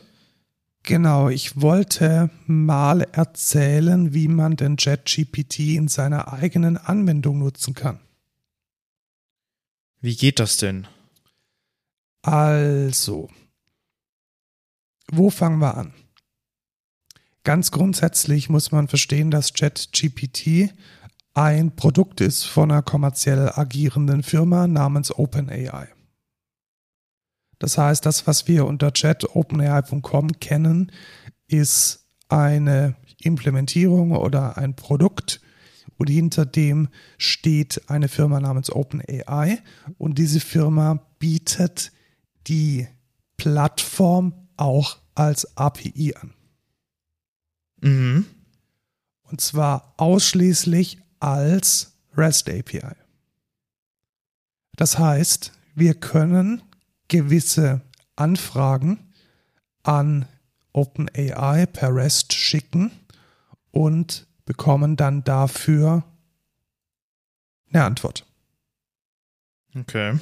Genau, 0.83 1.29
ich 1.29 1.61
wollte 1.61 2.31
mal 2.47 3.03
erzählen, 3.03 4.15
wie 4.15 4.29
man 4.29 4.57
den 4.57 4.77
ChatGPT 4.77 5.77
in 5.77 5.89
seiner 5.89 6.33
eigenen 6.33 6.77
Anwendung 6.77 7.39
nutzen 7.39 7.75
kann. 7.75 8.01
Wie 10.01 10.17
geht 10.17 10.39
das 10.39 10.57
denn? 10.57 10.87
Also, 12.23 13.29
wo 15.11 15.31
fangen 15.31 15.59
wir 15.59 15.77
an? 15.77 15.93
Ganz 17.43 17.71
grundsätzlich 17.71 18.51
muss 18.51 18.71
man 18.71 18.89
verstehen, 18.89 19.31
dass 19.31 19.55
ChatGPT 19.55 20.75
ein 21.33 21.75
Produkt 21.75 22.21
ist 22.21 22.45
von 22.45 22.71
einer 22.71 22.83
kommerziell 22.83 23.51
agierenden 23.55 24.23
Firma 24.23 24.67
namens 24.67 25.17
OpenAI. 25.17 25.89
Das 27.59 27.79
heißt, 27.79 28.05
das, 28.05 28.27
was 28.27 28.49
wir 28.49 28.67
unter 28.67 28.91
chatopenai.com 28.91 30.41
kennen, 30.41 30.93
ist 31.47 32.07
eine 32.29 32.97
Implementierung 33.23 34.13
oder 34.13 34.57
ein 34.57 34.75
Produkt 34.75 35.41
und 35.99 36.09
hinter 36.09 36.47
dem 36.47 36.89
steht 37.19 37.89
eine 37.91 38.09
Firma 38.09 38.41
namens 38.41 38.71
OpenAI 38.71 39.59
und 39.99 40.19
diese 40.19 40.41
Firma 40.41 41.07
bietet 41.19 41.93
die 42.47 42.89
Plattform 43.37 44.49
auch 44.57 44.99
als 45.15 45.57
API 45.57 46.15
an. 46.21 46.35
Mhm. 47.81 48.27
Und 49.23 49.41
zwar 49.41 49.95
ausschließlich 49.97 50.99
als 51.21 51.93
REST 52.17 52.51
API. 52.51 52.97
Das 54.77 54.99
heißt, 54.99 55.53
wir 55.75 55.95
können 55.95 56.63
gewisse 57.09 57.83
Anfragen 58.17 59.13
an 59.83 60.27
OpenAI 60.73 61.67
per 61.67 61.95
REST 61.95 62.33
schicken 62.33 62.91
und 63.71 64.27
bekommen 64.45 64.97
dann 64.97 65.23
dafür 65.25 66.05
eine 67.73 67.85
Antwort. 67.85 68.27
Okay. 69.77 70.19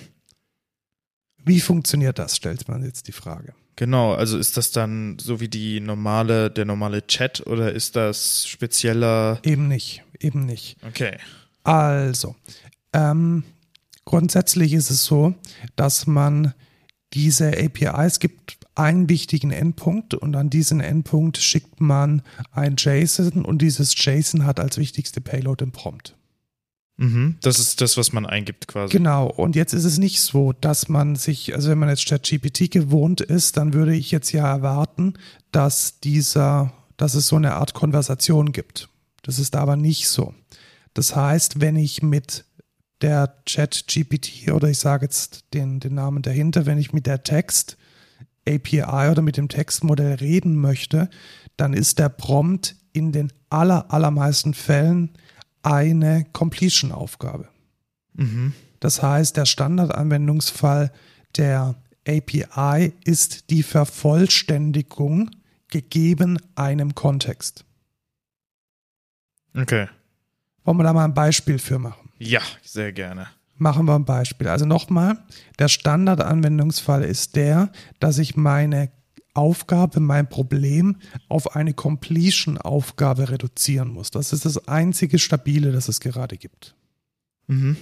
Wie 1.38 1.60
funktioniert 1.60 2.18
das, 2.18 2.36
stellt 2.36 2.68
man 2.68 2.84
jetzt 2.84 3.08
die 3.08 3.12
Frage. 3.12 3.54
Genau, 3.78 4.12
also 4.12 4.38
ist 4.38 4.56
das 4.56 4.72
dann 4.72 5.20
so 5.20 5.38
wie 5.38 5.46
die 5.46 5.78
normale, 5.78 6.50
der 6.50 6.64
normale 6.64 7.06
Chat 7.06 7.46
oder 7.46 7.72
ist 7.72 7.94
das 7.94 8.44
spezieller? 8.48 9.38
Eben 9.44 9.68
nicht, 9.68 10.02
eben 10.18 10.44
nicht. 10.46 10.78
Okay. 10.84 11.16
Also, 11.62 12.34
ähm, 12.92 13.44
grundsätzlich 14.04 14.72
ist 14.72 14.90
es 14.90 15.04
so, 15.04 15.32
dass 15.76 16.08
man 16.08 16.54
diese 17.12 17.56
APIs 17.56 18.18
gibt 18.18 18.58
einen 18.74 19.08
wichtigen 19.08 19.52
Endpunkt 19.52 20.12
und 20.12 20.34
an 20.34 20.50
diesen 20.50 20.80
Endpunkt 20.80 21.38
schickt 21.38 21.80
man 21.80 22.22
ein 22.50 22.74
JSON 22.76 23.44
und 23.44 23.62
dieses 23.62 23.94
JSON 23.96 24.44
hat 24.44 24.58
als 24.58 24.78
wichtigste 24.78 25.20
Payload 25.20 25.64
den 25.64 25.70
Prompt. 25.70 26.17
Mhm. 26.98 27.36
Das 27.42 27.60
ist 27.60 27.80
das, 27.80 27.96
was 27.96 28.12
man 28.12 28.26
eingibt 28.26 28.66
quasi. 28.66 28.92
Genau, 28.92 29.28
und 29.28 29.56
jetzt 29.56 29.72
ist 29.72 29.84
es 29.84 29.98
nicht 29.98 30.20
so, 30.20 30.52
dass 30.52 30.88
man 30.88 31.14
sich, 31.14 31.54
also 31.54 31.70
wenn 31.70 31.78
man 31.78 31.88
jetzt 31.88 32.06
ChatGPT 32.06 32.70
gewohnt 32.70 33.20
ist, 33.20 33.56
dann 33.56 33.72
würde 33.72 33.94
ich 33.94 34.10
jetzt 34.10 34.32
ja 34.32 34.46
erwarten, 34.46 35.14
dass 35.52 36.00
dieser, 36.00 36.72
dass 36.96 37.14
es 37.14 37.28
so 37.28 37.36
eine 37.36 37.54
Art 37.54 37.72
Konversation 37.72 38.50
gibt. 38.52 38.88
Das 39.22 39.38
ist 39.38 39.54
aber 39.54 39.76
nicht 39.76 40.08
so. 40.08 40.34
Das 40.92 41.14
heißt, 41.14 41.60
wenn 41.60 41.76
ich 41.76 42.02
mit 42.02 42.44
der 43.00 43.32
ChatGPT 43.46 44.50
oder 44.50 44.68
ich 44.68 44.78
sage 44.78 45.06
jetzt 45.06 45.44
den, 45.54 45.78
den 45.78 45.94
Namen 45.94 46.22
dahinter, 46.22 46.66
wenn 46.66 46.78
ich 46.78 46.92
mit 46.92 47.06
der 47.06 47.22
Text 47.22 47.76
API 48.48 49.10
oder 49.10 49.22
mit 49.22 49.36
dem 49.36 49.48
Textmodell 49.48 50.14
reden 50.14 50.56
möchte, 50.56 51.08
dann 51.56 51.74
ist 51.74 52.00
der 52.00 52.08
Prompt 52.08 52.74
in 52.92 53.12
den 53.12 53.32
aller, 53.50 53.92
allermeisten 53.92 54.52
Fällen 54.52 55.10
eine 55.68 56.24
Completion-Aufgabe. 56.32 57.48
Mhm. 58.14 58.54
Das 58.80 59.02
heißt, 59.02 59.36
der 59.36 59.44
Standardanwendungsfall 59.44 60.90
der 61.36 61.74
API 62.06 62.94
ist 63.04 63.50
die 63.50 63.62
Vervollständigung 63.62 65.30
gegeben 65.68 66.38
einem 66.54 66.94
Kontext. 66.94 67.66
Okay. 69.54 69.88
Wollen 70.64 70.78
wir 70.78 70.84
da 70.84 70.92
mal 70.92 71.04
ein 71.04 71.14
Beispiel 71.14 71.58
für 71.58 71.78
machen? 71.78 72.10
Ja, 72.18 72.40
sehr 72.62 72.92
gerne. 72.92 73.26
Machen 73.56 73.86
wir 73.86 73.94
ein 73.94 74.04
Beispiel. 74.04 74.48
Also 74.48 74.64
nochmal, 74.64 75.18
der 75.58 75.68
Standardanwendungsfall 75.68 77.02
ist 77.02 77.36
der, 77.36 77.70
dass 78.00 78.18
ich 78.18 78.36
meine 78.36 78.90
Aufgabe, 79.38 80.00
mein 80.00 80.28
Problem 80.28 80.96
auf 81.28 81.54
eine 81.54 81.72
Completion-Aufgabe 81.72 83.30
reduzieren 83.30 83.88
muss. 83.88 84.10
Das 84.10 84.32
ist 84.32 84.44
das 84.44 84.66
einzige 84.66 85.18
Stabile, 85.18 85.70
das 85.70 85.88
es 85.88 86.00
gerade 86.00 86.36
gibt. 86.36 86.74
Mhm. 87.46 87.76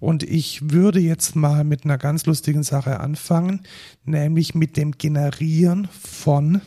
Und 0.00 0.22
ich 0.22 0.70
würde 0.70 1.00
jetzt 1.00 1.36
mal 1.36 1.62
mit 1.62 1.84
einer 1.84 1.98
ganz 1.98 2.26
lustigen 2.26 2.62
Sache 2.62 3.00
anfangen, 3.00 3.60
nämlich 4.04 4.54
mit 4.54 4.76
dem 4.78 4.92
Generieren 4.92 5.88
von 5.88 6.62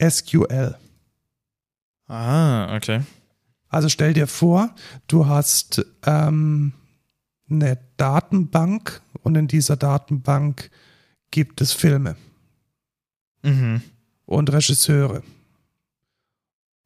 SQL. 0.00 0.76
Ah, 2.06 2.76
okay. 2.76 3.00
Also 3.68 3.88
stell 3.88 4.12
dir 4.12 4.26
vor, 4.26 4.74
du 5.08 5.26
hast 5.26 5.84
ähm, 6.04 6.72
eine 7.50 7.78
Datenbank 7.96 9.00
und 9.22 9.34
in 9.36 9.48
dieser 9.48 9.76
Datenbank 9.76 10.70
gibt 11.30 11.60
es 11.60 11.72
Filme 11.72 12.16
Mhm. 13.42 13.82
und 14.26 14.52
Regisseure. 14.52 15.22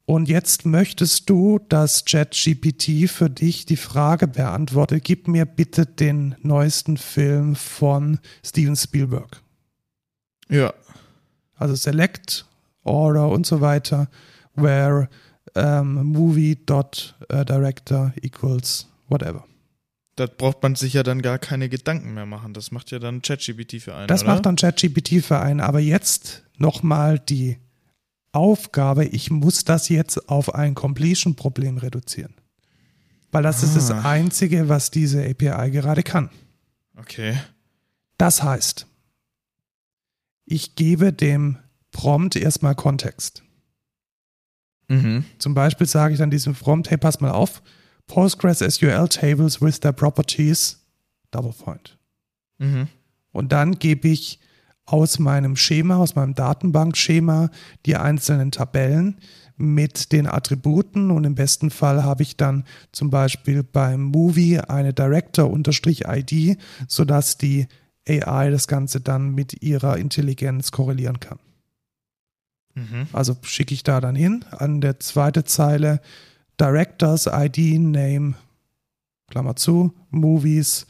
Und 0.05 0.27
jetzt 0.27 0.65
möchtest 0.65 1.29
du, 1.29 1.59
dass 1.69 2.03
ChatGPT 2.03 3.09
für 3.09 3.29
dich 3.29 3.65
die 3.65 3.77
Frage 3.77 4.27
beantwortet, 4.27 5.05
gib 5.05 5.29
mir 5.29 5.45
bitte 5.45 5.85
den 5.85 6.35
neuesten 6.41 6.97
Film 6.97 7.55
von 7.55 8.19
Steven 8.43 8.75
Spielberg. 8.75 9.41
Ja. 10.49 10.73
Also 11.55 11.75
Select, 11.75 12.45
Order 12.83 13.29
und 13.29 13.45
so 13.45 13.61
weiter, 13.61 14.09
where 14.55 15.07
ähm, 15.55 16.03
movie.director 16.03 18.11
equals 18.21 18.89
whatever. 19.07 19.45
Da 20.15 20.27
braucht 20.27 20.61
man 20.61 20.75
sich 20.75 20.93
ja 20.93 21.01
dann 21.03 21.21
gar 21.23 21.39
keine 21.39 21.69
Gedanken 21.69 22.13
mehr 22.13 22.25
machen. 22.27 22.53
Das 22.53 22.71
macht 22.71 22.91
ja 22.91 22.99
dann 22.99 23.21
ChatGPT 23.21 23.81
für 23.81 23.95
einen. 23.95 24.07
Das 24.07 24.23
oder? 24.23 24.33
macht 24.33 24.45
dann 24.45 24.55
ChatGPT 24.55 25.23
für 25.23 25.39
einen. 25.39 25.59
Aber 25.59 25.79
jetzt 25.79 26.43
nochmal 26.57 27.17
die 27.17 27.57
Aufgabe, 28.31 29.05
ich 29.05 29.31
muss 29.31 29.63
das 29.63 29.89
jetzt 29.89 30.29
auf 30.29 30.53
ein 30.53 30.75
Completion-Problem 30.75 31.77
reduzieren. 31.77 32.33
Weil 33.31 33.43
das 33.43 33.63
ist 33.63 33.75
das 33.75 33.89
Ah. 33.89 34.01
Einzige, 34.11 34.69
was 34.69 34.91
diese 34.91 35.23
API 35.27 35.71
gerade 35.71 36.03
kann. 36.03 36.29
Okay. 36.95 37.35
Das 38.19 38.43
heißt, 38.43 38.85
ich 40.45 40.75
gebe 40.75 41.11
dem 41.11 41.57
Prompt 41.91 42.35
erstmal 42.35 42.75
Kontext. 42.75 43.43
Mhm. 44.87 45.25
Zum 45.39 45.55
Beispiel 45.55 45.87
sage 45.87 46.13
ich 46.13 46.19
dann 46.19 46.29
diesem 46.29 46.53
Prompt, 46.53 46.91
hey, 46.91 46.97
pass 46.97 47.21
mal 47.21 47.31
auf, 47.31 47.63
Postgres 48.07 48.59
SQL 48.59 49.07
Tables 49.07 49.61
with 49.61 49.79
their 49.79 49.93
properties, 49.93 50.79
Double 51.31 51.53
Point. 51.53 51.97
Mhm. 52.57 52.87
Und 53.31 53.51
dann 53.51 53.79
gebe 53.79 54.07
ich 54.07 54.39
aus 54.85 55.19
meinem 55.19 55.55
Schema, 55.55 55.97
aus 55.97 56.15
meinem 56.15 56.35
Datenbankschema 56.35 57.49
die 57.85 57.95
einzelnen 57.95 58.51
Tabellen 58.51 59.17
mit 59.55 60.11
den 60.11 60.27
Attributen 60.27 61.11
und 61.11 61.23
im 61.23 61.35
besten 61.35 61.69
Fall 61.69 62.03
habe 62.03 62.23
ich 62.23 62.37
dann 62.37 62.65
zum 62.91 63.09
Beispiel 63.09 63.63
beim 63.63 64.03
Movie 64.03 64.59
eine 64.59 64.93
Director-ID, 64.93 66.57
sodass 66.87 67.37
die 67.37 67.67
AI 68.07 68.49
das 68.49 68.67
Ganze 68.67 68.99
dann 68.99 69.33
mit 69.33 69.61
ihrer 69.61 69.97
Intelligenz 69.97 70.71
korrelieren 70.71 71.19
kann. 71.19 71.39
Mhm. 72.75 73.07
Also 73.13 73.37
schicke 73.43 73.73
ich 73.73 73.83
da 73.83 74.01
dann 74.01 74.15
hin 74.15 74.43
an 74.51 74.81
der 74.81 74.99
zweite 74.99 75.43
Zeile 75.43 76.01
Directors 76.63 77.27
ID 77.27 77.77
Name, 77.77 78.35
Klammer 79.29 79.57
zu, 79.57 79.93
Movies, 80.11 80.85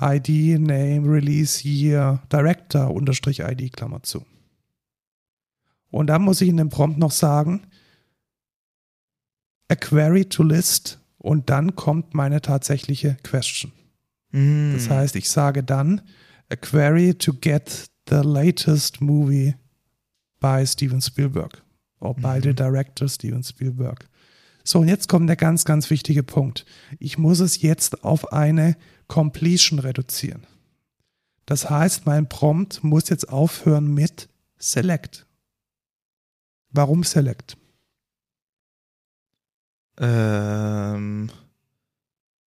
ID 0.00 0.60
Name, 0.60 1.08
Release 1.08 1.66
Year, 1.66 2.22
Director 2.30 2.94
unterstrich 2.94 3.40
ID, 3.40 3.72
Klammer 3.72 4.00
zu. 4.04 4.24
Und 5.90 6.06
dann 6.06 6.22
muss 6.22 6.40
ich 6.40 6.48
in 6.48 6.56
dem 6.56 6.68
Prompt 6.68 6.98
noch 6.98 7.10
sagen, 7.10 7.66
a 9.68 9.74
query 9.74 10.24
to 10.24 10.44
list 10.44 11.00
und 11.16 11.50
dann 11.50 11.74
kommt 11.74 12.14
meine 12.14 12.40
tatsächliche 12.40 13.16
Question. 13.24 13.72
Mhm. 14.30 14.74
Das 14.74 14.88
heißt, 14.88 15.16
ich 15.16 15.28
sage 15.28 15.64
dann 15.64 16.00
a 16.48 16.54
query 16.54 17.12
to 17.12 17.32
get 17.32 17.90
the 18.08 18.20
latest 18.22 19.00
movie 19.00 19.56
by 20.38 20.64
Steven 20.64 21.00
Spielberg 21.00 21.60
or 21.98 22.14
by 22.14 22.38
the 22.40 22.54
director 22.54 23.08
Steven 23.08 23.42
Spielberg. 23.42 24.08
So, 24.68 24.80
und 24.80 24.88
jetzt 24.88 25.08
kommt 25.08 25.30
der 25.30 25.36
ganz, 25.36 25.64
ganz 25.64 25.88
wichtige 25.88 26.22
Punkt. 26.22 26.66
Ich 26.98 27.16
muss 27.16 27.40
es 27.40 27.62
jetzt 27.62 28.04
auf 28.04 28.34
eine 28.34 28.76
Completion 29.06 29.78
reduzieren. 29.78 30.46
Das 31.46 31.70
heißt, 31.70 32.04
mein 32.04 32.28
Prompt 32.28 32.84
muss 32.84 33.08
jetzt 33.08 33.30
aufhören 33.30 33.94
mit 33.94 34.28
Select. 34.58 35.24
Warum 36.68 37.02
Select? 37.02 37.56
Ähm, 39.96 41.30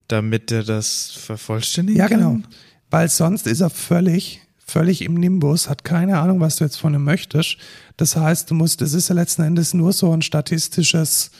damit 0.06 0.52
er 0.52 0.64
das 0.64 1.12
vervollständigen 1.12 1.98
Ja, 1.98 2.08
genau. 2.08 2.32
kann? 2.32 2.46
Weil 2.90 3.08
sonst 3.08 3.46
ist 3.46 3.62
er 3.62 3.70
völlig, 3.70 4.42
völlig 4.58 5.00
im 5.00 5.14
Nimbus, 5.14 5.70
hat 5.70 5.84
keine 5.84 6.18
Ahnung, 6.18 6.38
was 6.40 6.56
du 6.56 6.64
jetzt 6.64 6.76
von 6.76 6.92
ihm 6.92 7.02
möchtest. 7.04 7.56
Das 7.96 8.14
heißt, 8.14 8.50
du 8.50 8.54
musst, 8.54 8.82
es 8.82 8.92
ist 8.92 9.08
ja 9.08 9.14
letzten 9.14 9.40
Endes 9.40 9.72
nur 9.72 9.94
so 9.94 10.12
ein 10.12 10.20
statistisches 10.20 11.30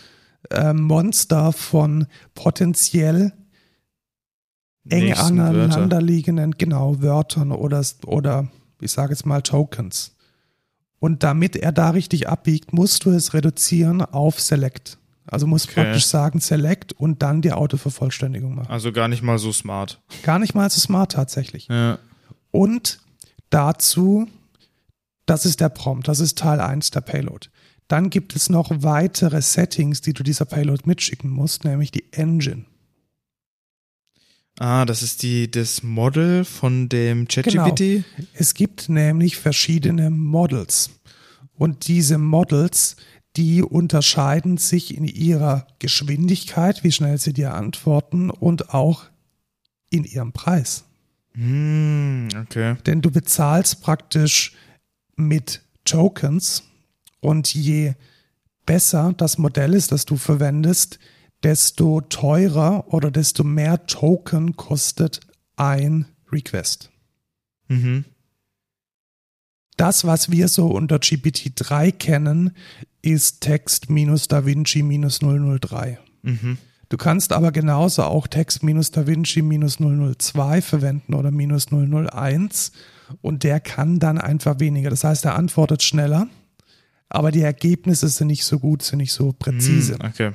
äh, 0.50 0.72
Monster 0.72 1.52
von 1.52 2.06
potenziell 2.34 3.32
eng 4.88 5.12
aneinanderliegenden, 5.12 6.52
genau, 6.52 7.02
Wörtern 7.02 7.52
oder, 7.52 7.84
oder 8.06 8.48
ich 8.80 8.90
sage 8.90 9.12
jetzt 9.12 9.26
mal 9.26 9.42
Tokens. 9.42 10.16
Und 10.98 11.22
damit 11.22 11.56
er 11.56 11.72
da 11.72 11.90
richtig 11.90 12.28
abbiegt, 12.28 12.72
musst 12.72 13.04
du 13.04 13.10
es 13.10 13.32
reduzieren 13.34 14.02
auf 14.02 14.40
Select. 14.40 14.98
Also 15.26 15.46
musst 15.46 15.68
Okay. 15.68 15.82
praktisch 15.84 16.06
sagen 16.06 16.40
Select 16.40 16.92
und 16.92 17.22
dann 17.22 17.40
die 17.40 17.52
Autovervollständigung 17.52 18.54
machen. 18.54 18.70
Also 18.70 18.90
gar 18.92 19.08
nicht 19.08 19.22
mal 19.22 19.38
so 19.38 19.52
smart. 19.52 20.00
Gar 20.22 20.38
nicht 20.40 20.54
mal 20.54 20.68
so 20.70 20.80
smart 20.80 21.12
tatsächlich. 21.12 21.68
Ja. 21.68 21.98
Und 22.50 23.00
dazu, 23.50 24.26
das 25.26 25.46
ist 25.46 25.60
der 25.60 25.68
Prompt, 25.68 26.08
das 26.08 26.20
ist 26.20 26.36
Teil 26.38 26.60
1 26.60 26.90
der 26.90 27.00
Payload. 27.02 27.48
Dann 27.90 28.08
gibt 28.08 28.36
es 28.36 28.48
noch 28.48 28.70
weitere 28.70 29.42
Settings, 29.42 30.00
die 30.00 30.12
du 30.12 30.22
dieser 30.22 30.44
Payload 30.44 30.84
mitschicken 30.84 31.28
musst, 31.28 31.64
nämlich 31.64 31.90
die 31.90 32.04
Engine. 32.12 32.64
Ah, 34.60 34.84
das 34.84 35.02
ist 35.02 35.24
die, 35.24 35.50
das 35.50 35.82
Model 35.82 36.44
von 36.44 36.88
dem 36.88 37.26
ChatGPT? 37.26 38.04
Es 38.32 38.54
gibt 38.54 38.88
nämlich 38.88 39.38
verschiedene 39.38 40.08
Models. 40.10 40.90
Und 41.58 41.88
diese 41.88 42.16
Models, 42.16 42.94
die 43.36 43.60
unterscheiden 43.60 44.56
sich 44.56 44.96
in 44.96 45.04
ihrer 45.04 45.66
Geschwindigkeit, 45.80 46.84
wie 46.84 46.92
schnell 46.92 47.18
sie 47.18 47.32
dir 47.32 47.54
antworten 47.54 48.30
und 48.30 48.72
auch 48.72 49.06
in 49.90 50.04
ihrem 50.04 50.30
Preis. 50.30 50.84
Hm, 51.32 52.28
okay. 52.40 52.76
Denn 52.86 53.02
du 53.02 53.10
bezahlst 53.10 53.82
praktisch 53.82 54.52
mit 55.16 55.62
Tokens 55.84 56.69
und 57.20 57.52
je 57.52 57.94
besser 58.66 59.14
das 59.16 59.38
Modell 59.38 59.74
ist, 59.74 59.92
das 59.92 60.04
du 60.04 60.16
verwendest, 60.16 60.98
desto 61.42 62.00
teurer 62.02 62.92
oder 62.92 63.10
desto 63.10 63.44
mehr 63.44 63.86
Token 63.86 64.56
kostet 64.56 65.20
ein 65.56 66.06
Request. 66.30 66.90
Mhm. 67.68 68.04
Das, 69.76 70.04
was 70.04 70.30
wir 70.30 70.48
so 70.48 70.66
unter 70.66 70.96
GPT-3 70.96 71.92
kennen, 71.92 72.50
ist 73.00 73.40
Text 73.40 73.88
minus 73.88 74.28
DaVinci 74.28 74.82
minus 74.82 75.20
003. 75.20 75.98
Mhm. 76.22 76.58
Du 76.90 76.96
kannst 76.96 77.32
aber 77.32 77.52
genauso 77.52 78.02
auch 78.02 78.26
Text 78.26 78.62
minus 78.62 78.90
DaVinci 78.90 79.42
minus 79.42 79.78
002 79.78 80.60
verwenden 80.60 81.14
oder 81.14 81.30
minus 81.30 81.68
001 81.70 82.72
und 83.22 83.42
der 83.44 83.60
kann 83.60 83.98
dann 84.00 84.18
einfach 84.18 84.60
weniger. 84.60 84.90
Das 84.90 85.04
heißt, 85.04 85.24
er 85.24 85.36
antwortet 85.36 85.82
schneller, 85.82 86.26
aber 87.10 87.30
die 87.30 87.42
Ergebnisse 87.42 88.08
sind 88.08 88.28
nicht 88.28 88.44
so 88.44 88.58
gut, 88.58 88.82
sind 88.82 88.98
nicht 88.98 89.12
so 89.12 89.32
präzise. 89.32 89.94
Hm, 89.94 90.08
okay. 90.08 90.32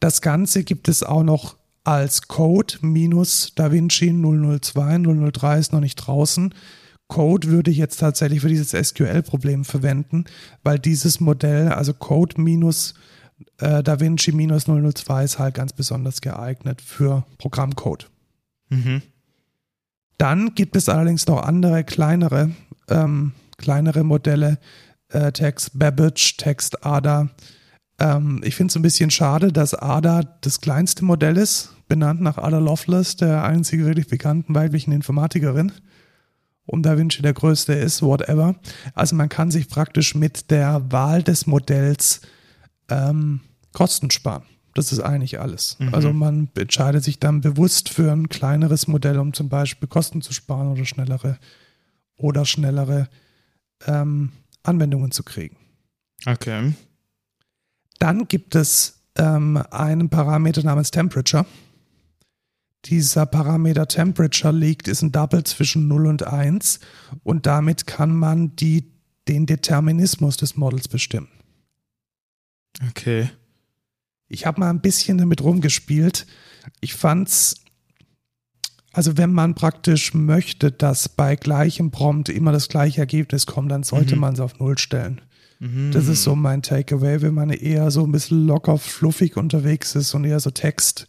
Das 0.00 0.22
Ganze 0.22 0.64
gibt 0.64 0.88
es 0.88 1.02
auch 1.02 1.24
noch 1.24 1.56
als 1.84 2.28
Code 2.28 2.74
minus 2.80 3.52
DaVinci 3.54 4.12
002, 4.12 4.98
003 5.32 5.58
ist 5.58 5.72
noch 5.72 5.80
nicht 5.80 5.96
draußen. 5.96 6.54
Code 7.08 7.48
würde 7.48 7.70
ich 7.70 7.78
jetzt 7.78 7.98
tatsächlich 7.98 8.42
für 8.42 8.48
dieses 8.48 8.70
SQL-Problem 8.70 9.64
verwenden, 9.64 10.24
weil 10.62 10.78
dieses 10.78 11.20
Modell, 11.20 11.68
also 11.68 11.94
Code 11.94 12.40
minus 12.40 12.94
äh, 13.58 13.82
DaVinci 13.82 14.32
minus 14.32 14.64
002 14.64 15.24
ist 15.24 15.38
halt 15.38 15.54
ganz 15.54 15.72
besonders 15.72 16.20
geeignet 16.20 16.82
für 16.82 17.24
Programmcode. 17.38 18.10
Mhm. 18.68 19.02
Dann 20.18 20.54
gibt 20.54 20.76
es 20.76 20.88
allerdings 20.88 21.26
noch 21.26 21.42
andere 21.42 21.84
kleinere, 21.84 22.50
ähm, 22.88 23.32
kleinere 23.56 24.04
Modelle, 24.04 24.58
äh, 25.10 25.32
Text 25.32 25.78
Babbage, 25.78 26.36
Text 26.36 26.84
Ada. 26.84 27.30
Ähm, 27.98 28.40
ich 28.44 28.54
finde 28.54 28.70
es 28.70 28.76
ein 28.76 28.82
bisschen 28.82 29.10
schade, 29.10 29.52
dass 29.52 29.74
Ada 29.74 30.22
das 30.40 30.60
kleinste 30.60 31.04
Modell 31.04 31.36
ist. 31.36 31.74
benannt 31.88 32.20
nach 32.20 32.36
Ada 32.36 32.58
Lovelace, 32.58 33.16
der 33.16 33.44
einzige 33.44 33.86
wirklich 33.86 34.08
bekannten 34.08 34.54
weiblichen 34.54 34.92
Informatikerin. 34.92 35.72
Und 36.66 36.82
Da 36.82 36.98
Vinci 36.98 37.22
der 37.22 37.32
größte 37.32 37.72
ist, 37.72 38.02
whatever. 38.02 38.56
Also 38.94 39.16
man 39.16 39.30
kann 39.30 39.50
sich 39.50 39.68
praktisch 39.68 40.14
mit 40.14 40.50
der 40.50 40.92
Wahl 40.92 41.22
des 41.22 41.46
Modells 41.46 42.20
ähm, 42.90 43.40
Kosten 43.72 44.10
sparen. 44.10 44.42
Das 44.74 44.92
ist 44.92 45.00
eigentlich 45.00 45.40
alles. 45.40 45.76
Mhm. 45.78 45.94
Also 45.94 46.12
man 46.12 46.50
entscheidet 46.56 47.02
sich 47.02 47.18
dann 47.18 47.40
bewusst 47.40 47.88
für 47.88 48.12
ein 48.12 48.28
kleineres 48.28 48.86
Modell, 48.86 49.18
um 49.18 49.32
zum 49.32 49.48
Beispiel 49.48 49.88
Kosten 49.88 50.20
zu 50.20 50.34
sparen 50.34 50.68
oder 50.70 50.84
schnellere 50.84 51.38
oder 52.16 52.44
schnellere 52.44 53.08
ähm, 53.86 54.32
Anwendungen 54.68 55.10
zu 55.10 55.22
kriegen. 55.22 55.56
Okay. 56.26 56.72
Dann 57.98 58.28
gibt 58.28 58.54
es 58.54 59.00
ähm, 59.16 59.56
einen 59.70 60.08
Parameter 60.08 60.62
namens 60.62 60.90
Temperature. 60.90 61.46
Dieser 62.84 63.26
Parameter 63.26 63.88
Temperature 63.88 64.54
liegt, 64.54 64.86
ist 64.86 65.02
ein 65.02 65.12
Double 65.12 65.42
zwischen 65.44 65.88
0 65.88 66.06
und 66.06 66.26
1 66.26 66.80
und 67.24 67.46
damit 67.46 67.86
kann 67.86 68.14
man 68.14 68.54
die, 68.54 68.92
den 69.26 69.46
Determinismus 69.46 70.36
des 70.36 70.56
Models 70.56 70.86
bestimmen. 70.86 71.28
Okay. 72.90 73.30
Ich 74.28 74.46
habe 74.46 74.60
mal 74.60 74.70
ein 74.70 74.80
bisschen 74.80 75.18
damit 75.18 75.42
rumgespielt. 75.42 76.26
Ich 76.80 76.94
fand's, 76.94 77.56
also 78.92 79.16
wenn 79.16 79.32
man 79.32 79.54
praktisch 79.54 80.14
möchte, 80.14 80.72
dass 80.72 81.08
bei 81.08 81.36
gleichem 81.36 81.90
Prompt 81.90 82.28
immer 82.28 82.52
das 82.52 82.68
gleiche 82.68 83.00
Ergebnis 83.00 83.46
kommt, 83.46 83.70
dann 83.70 83.82
sollte 83.82 84.14
Mhm. 84.14 84.20
man 84.20 84.34
es 84.34 84.40
auf 84.40 84.58
Null 84.58 84.78
stellen. 84.78 85.20
Mhm. 85.60 85.90
Das 85.92 86.06
ist 86.08 86.22
so 86.22 86.34
mein 86.36 86.62
Takeaway, 86.62 87.20
wenn 87.20 87.34
man 87.34 87.50
eher 87.50 87.90
so 87.90 88.04
ein 88.04 88.12
bisschen 88.12 88.46
locker, 88.46 88.78
fluffig 88.78 89.36
unterwegs 89.36 89.94
ist 89.94 90.14
und 90.14 90.24
eher 90.24 90.40
so 90.40 90.50
Text, 90.50 91.06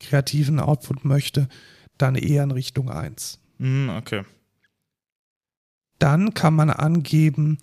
kreativen 0.00 0.60
Output 0.60 1.04
möchte, 1.04 1.48
dann 1.96 2.16
eher 2.16 2.42
in 2.42 2.50
Richtung 2.50 2.90
1. 2.90 3.38
Mhm, 3.58 3.90
okay. 3.90 4.22
Dann 5.98 6.34
kann 6.34 6.54
man 6.54 6.70
angeben 6.70 7.58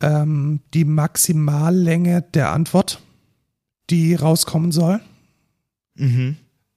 ähm, 0.00 0.60
die 0.72 0.84
Maximallänge 0.84 2.22
der 2.22 2.52
Antwort, 2.52 3.00
die 3.90 4.14
rauskommen 4.14 4.72
soll. 4.72 5.00
Mhm. 5.96 6.36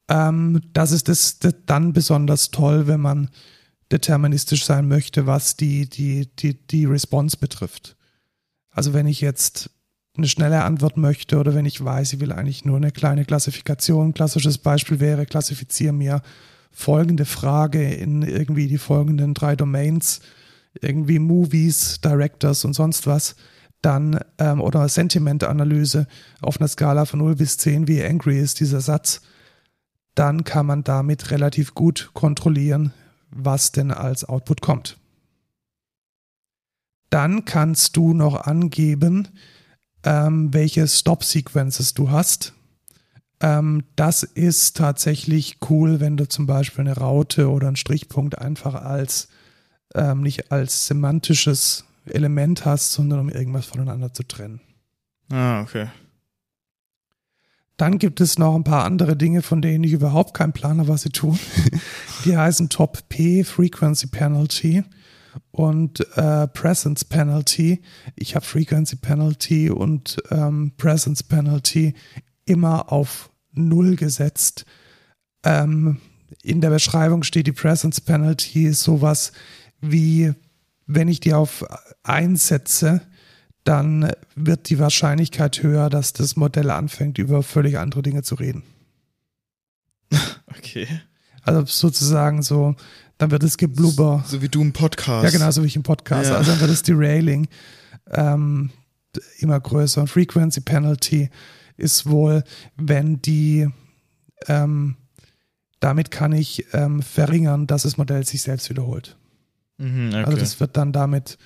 Ähm, 0.10 0.62
das 0.74 0.91
ist 0.91 1.10
das, 1.10 1.39
das 1.39 1.53
dann 1.66 1.93
besonders 1.93 2.51
toll, 2.51 2.88
wenn 2.88 3.01
man 3.01 3.30
deterministisch 3.91 4.66
sein 4.66 4.88
möchte, 4.88 5.28
was 5.28 5.55
die, 5.55 5.89
die, 5.89 6.28
die, 6.38 6.55
die 6.68 6.86
Response 6.86 7.38
betrifft. 7.38 7.95
Also 8.72 8.93
wenn 8.93 9.08
ich 9.08 9.22
jetzt 9.22 9.70
eine 10.18 10.28
schnelle 10.28 10.64
Antwort 10.64 10.97
möchte 10.97 11.38
oder 11.38 11.53
wenn 11.53 11.66
ich 11.66 11.84
weiß, 11.84 12.14
ich 12.14 12.20
will 12.20 12.32
eigentlich 12.32 12.66
nur 12.66 12.78
eine 12.78 12.91
kleine 12.91 13.24
Klassifikation. 13.24 14.14
Klassisches 14.14 14.58
Beispiel 14.58 14.99
wäre, 14.99 15.26
klassifiziere 15.26 15.93
mir 15.93 16.22
folgende 16.72 17.26
Frage 17.26 17.93
in 17.93 18.24
irgendwie 18.24 18.68
die 18.68 18.78
folgenden 18.78 19.34
drei 19.34 19.55
Domains, 19.55 20.22
irgendwie 20.82 21.20
Movies, 21.20 22.01
Directors 22.01 22.66
und 22.66 22.74
sonst 22.74 23.08
was, 23.08 23.36
dann 23.82 24.20
ähm, 24.38 24.60
oder 24.62 24.88
Sentimentanalyse 24.89 26.08
auf 26.41 26.60
einer 26.60 26.68
Skala 26.68 27.05
von 27.05 27.20
0 27.20 27.36
bis 27.36 27.58
10, 27.58 27.88
wie 27.88 28.03
angry 28.03 28.39
ist 28.39 28.60
dieser 28.60 28.82
Satz, 28.82 29.22
dann 30.18 30.43
kann 30.43 30.65
man 30.65 30.84
damit 30.84 31.30
relativ 31.30 31.76
gut 31.76 32.09
kontrollieren, 32.13 32.91
was 33.30 33.72
denn 33.72 33.91
als 33.91 34.26
Output 34.26 34.61
kommt. 34.61 34.97
Dann 37.09 37.45
kannst 37.45 37.95
du 37.95 38.13
noch 38.13 38.41
angeben, 38.41 39.28
ähm, 40.03 40.53
welche 40.53 40.88
Stop-Sequences 40.88 41.93
du 41.93 42.09
hast. 42.09 42.53
Ähm, 43.39 43.84
das 43.95 44.24
ist 44.24 44.76
tatsächlich 44.76 45.59
cool, 45.70 45.99
wenn 45.99 46.18
du 46.18 46.28
zum 46.28 46.47
Beispiel 46.47 46.82
eine 46.82 46.97
Raute 46.97 47.49
oder 47.49 47.68
einen 47.68 47.76
Strichpunkt 47.76 48.39
einfach 48.39 48.74
als 48.74 49.28
ähm, 49.93 50.22
nicht 50.22 50.51
als 50.51 50.88
semantisches 50.88 51.86
Element 52.05 52.65
hast, 52.65 52.91
sondern 52.91 53.20
um 53.20 53.30
irgendwas 53.30 53.68
voneinander 53.68 54.13
zu 54.13 54.24
trennen. 54.24 54.61
Ah, 55.32 55.61
okay. 55.61 55.88
Dann 57.78 57.99
gibt 57.99 58.21
es 58.21 58.39
noch 58.39 58.55
ein 58.55 58.63
paar 58.63 58.84
andere 58.86 59.15
Dinge, 59.15 59.43
von 59.43 59.61
denen 59.61 59.84
ich 59.84 59.93
überhaupt 59.93 60.34
keinen 60.34 60.53
Plan 60.53 60.80
habe, 60.80 60.89
was 60.89 61.03
sie 61.03 61.09
tun. 61.09 61.39
Die 62.25 62.36
heißen 62.36 62.69
Top 62.69 63.07
P, 63.07 63.43
Frequency 63.43 64.07
Penalty 64.07 64.84
und 65.51 65.99
äh, 66.17 66.47
Presence 66.47 67.05
Penalty. 67.05 67.82
Ich 68.15 68.36
habe 68.36 68.45
Frequency 68.45 68.95
Penalty 68.95 69.69
und 69.69 70.17
ähm, 70.32 70.73
Presence 70.78 71.21
Penalty 71.21 71.93
immer 72.45 72.91
auf 72.91 73.30
Null 73.51 73.95
gesetzt. 73.95 74.65
Ähm, 75.43 75.99
in 76.41 76.61
der 76.61 76.71
Beschreibung 76.71 77.23
steht 77.23 77.47
die 77.47 77.53
Presence 77.53 78.01
Penalty 78.01 78.65
ist 78.65 78.84
sowas 78.84 79.32
wie, 79.80 80.34
wenn 80.88 81.07
ich 81.07 81.19
die 81.19 81.34
auf 81.34 81.63
1 82.03 82.47
setze, 82.47 83.01
dann 83.68 84.13
wird 84.36 84.70
die 84.70 84.80
Wahrscheinlichkeit 84.80 85.61
höher, 85.61 85.89
dass 85.89 86.13
das 86.13 86.38
Modell 86.38 86.70
anfängt, 86.70 87.18
über 87.18 87.43
völlig 87.43 87.78
andere 87.78 88.01
Dinge 88.01 88.24
zu 88.24 88.36
reden. 88.36 88.63
Okay. 90.57 90.88
Also 91.43 91.65
sozusagen 91.65 92.41
so, 92.41 92.76
dann 93.20 93.30
wird 93.32 93.43
es 93.43 93.57
Geblubber. 93.57 94.24
So 94.26 94.41
wie 94.41 94.49
du 94.49 94.61
im 94.61 94.74
Podcast. 94.74 95.24
Ja, 95.24 95.30
genau, 95.30 95.51
so 95.51 95.61
wie 95.61 95.68
ich 95.68 95.76
im 95.76 95.84
Podcast. 95.84 96.32
Ja. 96.32 96.38
Also 96.38 96.51
dann 96.51 96.59
wird 96.59 96.72
das 96.72 96.82
Derailing 96.82 97.47
ähm, 98.11 98.72
immer 99.38 99.59
größer. 99.59 100.01
Und 100.01 100.07
Frequency 100.07 100.61
Penalty 100.61 101.30
ist 101.78 102.09
wohl, 102.09 102.43
wenn 102.76 103.22
die, 103.22 103.68
ähm, 104.47 104.95
damit 105.80 106.09
kann 106.09 106.32
ich 106.32 106.65
ähm, 106.74 107.03
verringern, 107.03 107.68
dass 107.68 107.84
das 107.84 107.97
Modell 107.97 108.26
sich 108.26 108.41
selbst 108.41 108.70
wiederholt. 108.70 109.15
Mhm, 109.78 110.07
okay. 110.09 110.24
Also 110.24 110.38
das 110.38 110.59
wird 110.59 110.76
dann 110.76 110.91
damit 110.91 111.38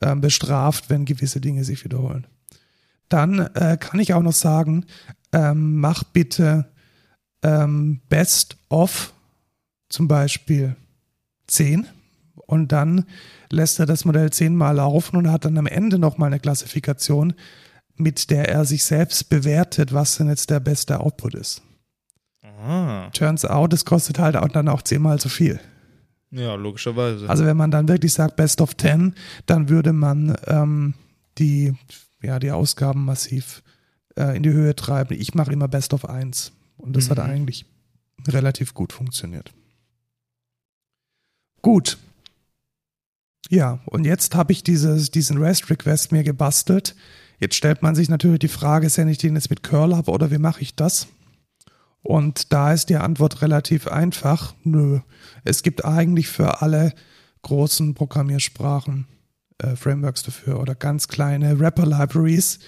ähm, 0.00 0.20
bestraft, 0.20 0.90
wenn 0.90 1.04
gewisse 1.04 1.40
Dinge 1.40 1.64
sich 1.64 1.84
wiederholen. 1.84 2.26
Dann 3.08 3.40
äh, 3.54 3.76
kann 3.78 4.00
ich 4.00 4.14
auch 4.14 4.22
noch 4.22 4.32
sagen, 4.32 4.86
ähm, 5.32 5.80
mach 5.80 6.04
bitte 6.04 6.66
ähm, 7.42 8.00
Best 8.08 8.56
of 8.68 9.12
zum 9.88 10.08
Beispiel 10.08 10.76
10 11.48 11.86
und 12.34 12.72
dann 12.72 13.04
lässt 13.50 13.78
er 13.78 13.86
das 13.86 14.04
Modell 14.04 14.30
zehnmal 14.30 14.76
laufen 14.76 15.16
und 15.16 15.30
hat 15.30 15.44
dann 15.44 15.58
am 15.58 15.66
Ende 15.66 15.98
nochmal 15.98 16.28
eine 16.28 16.40
Klassifikation, 16.40 17.34
mit 17.96 18.30
der 18.30 18.48
er 18.48 18.64
sich 18.64 18.84
selbst 18.84 19.28
bewertet, 19.28 19.92
was 19.92 20.16
denn 20.16 20.28
jetzt 20.28 20.50
der 20.50 20.60
beste 20.60 21.00
Output 21.00 21.34
ist. 21.34 21.62
ah. 22.42 23.10
Turns 23.12 23.44
out, 23.44 23.72
es 23.72 23.84
kostet 23.84 24.18
halt 24.18 24.36
auch 24.36 24.48
dann 24.48 24.68
auch 24.68 24.82
zehnmal 24.82 25.20
so 25.20 25.28
viel. 25.28 25.60
Ja, 26.32 26.54
logischerweise. 26.54 27.28
Also 27.28 27.44
wenn 27.44 27.56
man 27.56 27.70
dann 27.70 27.88
wirklich 27.88 28.12
sagt 28.12 28.36
Best 28.36 28.60
of 28.60 28.76
10, 28.76 29.14
dann 29.46 29.68
würde 29.68 29.92
man 29.92 30.36
ähm, 30.46 30.94
die, 31.38 31.74
ja, 32.22 32.38
die 32.38 32.52
Ausgaben 32.52 33.04
massiv 33.04 33.62
äh, 34.16 34.36
in 34.36 34.42
die 34.44 34.50
Höhe 34.52 34.76
treiben. 34.76 35.16
Ich 35.18 35.34
mache 35.34 35.52
immer 35.52 35.66
Best 35.68 35.92
of 35.92 36.04
1 36.04 36.52
und 36.76 36.94
das 36.96 37.10
hat 37.10 37.18
Mhm. 37.18 37.24
eigentlich 37.24 37.66
relativ 38.28 38.74
gut 38.74 38.92
funktioniert. 38.92 39.52
Gut. 41.62 41.98
Ja, 43.48 43.80
und 43.86 44.04
jetzt 44.04 44.34
habe 44.34 44.52
ich 44.52 44.62
dieses, 44.62 45.10
diesen 45.10 45.38
REST-Request 45.38 46.12
mir 46.12 46.22
gebastelt. 46.22 46.94
Jetzt 47.40 47.56
stellt 47.56 47.82
man 47.82 47.94
sich 47.94 48.08
natürlich 48.08 48.38
die 48.38 48.48
Frage, 48.48 48.88
sende 48.90 49.12
ich 49.12 49.18
den 49.18 49.34
jetzt 49.34 49.50
mit 49.50 49.62
Curl 49.62 49.94
ab 49.94 50.08
oder 50.08 50.30
wie 50.30 50.38
mache 50.38 50.60
ich 50.60 50.74
das? 50.76 51.08
Und 52.02 52.52
da 52.52 52.72
ist 52.72 52.88
die 52.88 52.96
Antwort 52.96 53.42
relativ 53.42 53.86
einfach. 53.86 54.54
Nö. 54.64 55.00
Es 55.44 55.62
gibt 55.62 55.84
eigentlich 55.84 56.28
für 56.28 56.62
alle 56.62 56.92
großen 57.42 57.94
Programmiersprachen 57.94 59.06
äh, 59.58 59.76
Frameworks 59.76 60.22
dafür 60.22 60.60
oder 60.60 60.74
ganz 60.74 61.08
kleine 61.08 61.58
Wrapper-Libraries. 61.58 62.58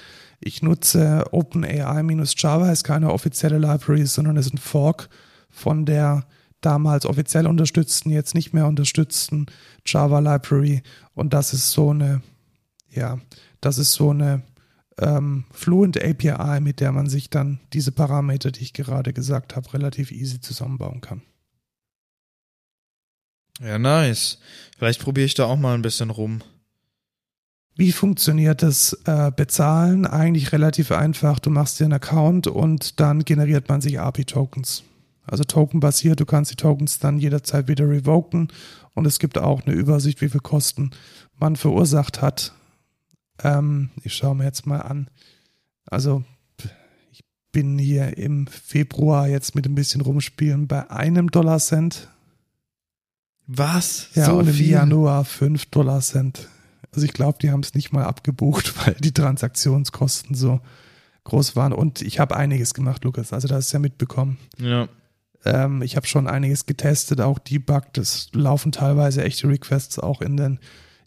Ich 0.41 0.63
nutze 0.63 1.25
OpenAI-Java, 1.31 2.71
ist 2.71 2.85
keine 2.85 3.13
offizielle 3.13 3.59
Library, 3.59 4.07
sondern 4.07 4.37
ist 4.37 4.53
ein 4.53 4.59
Fork 4.59 5.09
von 5.49 5.87
der 5.87 6.27
damals 6.61 7.07
offiziell 7.07 7.47
unterstützten, 7.47 8.11
jetzt 8.11 8.35
nicht 8.35 8.53
mehr 8.53 8.67
unterstützten 8.67 9.47
Java 9.85 10.21
Library. 10.21 10.83
Und 11.15 11.33
das 11.33 11.53
ist 11.53 11.71
so 11.71 11.91
eine, 11.91 12.23
ja, 12.91 13.19
das 13.61 13.79
ist 13.79 13.93
so 13.93 14.11
eine 14.11 14.43
ähm, 15.03 15.45
Fluent 15.51 16.03
API, 16.03 16.61
mit 16.61 16.81
der 16.81 16.93
man 16.93 17.09
sich 17.09 17.29
dann 17.29 17.61
diese 17.73 17.93
Parameter, 17.93 18.51
die 18.51 18.63
ich 18.63 18.73
gerade 18.73 19.13
gesagt 19.13 19.57
habe, 19.57 19.73
relativ 19.75 20.13
easy 20.13 20.41
zusammenbauen 20.41 21.01
kann. 21.01 21.23
ja, 23.61 23.79
nice. 23.79 24.39
Vielleicht 24.79 25.01
probiere 25.01 25.27
ich 25.27 25.35
da 25.35 25.45
auch 25.45 25.59
mal 25.59 25.75
ein 25.75 25.83
bisschen 25.83 26.11
rum. 26.11 26.43
Wie 27.75 27.93
funktioniert 27.93 28.63
das 28.63 28.99
äh, 29.07 29.31
Bezahlen? 29.35 30.07
Eigentlich 30.07 30.53
relativ 30.53 30.93
einfach. 30.93 31.39
Du 31.39 31.51
machst 31.51 31.81
dir 31.81 31.85
einen 31.85 31.95
Account 31.95 32.47
und 32.47 33.01
dann 33.01 33.25
generiert 33.25 33.69
man 33.69 33.81
sich 33.81 33.99
API-Tokens. 33.99 34.85
Also 35.25 35.45
tokenbasiert, 35.45 36.21
du 36.21 36.27
kannst 36.27 36.51
die 36.51 36.57
Tokens 36.57 36.99
dann 36.99 37.19
jederzeit 37.19 37.69
wieder 37.69 37.89
revoken 37.89 38.49
und 38.95 39.07
es 39.07 39.19
gibt 39.19 39.39
auch 39.39 39.63
eine 39.63 39.75
Übersicht, 39.75 40.21
wie 40.21 40.29
viel 40.29 40.41
Kosten 40.41 40.91
man 41.39 41.57
verursacht 41.57 42.21
hat. 42.21 42.53
Ähm, 43.43 43.91
ich 44.03 44.15
schaue 44.15 44.35
mir 44.35 44.45
jetzt 44.45 44.67
mal 44.67 44.81
an. 44.81 45.09
Also 45.87 46.25
ich 47.11 47.25
bin 47.51 47.79
hier 47.79 48.17
im 48.17 48.47
Februar 48.47 49.29
jetzt 49.29 49.55
mit 49.55 49.67
ein 49.67 49.75
bisschen 49.75 50.01
rumspielen 50.01 50.69
bei 50.69 50.91
einem 50.91 51.31
Dollar 51.31 51.59
Cent. 51.59 52.09
Was? 53.47 54.09
Ja, 54.15 54.27
so 54.27 54.39
und 54.39 54.49
im 54.49 54.55
viel? 54.55 54.71
Januar 54.71 55.25
5 55.25 55.67
Dollar 55.67 56.01
Cent. 56.01 56.49
Also 56.93 57.05
ich 57.05 57.13
glaube, 57.13 57.39
die 57.41 57.51
haben 57.51 57.61
es 57.61 57.75
nicht 57.75 57.93
mal 57.93 58.05
abgebucht, 58.05 58.75
weil 58.87 58.95
die 58.95 59.13
Transaktionskosten 59.13 60.35
so 60.35 60.61
groß 61.25 61.57
waren. 61.57 61.73
Und 61.73 62.03
ich 62.03 62.19
habe 62.19 62.37
einiges 62.37 62.75
gemacht, 62.75 63.05
Lukas. 63.05 63.33
Also 63.33 63.49
da 63.49 63.57
hast 63.57 63.73
du 63.73 63.77
ja 63.77 63.81
mitbekommen. 63.81 64.39
Ja. 64.59 64.89
Ähm, 65.45 65.83
ich 65.83 65.97
habe 65.97 66.07
schon 66.07 66.27
einiges 66.27 66.67
getestet, 66.67 67.21
auch 67.21 67.39
debuggt. 67.39 67.99
Es 67.99 68.29
laufen 68.33 68.73
teilweise 68.73 69.23
echte 69.25 69.49
Requests 69.49 69.99
auch 69.99 70.21
in 70.21 70.37
den 70.37 70.59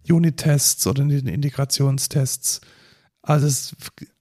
Unit-Tests 0.09 0.85
oder 0.87 1.01
in 1.03 1.09
den 1.09 1.27
Integrationstests. 1.27 2.61
Also 3.21 3.47
es 3.47 3.75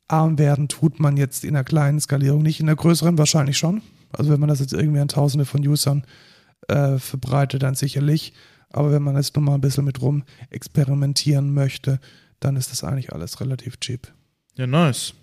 arm 0.09 0.39
werden 0.39 0.69
tut 0.69 1.01
man 1.01 1.17
jetzt 1.17 1.45
in 1.45 1.57
einer 1.57 1.65
kleinen 1.65 2.01
Skalierung 2.01 2.43
nicht, 2.43 2.61
in 2.61 2.67
der 2.67 2.77
größeren 2.77 3.19
wahrscheinlich 3.19 3.59
schon. 3.59 3.83
Also 4.13 4.31
wenn 4.31 4.41
man 4.41 4.49
das 4.49 4.61
jetzt 4.61 4.73
irgendwie 4.73 5.01
an 5.01 5.09
Tausende 5.09 5.45
von 5.45 5.67
Usern 5.67 6.07
äh, 6.69 6.99
verbreitet, 6.99 7.63
dann 7.63 7.75
sicherlich. 7.75 8.33
Aber 8.71 8.91
wenn 8.91 9.03
man 9.03 9.17
jetzt 9.17 9.37
nur 9.37 9.45
mal 9.45 9.55
ein 9.55 9.61
bisschen 9.61 9.85
mit 9.85 10.01
rum 10.03 10.25
experimentieren 10.51 11.53
möchte, 11.53 12.01
dann 12.41 12.57
ist 12.57 12.73
das 12.73 12.85
eigentlich 12.85 13.13
alles 13.13 13.41
relativ 13.41 13.79
cheap. 13.81 14.13
Ja, 14.57 14.67
nice. 14.67 15.15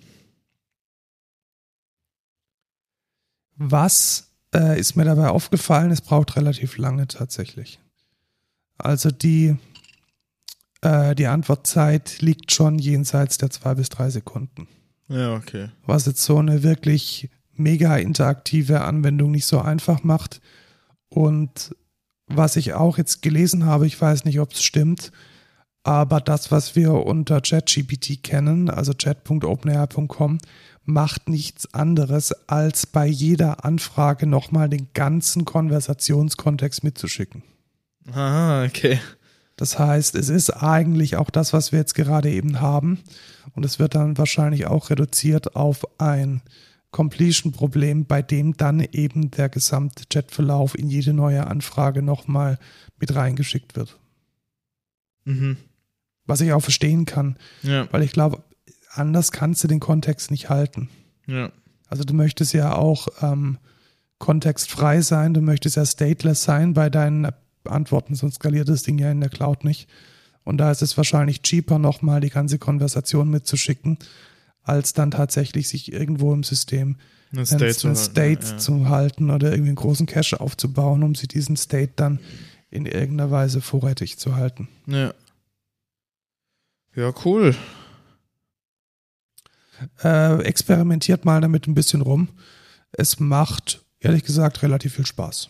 Was 3.55 4.32
äh, 4.55 4.80
ist 4.80 4.95
mir 4.95 5.05
dabei 5.05 5.30
aufgefallen? 5.30 5.91
Es 5.91 6.01
braucht 6.01 6.36
relativ 6.36 6.78
lange 6.78 7.07
tatsächlich. 7.07 7.80
Also 8.78 9.12
die, 9.12 9.55
äh, 10.82 11.16
die 11.16 11.28
Antwortzeit 11.28 12.22
liegt 12.22 12.52
schon 12.52 12.80
jenseits 12.80 13.38
der 13.38 13.50
zwei 13.50 13.76
bis 13.76 13.90
drei 13.90 14.10
Sekunden. 14.10 14.68
Ja, 15.08 15.36
okay. 15.36 15.70
Was 15.86 16.06
jetzt 16.06 16.24
so 16.24 16.38
eine 16.38 16.64
wirklich 16.64 17.30
mega 17.54 17.98
interaktive 17.98 18.82
Anwendung 18.82 19.32
nicht 19.32 19.46
so 19.46 19.60
einfach 19.60 20.04
macht. 20.04 20.42
Und 21.10 21.76
was 22.28 22.56
ich 22.56 22.74
auch 22.74 22.98
jetzt 22.98 23.22
gelesen 23.22 23.66
habe, 23.66 23.88
ich 23.88 24.00
weiß 24.00 24.26
nicht, 24.26 24.40
ob 24.40 24.54
es 24.54 24.64
stimmt, 24.64 25.12
aber 25.84 26.22
das, 26.22 26.52
was 26.52 26.76
wir 26.76 26.94
unter 26.94 27.42
ChatGPT 27.42 28.24
kennen, 28.24 28.70
also 28.70 28.94
chat.openai.com, 28.94 30.38
macht 30.84 31.28
nichts 31.28 31.74
anderes, 31.74 32.32
als 32.48 32.86
bei 32.86 33.08
jeder 33.08 33.66
Anfrage 33.66 34.28
nochmal 34.28 34.70
den 34.70 34.90
ganzen 34.94 35.46
Konversationskontext 35.46 36.84
mitzuschicken. 36.84 37.44
Aha, 38.12 38.66
okay. 38.66 39.00
Das 39.62 39.78
heißt, 39.78 40.16
es 40.16 40.30
ist 40.30 40.49
eigentlich 40.49 41.18
auch 41.18 41.30
das, 41.30 41.53
was 41.53 41.72
wir 41.72 41.78
jetzt 41.78 41.93
gerade 41.93 42.32
eben 42.32 42.62
haben. 42.62 42.97
Und 43.53 43.64
es 43.64 43.78
wird 43.78 43.93
dann 43.93 44.18
wahrscheinlich 44.18 44.66
auch 44.66 44.89
reduziert 44.89 45.55
auf 45.55 45.86
ein 45.99 46.41
Completion-Problem, 46.89 48.05
bei 48.07 48.24
dem 48.24 48.57
dann 48.57 48.80
eben 48.80 49.30
der 49.30 49.49
gesamte 49.49 50.05
Chatverlauf 50.12 50.76
in 50.76 50.89
jede 50.89 51.14
neue 51.14 51.45
Anfrage 51.45 52.01
nochmal 52.01 52.57
mit 52.99 53.14
reingeschickt 53.14 53.76
wird. 53.76 53.99
Mhm. 55.26 55.57
Was 56.26 56.41
ich 56.41 56.53
auch 56.53 56.62
verstehen 56.62 57.05
kann, 57.05 57.38
Ja, 57.62 57.88
weil 57.93 58.01
ich 58.01 58.14
glaube, 58.14 58.43
anders 58.89 59.32
kannst 59.32 59.64
du 59.64 59.68
den 59.68 59.80
Kontext 59.80 60.32
nicht 60.32 60.49
halten. 60.49 60.89
ja. 61.28 61.51
Also 61.88 62.03
du 62.03 62.16
möchtest 62.16 62.53
ja 62.53 62.74
auch 62.74 63.09
ähm, 63.22 63.59
kontextfrei 64.18 65.01
sein, 65.01 65.36
du 65.36 65.41
möchtest 65.41 65.76
ja 65.76 65.86
stateless 65.86 66.41
sein 66.41 66.74
bei 66.74 66.89
deinen 66.89 67.28
Antworten, 67.66 68.16
sonst 68.16 68.36
skaliert 68.36 68.70
das 68.70 68.84
Ding 68.84 68.97
ja 68.97 69.12
in 69.12 69.22
der 69.22 69.30
Cloud 69.30 69.64
nicht. 69.64 69.88
Und 70.43 70.57
da 70.57 70.72
ist 70.72 70.82
es 70.82 70.97
wahrscheinlich 70.97 71.41
cheaper, 71.41 71.80
nochmal 71.80 72.22
die 72.22 72.30
ganze 72.30 72.57
Konversation 72.57 73.30
mitzuschicken, 73.30 73.97
als 74.64 74.93
dann 74.93 75.12
tatsächlich 75.12 75.68
sich 75.68 75.91
irgendwo 75.91 76.34
im 76.34 76.43
System 76.43 76.97
Eine 77.32 77.39
einen 77.39 77.45
State, 77.45 77.74
State, 77.74 77.78
zu 77.78 77.88
einen 77.88 77.97
halten, 77.97 78.12
State 78.12 78.45
ja. 78.51 78.57
zu 78.57 78.89
halten 78.89 79.30
oder 79.30 79.51
irgendwie 79.51 79.70
einen 79.70 79.76
großen 79.76 80.05
Cache 80.05 80.39
aufzubauen, 80.39 81.03
um 81.03 81.16
sich 81.16 81.28
diesen 81.28 81.57
State 81.57 81.93
dann 81.95 82.20
in 82.70 82.86
irgendeiner 82.86 83.32
Weise 83.32 83.62
vorrätig 83.62 84.18
zu 84.18 84.36
halten. 84.36 84.68
Ja. 84.88 85.14
Ja, 86.95 87.14
cool. 87.24 87.55
Äh, 90.03 90.41
experimentiert 90.43 91.26
mal 91.26 91.41
damit 91.41 91.68
ein 91.68 91.74
bisschen 91.74 92.01
rum. 92.01 92.30
Es 92.91 93.20
macht, 93.20 93.84
ehrlich 93.99 94.24
gesagt, 94.24 94.62
relativ 94.62 94.95
viel 94.95 95.05
Spaß. 95.05 95.49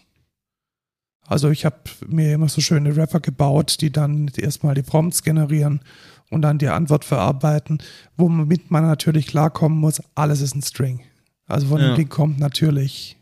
Also 1.27 1.49
ich 1.49 1.65
habe 1.65 1.77
mir 2.07 2.33
immer 2.33 2.49
so 2.49 2.61
schöne 2.61 2.95
Rapper 2.95 3.19
gebaut, 3.19 3.77
die 3.81 3.91
dann 3.91 4.29
erstmal 4.35 4.75
die 4.75 4.81
Prompts 4.81 5.23
generieren 5.23 5.81
und 6.29 6.41
dann 6.41 6.57
die 6.57 6.67
Antwort 6.69 7.05
verarbeiten, 7.05 7.79
womit 8.17 8.71
man 8.71 8.83
natürlich 8.85 9.27
klarkommen 9.27 9.77
muss, 9.79 10.01
alles 10.15 10.41
ist 10.41 10.55
ein 10.55 10.61
String. 10.61 11.01
Also 11.45 11.67
von 11.67 11.79
Ja. 11.81 11.87
dem 11.89 11.95
Ding 11.95 12.09
kommt 12.09 12.39
natürlich, 12.39 13.17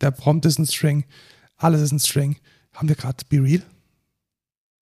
der 0.00 0.10
Prompt 0.10 0.44
ist 0.46 0.58
ein 0.58 0.66
String, 0.66 1.04
alles 1.56 1.80
ist 1.82 1.92
ein 1.92 2.00
String. 2.00 2.36
Haben 2.74 2.88
wir 2.88 2.96
gerade 2.96 3.24
Be 3.28 3.42
Real? 3.42 3.62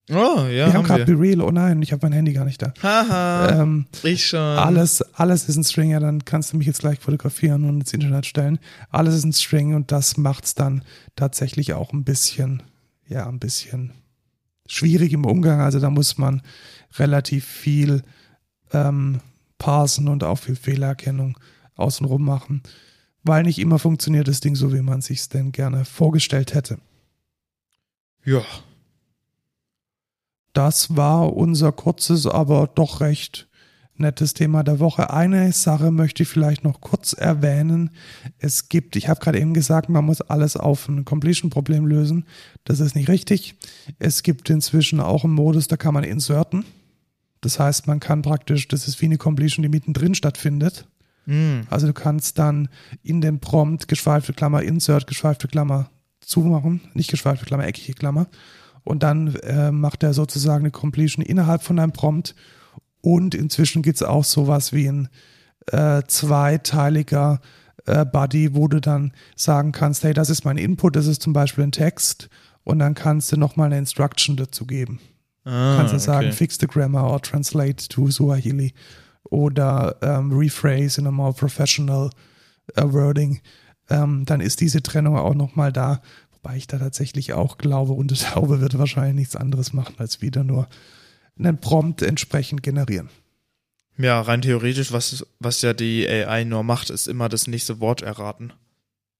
Oh, 0.09 0.13
ja, 0.13 0.49
wir 0.49 0.65
haben 0.67 0.73
haben 0.75 0.83
gerade. 0.83 1.05
Be 1.05 1.19
Real, 1.19 1.41
oh 1.41 1.49
nein, 1.51 1.81
ich 1.81 1.91
habe 1.91 2.05
mein 2.05 2.13
Handy 2.13 2.31
gar 2.33 2.45
nicht 2.45 2.61
da. 2.61 2.73
Haha, 2.83 3.61
Ähm, 3.61 3.87
ich 4.03 4.27
schon. 4.27 4.39
alles, 4.39 5.01
alles 5.13 5.49
ist 5.49 5.55
ein 5.55 5.63
String, 5.63 5.89
ja, 5.89 5.99
dann 5.99 6.23
kannst 6.25 6.53
du 6.53 6.57
mich 6.57 6.67
jetzt 6.67 6.81
gleich 6.81 6.99
fotografieren 6.99 7.67
und 7.67 7.79
ins 7.79 7.93
Internet 7.93 8.27
stellen. 8.27 8.59
Alles 8.91 9.15
ist 9.15 9.23
ein 9.23 9.33
String 9.33 9.73
und 9.73 9.91
das 9.91 10.17
macht's 10.17 10.53
dann 10.53 10.83
tatsächlich 11.15 11.73
auch 11.73 11.91
ein 11.91 12.03
bisschen, 12.03 12.61
ja, 13.07 13.27
ein 13.27 13.39
bisschen 13.39 13.93
schwierig 14.67 15.11
im 15.13 15.25
Umgang. 15.25 15.59
Also 15.59 15.79
da 15.79 15.89
muss 15.89 16.19
man 16.19 16.43
relativ 16.97 17.45
viel 17.45 18.03
ähm, 18.73 19.21
parsen 19.57 20.07
und 20.07 20.23
auch 20.23 20.37
viel 20.37 20.55
Fehlererkennung 20.55 21.37
außenrum 21.77 22.23
machen, 22.23 22.61
weil 23.23 23.41
nicht 23.43 23.57
immer 23.57 23.79
funktioniert 23.79 24.27
das 24.27 24.39
Ding 24.39 24.55
so, 24.55 24.71
wie 24.71 24.81
man 24.81 25.01
sich's 25.01 25.29
denn 25.29 25.51
gerne 25.51 25.83
vorgestellt 25.83 26.53
hätte. 26.53 26.77
Ja. 28.23 28.41
Das 30.55 30.95
war 30.95 31.35
unser 31.35 31.73
kurzes, 31.73 32.25
aber 32.25 32.69
doch 32.73 33.01
recht 33.01 33.49
nettes 33.97 34.33
Thema 34.33 34.63
der 34.63 34.79
Woche. 34.79 35.09
Eine 35.09 35.51
Sache 35.51 35.91
möchte 35.91 36.23
ich 36.23 36.29
vielleicht 36.29 36.63
noch 36.63 36.79
kurz 36.79 37.11
erwähnen. 37.11 37.89
Es 38.39 38.69
gibt, 38.69 38.95
ich 38.95 39.09
habe 39.09 39.19
gerade 39.19 39.37
eben 39.39 39.53
gesagt, 39.53 39.89
man 39.89 40.05
muss 40.05 40.21
alles 40.21 40.55
auf 40.55 40.87
ein 40.87 41.03
Completion-Problem 41.03 41.85
lösen. 41.85 42.25
Das 42.63 42.79
ist 42.79 42.95
nicht 42.95 43.09
richtig. 43.09 43.55
Es 43.99 44.23
gibt 44.23 44.49
inzwischen 44.49 45.01
auch 45.01 45.25
einen 45.25 45.33
Modus, 45.33 45.67
da 45.67 45.75
kann 45.75 45.93
man 45.93 46.05
inserten. 46.05 46.63
Das 47.41 47.59
heißt, 47.59 47.87
man 47.87 47.99
kann 47.99 48.21
praktisch, 48.21 48.69
das 48.69 48.87
ist 48.87 49.01
wie 49.01 49.07
eine 49.07 49.17
Completion, 49.17 49.63
die 49.63 49.69
mittendrin 49.69 50.15
stattfindet. 50.15 50.87
Hm. 51.25 51.67
Also 51.69 51.87
du 51.87 51.93
kannst 51.93 52.39
dann 52.39 52.69
in 53.03 53.19
dem 53.19 53.41
Prompt 53.41 53.89
geschweifte 53.89 54.31
Klammer 54.31 54.63
Insert, 54.63 55.05
geschweifte 55.05 55.49
Klammer 55.49 55.89
zumachen, 56.21 56.79
nicht 56.93 57.11
geschweifte 57.11 57.45
Klammer, 57.45 57.67
eckige 57.67 57.93
Klammer. 57.93 58.27
Und 58.85 59.03
dann 59.03 59.35
äh, 59.35 59.71
macht 59.71 60.03
er 60.03 60.13
sozusagen 60.13 60.63
eine 60.63 60.71
Completion 60.71 61.25
innerhalb 61.25 61.63
von 61.63 61.75
deinem 61.75 61.91
Prompt. 61.91 62.35
Und 63.01 63.35
inzwischen 63.35 63.81
gibt 63.81 63.97
es 63.97 64.03
auch 64.03 64.23
sowas 64.23 64.71
wie 64.71 64.87
ein 64.87 65.09
äh, 65.71 66.03
zweiteiliger 66.07 67.41
äh, 67.85 68.05
Buddy, 68.05 68.55
wo 68.55 68.67
du 68.67 68.79
dann 68.79 69.11
sagen 69.35 69.71
kannst, 69.71 70.03
hey, 70.03 70.13
das 70.13 70.29
ist 70.29 70.45
mein 70.45 70.57
Input, 70.57 70.95
das 70.95 71.07
ist 71.07 71.21
zum 71.21 71.33
Beispiel 71.33 71.65
ein 71.65 71.71
Text. 71.71 72.29
Und 72.63 72.79
dann 72.79 72.93
kannst 72.93 73.31
du 73.31 73.37
nochmal 73.37 73.67
eine 73.67 73.77
Instruction 73.77 74.37
dazu 74.37 74.65
geben. 74.65 74.99
Ah, 75.43 75.75
kannst 75.77 75.93
du 75.93 75.99
sagen, 75.99 76.27
okay. 76.27 76.35
fix 76.35 76.57
the 76.59 76.67
grammar 76.67 77.11
or 77.11 77.21
translate 77.21 77.87
to 77.89 78.09
Swahili 78.09 78.73
oder 79.29 79.95
ähm, 80.01 80.31
rephrase 80.31 80.99
in 80.99 81.07
a 81.07 81.11
more 81.11 81.33
professional 81.33 82.09
äh, 82.75 82.83
wording, 82.83 83.41
ähm, 83.89 84.25
dann 84.25 84.41
ist 84.41 84.61
diese 84.61 84.81
Trennung 84.81 85.17
auch 85.17 85.35
nochmal 85.35 85.71
da. 85.71 86.01
Wobei 86.45 86.57
ich 86.57 86.67
da 86.67 86.77
tatsächlich 86.77 87.33
auch 87.33 87.57
glaube, 87.57 87.93
und 87.93 88.15
Taube 88.21 88.61
wird 88.61 88.77
wahrscheinlich 88.77 89.15
nichts 89.15 89.35
anderes 89.35 89.73
machen, 89.73 89.95
als 89.97 90.21
wieder 90.21 90.43
nur 90.43 90.67
einen 91.39 91.57
Prompt 91.57 92.03
entsprechend 92.03 92.61
generieren. 92.61 93.09
Ja, 93.97 94.21
rein 94.21 94.43
theoretisch, 94.43 94.91
was, 94.91 95.25
was 95.39 95.63
ja 95.63 95.73
die 95.73 96.07
AI 96.07 96.43
nur 96.43 96.61
macht, 96.63 96.91
ist 96.91 97.07
immer 97.07 97.29
das 97.29 97.47
nächste 97.47 97.79
Wort 97.79 98.03
erraten. 98.03 98.53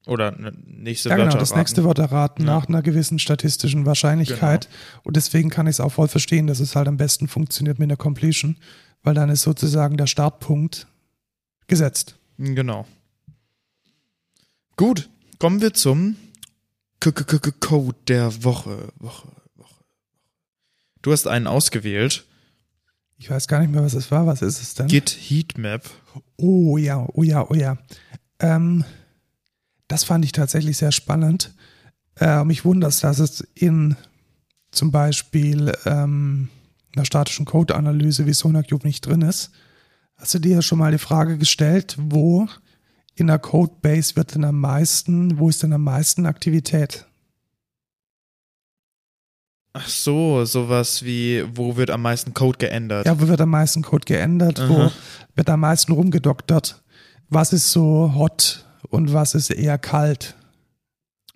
Oder 0.06 0.36
nächste 0.68 1.10
Ja, 1.10 1.16
Wörter 1.18 1.30
genau, 1.32 1.40
das 1.40 1.50
erraten. 1.50 1.62
nächste 1.62 1.84
Wort 1.84 1.98
erraten 1.98 2.44
Ja. 2.46 2.54
nach 2.60 2.68
einer 2.68 2.84
gewissen 2.84 3.18
statistischen 3.18 3.88
Wahrscheinlichkeit. 3.88 4.70
Und 5.04 5.16
deswegen 5.16 5.50
kann 5.50 5.66
ich 5.66 5.72
es 5.78 5.80
auch 5.80 5.94
voll 5.94 6.08
verstehen, 6.08 6.46
dass 6.46 6.60
es 6.60 6.76
halt 6.76 6.88
am 6.88 6.98
besten 6.98 7.28
funktioniert 7.28 7.80
mit 7.80 7.90
der 7.90 7.98
Completion, 7.98 8.58
weil 9.02 9.16
dann 9.16 9.30
ist 9.32 9.42
sozusagen 9.42 9.98
der 9.98 10.06
Startpunkt 10.06 10.86
gesetzt. 11.66 12.18
Genau. 12.38 12.86
Gut, 14.76 15.10
kommen 15.40 15.60
wir 15.62 15.74
zum 15.74 16.18
Code 17.12 17.98
der 18.08 18.44
Woche. 18.44 18.90
Woche, 18.98 19.28
Woche. 19.56 19.84
Du 21.02 21.12
hast 21.12 21.28
einen 21.28 21.48
ausgewählt. 21.48 22.26
Ich 23.18 23.30
weiß 23.30 23.48
gar 23.48 23.60
nicht 23.60 23.72
mehr, 23.72 23.84
was 23.84 23.94
es 23.94 24.12
war. 24.12 24.28
Was 24.28 24.42
ist 24.42 24.62
es 24.62 24.74
denn? 24.74 24.88
Git 24.88 25.10
Heatmap. 25.10 25.90
Oh 26.38 26.78
ja, 26.78 27.08
oh 27.14 27.24
ja, 27.24 27.50
oh 27.50 27.54
ja. 27.54 27.78
Ähm, 28.40 28.84
das 29.88 30.04
fand 30.04 30.26
ich 30.26 30.32
tatsächlich 30.32 30.78
sehr 30.78 30.92
spannend. 30.92 31.54
Äh, 32.20 32.44
mich 32.44 32.66
wundert 32.66 33.04
dass 33.04 33.20
es 33.20 33.42
in 33.54 33.96
zum 34.72 34.92
Beispiel 34.92 35.74
ähm, 35.86 36.50
einer 36.96 37.06
statischen 37.06 37.46
Code-Analyse 37.46 38.26
wie 38.26 38.34
SonarCube 38.34 38.86
nicht 38.86 39.06
drin 39.06 39.22
ist. 39.22 39.52
Hast 40.18 40.34
du 40.34 40.40
dir 40.40 40.62
schon 40.62 40.80
mal 40.80 40.92
die 40.92 40.98
Frage 40.98 41.38
gestellt, 41.38 41.96
wo 42.00 42.48
in 43.16 43.28
der 43.28 43.40
Codebase 43.40 44.16
wird 44.16 44.36
denn 44.36 44.44
am 44.44 44.60
meisten, 44.60 45.40
wo 45.40 45.50
ist 45.50 45.64
denn 45.64 45.74
am 45.74 45.84
meisten 45.84 46.26
Aktivität? 46.26 47.06
Ach 49.74 49.88
so, 49.88 50.46
sowas 50.46 51.04
wie, 51.04 51.44
wo 51.54 51.76
wird 51.76 51.90
am 51.90 52.02
meisten 52.02 52.34
Code 52.34 52.58
geändert? 52.58 53.06
Ja, 53.06 53.20
wo 53.20 53.28
wird 53.28 53.42
am 53.42 53.50
meisten 53.50 53.82
Code 53.82 54.06
geändert? 54.06 54.62
Wo 54.70 54.84
Aha. 54.84 54.92
wird 55.36 55.50
am 55.50 55.60
meisten 55.60 55.92
rumgedoktert? 55.92 56.82
Was 57.30 57.52
ist 57.52 57.72
so 57.72 58.14
hot 58.16 58.66
und 58.90 59.12
was 59.12 59.36
ist 59.36 59.50
eher 59.50 59.78
kalt? 59.78 60.36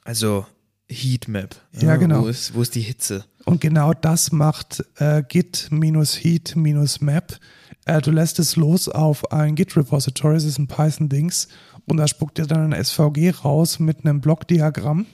Also 0.04 0.46
Heatmap. 0.88 1.56
Ja, 1.74 1.98
genau. 1.98 2.24
Wo 2.24 2.28
ist, 2.28 2.56
wo 2.56 2.62
ist 2.62 2.76
die 2.76 2.82
Hitze? 2.82 3.26
Und 3.46 3.62
genau 3.62 3.94
das 3.94 4.32
macht 4.32 4.84
äh, 4.98 5.24
git-heat-map. 5.28 7.40
Äh, 7.86 8.02
du 8.02 8.12
lässt 8.12 8.40
es 8.40 8.56
los 8.56 8.88
auf 8.88 9.32
ein 9.32 9.56
Git-Repository, 9.56 10.36
das 10.36 10.44
ist 10.44 10.60
ein 10.60 10.68
Python-Dings, 10.68 11.48
und 11.90 11.98
da 11.98 12.08
spuckt 12.08 12.38
dir 12.38 12.46
dann 12.46 12.74
ein 12.74 12.84
SVG 12.84 13.32
raus 13.44 13.80
mit 13.80 14.06
einem 14.06 14.22
Blockdiagramm, 14.22 15.06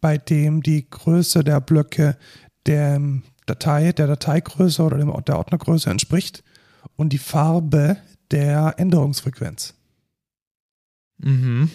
bei 0.00 0.18
dem 0.18 0.62
die 0.62 0.88
Größe 0.88 1.44
der 1.44 1.60
Blöcke 1.60 2.16
der 2.66 3.00
Datei, 3.46 3.92
der 3.92 4.06
Dateigröße 4.06 4.82
oder 4.82 4.98
dem, 4.98 5.12
der 5.24 5.38
Ordnergröße 5.38 5.90
entspricht 5.90 6.42
und 6.96 7.12
die 7.12 7.18
Farbe 7.18 7.96
der 8.30 8.74
Änderungsfrequenz. 8.78 9.74
Mhm. 11.18 11.70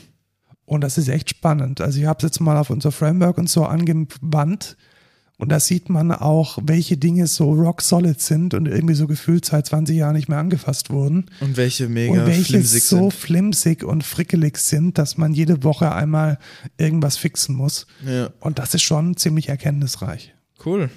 Und 0.65 0.81
das 0.81 0.97
ist 0.97 1.07
echt 1.07 1.29
spannend. 1.29 1.81
Also 1.81 1.99
ich 1.99 2.05
habe 2.05 2.17
es 2.17 2.23
jetzt 2.23 2.39
mal 2.39 2.57
auf 2.57 2.69
unser 2.69 2.91
Framework 2.91 3.37
und 3.37 3.49
so 3.49 3.65
angewandt. 3.65 4.77
Und 5.41 5.49
da 5.49 5.59
sieht 5.59 5.89
man 5.89 6.11
auch, 6.11 6.59
welche 6.61 6.97
Dinge 6.97 7.25
so 7.25 7.51
rock 7.51 7.81
solid 7.81 8.21
sind 8.21 8.53
und 8.53 8.67
irgendwie 8.67 8.93
so 8.93 9.07
gefühlt 9.07 9.43
seit 9.43 9.65
20 9.65 9.97
Jahren 9.97 10.15
nicht 10.15 10.29
mehr 10.29 10.37
angefasst 10.37 10.91
wurden. 10.91 11.25
Und 11.39 11.57
welche 11.57 11.89
mega 11.89 12.13
und 12.13 12.27
welche 12.27 12.43
flimsig 12.43 12.83
so 12.83 13.09
sind. 13.09 13.13
flimsig 13.13 13.83
und 13.83 14.03
frickelig 14.03 14.57
sind, 14.59 14.99
dass 14.99 15.17
man 15.17 15.33
jede 15.33 15.63
Woche 15.63 15.91
einmal 15.95 16.37
irgendwas 16.77 17.17
fixen 17.17 17.55
muss. 17.55 17.87
Ja, 18.05 18.29
Und 18.39 18.59
das 18.59 18.75
ist 18.75 18.83
schon 18.83 19.17
ziemlich 19.17 19.49
erkenntnisreich. 19.49 20.31
cool. 20.63 20.91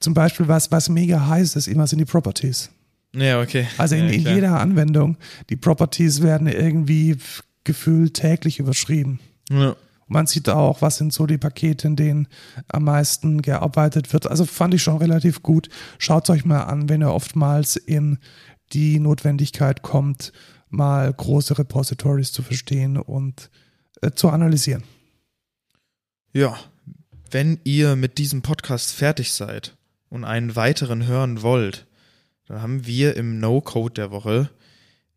Zum 0.00 0.14
Beispiel, 0.14 0.48
was, 0.48 0.72
was 0.72 0.88
mega 0.88 1.28
heiß 1.28 1.54
ist, 1.54 1.68
immer 1.68 1.86
sind 1.86 2.00
die 2.00 2.04
Properties. 2.06 2.70
Ja, 3.14 3.40
okay. 3.40 3.68
Also 3.78 3.94
in, 3.94 4.06
ja, 4.06 4.10
in 4.10 4.20
jeder 4.22 4.58
Anwendung, 4.60 5.16
die 5.48 5.56
Properties 5.56 6.22
werden 6.22 6.48
irgendwie 6.48 7.16
gefühlt 7.62 8.14
täglich 8.14 8.58
überschrieben. 8.58 9.20
Ja. 9.48 9.76
Man 10.06 10.26
sieht 10.26 10.48
auch, 10.48 10.82
was 10.82 10.98
sind 10.98 11.12
so 11.12 11.26
die 11.26 11.38
Pakete, 11.38 11.88
in 11.88 11.96
denen 11.96 12.28
am 12.68 12.84
meisten 12.84 13.42
gearbeitet 13.42 14.12
wird. 14.12 14.28
Also 14.28 14.44
fand 14.44 14.74
ich 14.74 14.82
schon 14.82 14.98
relativ 14.98 15.42
gut. 15.42 15.68
Schaut 15.98 16.30
euch 16.30 16.44
mal 16.44 16.62
an, 16.62 16.88
wenn 16.88 17.02
ihr 17.02 17.12
oftmals 17.12 17.76
in 17.76 18.18
die 18.72 19.00
Notwendigkeit 19.00 19.82
kommt, 19.82 20.32
mal 20.68 21.12
große 21.12 21.58
Repositories 21.58 22.32
zu 22.32 22.42
verstehen 22.42 22.96
und 22.96 23.50
äh, 24.02 24.12
zu 24.12 24.28
analysieren. 24.28 24.84
Ja, 26.32 26.56
wenn 27.30 27.60
ihr 27.64 27.96
mit 27.96 28.18
diesem 28.18 28.42
Podcast 28.42 28.92
fertig 28.92 29.32
seid 29.32 29.76
und 30.08 30.24
einen 30.24 30.54
weiteren 30.54 31.06
hören 31.06 31.42
wollt, 31.42 31.86
dann 32.46 32.62
haben 32.62 32.86
wir 32.86 33.16
im 33.16 33.40
No-Code 33.40 33.94
der 33.94 34.10
Woche, 34.10 34.50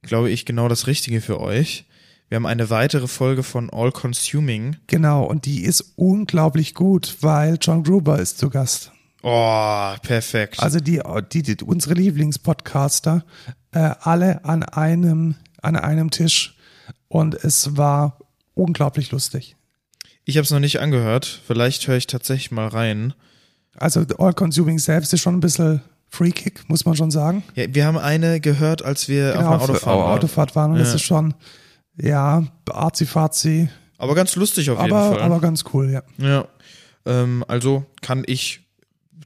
glaube 0.01 0.31
ich, 0.31 0.45
genau 0.45 0.67
das 0.67 0.87
Richtige 0.87 1.21
für 1.21 1.39
euch. 1.39 1.85
Wir 2.29 2.35
haben 2.35 2.45
eine 2.45 2.69
weitere 2.69 3.07
Folge 3.07 3.41
von 3.43 3.69
All 3.71 3.91
Consuming. 3.91 4.77
Genau, 4.87 5.23
und 5.23 5.45
die 5.45 5.63
ist 5.63 5.93
unglaublich 5.95 6.75
gut, 6.75 7.17
weil 7.21 7.57
John 7.59 7.83
Gruber 7.83 8.19
ist 8.19 8.37
zu 8.37 8.49
Gast. 8.49 8.91
Oh, 9.23 9.93
perfekt. 10.03 10.59
Also 10.61 10.79
die, 10.79 11.01
die, 11.33 11.41
die 11.41 11.63
unsere 11.65 11.95
Lieblingspodcaster, 11.95 13.25
äh, 13.71 13.91
alle 14.01 14.45
an 14.45 14.63
einem, 14.63 15.35
an 15.61 15.75
einem 15.75 16.11
Tisch. 16.11 16.55
Und 17.07 17.33
es 17.35 17.75
war 17.75 18.19
unglaublich 18.53 19.11
lustig. 19.11 19.55
ich 20.25 20.37
habe 20.37 20.43
es 20.45 20.51
noch 20.51 20.59
nicht 20.59 20.79
angehört. 20.79 21.41
Vielleicht 21.47 21.87
höre 21.87 21.97
ich 21.97 22.07
tatsächlich 22.07 22.51
mal 22.51 22.67
rein. 22.67 23.13
Also 23.75 24.05
All 24.19 24.33
Consuming 24.33 24.77
selbst 24.77 25.13
ist 25.13 25.21
schon 25.21 25.35
ein 25.35 25.39
bisschen 25.39 25.81
Freakick, 26.09 26.69
muss 26.69 26.85
man 26.85 26.95
schon 26.95 27.09
sagen. 27.11 27.43
Ja, 27.55 27.65
wir 27.73 27.85
haben 27.85 27.97
eine 27.97 28.39
gehört, 28.39 28.83
als 28.85 29.07
wir 29.09 29.33
Genau, 29.33 29.39
auf 29.55 29.63
einer 29.63 29.73
Autofahrt. 29.73 30.17
Autofahrt 30.17 30.55
waren. 30.55 30.71
Und 30.73 30.79
das 30.79 30.89
Ja. 30.89 30.95
ist 30.95 31.03
schon, 31.03 31.33
ja, 32.01 32.43
arzi-fazi, 32.69 33.69
Aber 33.97 34.15
ganz 34.15 34.35
lustig 34.35 34.69
auf 34.69 34.81
jeden 34.81 34.93
aber, 34.93 35.15
Fall. 35.15 35.21
aber 35.21 35.39
ganz 35.39 35.63
cool, 35.73 35.89
ja. 35.89 36.03
Ja, 36.17 36.47
ähm, 37.05 37.43
also 37.47 37.85
kann 38.01 38.23
ich 38.25 38.61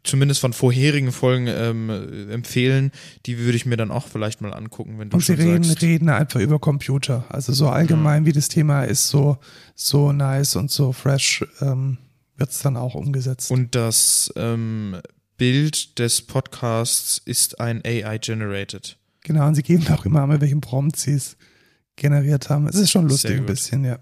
zumindest 0.04 0.42
von 0.42 0.54
vorherigen 0.54 1.12
Folgen 1.12 1.48
ähm, 1.48 1.90
äh, 1.90 2.34
empfehlen. 2.34 2.92
Die 3.26 3.40
würde 3.40 3.56
ich 3.56 3.66
mir 3.66 3.78
dann 3.78 3.92
auch 3.92 4.08
vielleicht 4.08 4.42
mal 4.42 4.54
angucken, 4.54 5.00
wenn 5.00 5.10
du 5.10 5.16
Und 5.16 5.26
sie 5.26 5.34
reden, 5.34 5.64
sagst. 5.64 5.82
reden 5.82 6.10
einfach 6.10 6.40
über 6.40 6.60
Computer. 6.60 7.26
Also 7.30 7.54
so 7.54 7.70
allgemein, 7.70 8.26
wie 8.26 8.34
das 8.34 8.50
Thema 8.50 8.84
ist, 8.84 9.08
so, 9.08 9.38
so 9.76 10.12
nice 10.12 10.56
und 10.56 10.72
so 10.72 10.92
fresh 10.92 11.46
ähm, 11.62 11.98
wird 12.36 12.52
es 12.52 12.60
dann 12.60 12.76
auch 12.78 12.96
umgesetzt. 12.96 13.50
Und 13.52 13.76
das 13.76 14.34
ähm, 14.36 14.98
Bild 15.38 16.00
des 16.00 16.22
Podcasts 16.22 17.22
ist 17.24 17.60
ein 17.60 17.82
AI-generated. 17.86 18.98
Genau, 19.22 19.48
und 19.48 19.56
sie 19.56 19.64
geben 19.64 19.88
auch 19.88 20.06
immer 20.06 20.28
mal, 20.28 20.42
welchen 20.42 20.60
Prompt 20.62 20.98
sie 20.98 21.14
es 21.14 21.38
generiert 21.96 22.50
haben. 22.50 22.68
Es 22.68 22.76
ist 22.76 22.92
schon 22.92 23.08
lustig 23.08 23.38
ein 23.38 23.46
bisschen, 23.46 23.84
ja. 23.86 24.00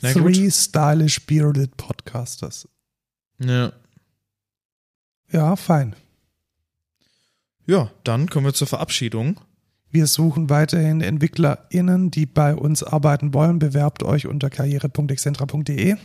Na 0.00 0.12
Three 0.12 0.44
gut. 0.44 0.52
stylish 0.52 1.24
bearded 1.26 1.76
podcasters. 1.76 2.68
Ja. 3.38 3.72
Ja, 5.32 5.56
fein. 5.56 5.96
ja, 7.66 7.90
dann 8.04 8.28
kommen 8.30 8.46
wir 8.46 8.54
zur 8.54 8.68
Verabschiedung. 8.68 9.40
Wir 9.90 10.06
suchen 10.06 10.50
weiterhin 10.50 11.00
EntwicklerInnen, 11.00 12.10
die 12.10 12.26
bei 12.26 12.54
uns 12.54 12.82
arbeiten 12.82 13.32
wollen. 13.34 13.58
Bewerbt 13.58 14.02
euch 14.02 14.26
unter 14.26 14.50
karriere.excentra.de. 14.50 15.96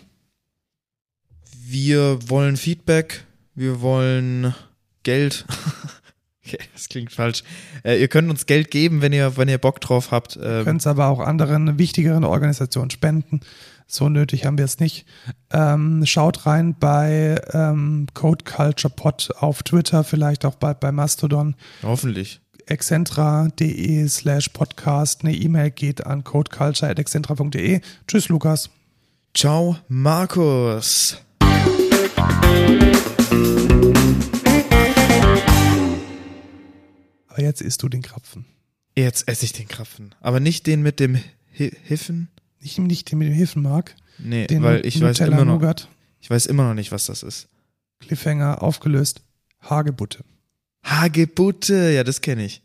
Wir 1.66 2.30
wollen 2.30 2.58
Feedback, 2.58 3.26
wir 3.54 3.82
wollen 3.82 4.56
Geld. 5.04 5.46
okay, 6.46 6.60
das 6.74 6.90
klingt 6.90 7.12
falsch. 7.12 7.44
Äh, 7.84 8.00
ihr 8.00 8.08
könnt 8.08 8.30
uns 8.30 8.46
Geld 8.46 8.72
geben, 8.72 9.02
wenn 9.02 9.14
ihr, 9.14 9.38
wenn 9.38 9.48
ihr 9.50 9.58
Bock 9.58 9.80
drauf 9.82 10.12
habt. 10.12 10.38
Ähm, 10.42 10.64
Könnt 10.64 10.82
es 10.82 10.88
aber 10.88 11.08
auch 11.08 11.20
anderen 11.20 11.78
wichtigeren 11.78 12.24
Organisationen 12.24 12.90
spenden. 12.90 13.42
So 13.88 14.08
nötig 14.08 14.46
haben 14.46 14.58
wir 14.58 14.64
es 14.66 14.80
nicht. 14.80 15.06
Ähm, 15.52 16.06
schaut 16.06 16.46
rein 16.46 16.76
bei 16.80 17.42
ähm, 17.52 18.08
Code 18.14 18.46
Culture 18.46 18.94
Pod 18.94 19.32
auf 19.40 19.64
Twitter, 19.64 20.06
vielleicht 20.06 20.46
auch 20.46 20.56
bald 20.56 20.80
bei 20.80 20.94
Mastodon. 20.94 21.56
hoffentlich. 21.84 22.40
excentra.de 22.68 24.08
slash 24.08 24.48
podcast. 24.50 25.24
Eine 25.26 25.34
E-Mail 25.36 25.72
geht 25.72 26.06
an 26.06 26.24
codeculture.excentra.de. 26.24 27.82
Tschüss, 28.08 28.30
Lukas. 28.30 28.70
Ciao, 29.34 29.78
Markus. 29.90 31.18
Aber 37.32 37.42
jetzt 37.42 37.62
isst 37.62 37.82
du 37.82 37.88
den 37.88 38.02
Krapfen. 38.02 38.46
Jetzt 38.98 39.26
esse 39.30 39.46
ich 39.46 39.54
den 39.54 39.70
Krapfen. 39.70 40.14
Aber 40.20 40.42
nicht 40.42 40.68
den 40.68 40.82
mit 40.82 41.00
dem 41.00 41.16
Hi 41.58 41.72
Hiffen. 41.84 42.28
Nicht, 42.60 42.78
nicht 42.78 43.10
den 43.10 43.20
mit 43.20 43.30
dem 43.30 43.34
Hilfenmark, 43.34 43.96
Nee, 44.18 44.48
den 44.48 44.62
weil 44.64 44.86
ich 44.86 44.96
weiß, 44.96 45.20
Nutella 45.20 45.38
immer 45.38 45.46
noch, 45.46 45.54
Nougat, 45.54 45.88
ich 46.20 46.30
weiß 46.30 46.46
immer 46.46 46.68
noch 46.68 46.74
nicht, 46.74 46.92
was 46.92 47.06
das 47.06 47.24
ist. 47.24 47.48
Cliffhanger 48.02 48.62
aufgelöst, 48.62 49.22
Hagebutte. 49.62 50.26
Hagebutte, 50.84 51.92
ja, 51.92 52.04
das 52.04 52.20
kenne 52.20 52.46
ich. 52.46 52.62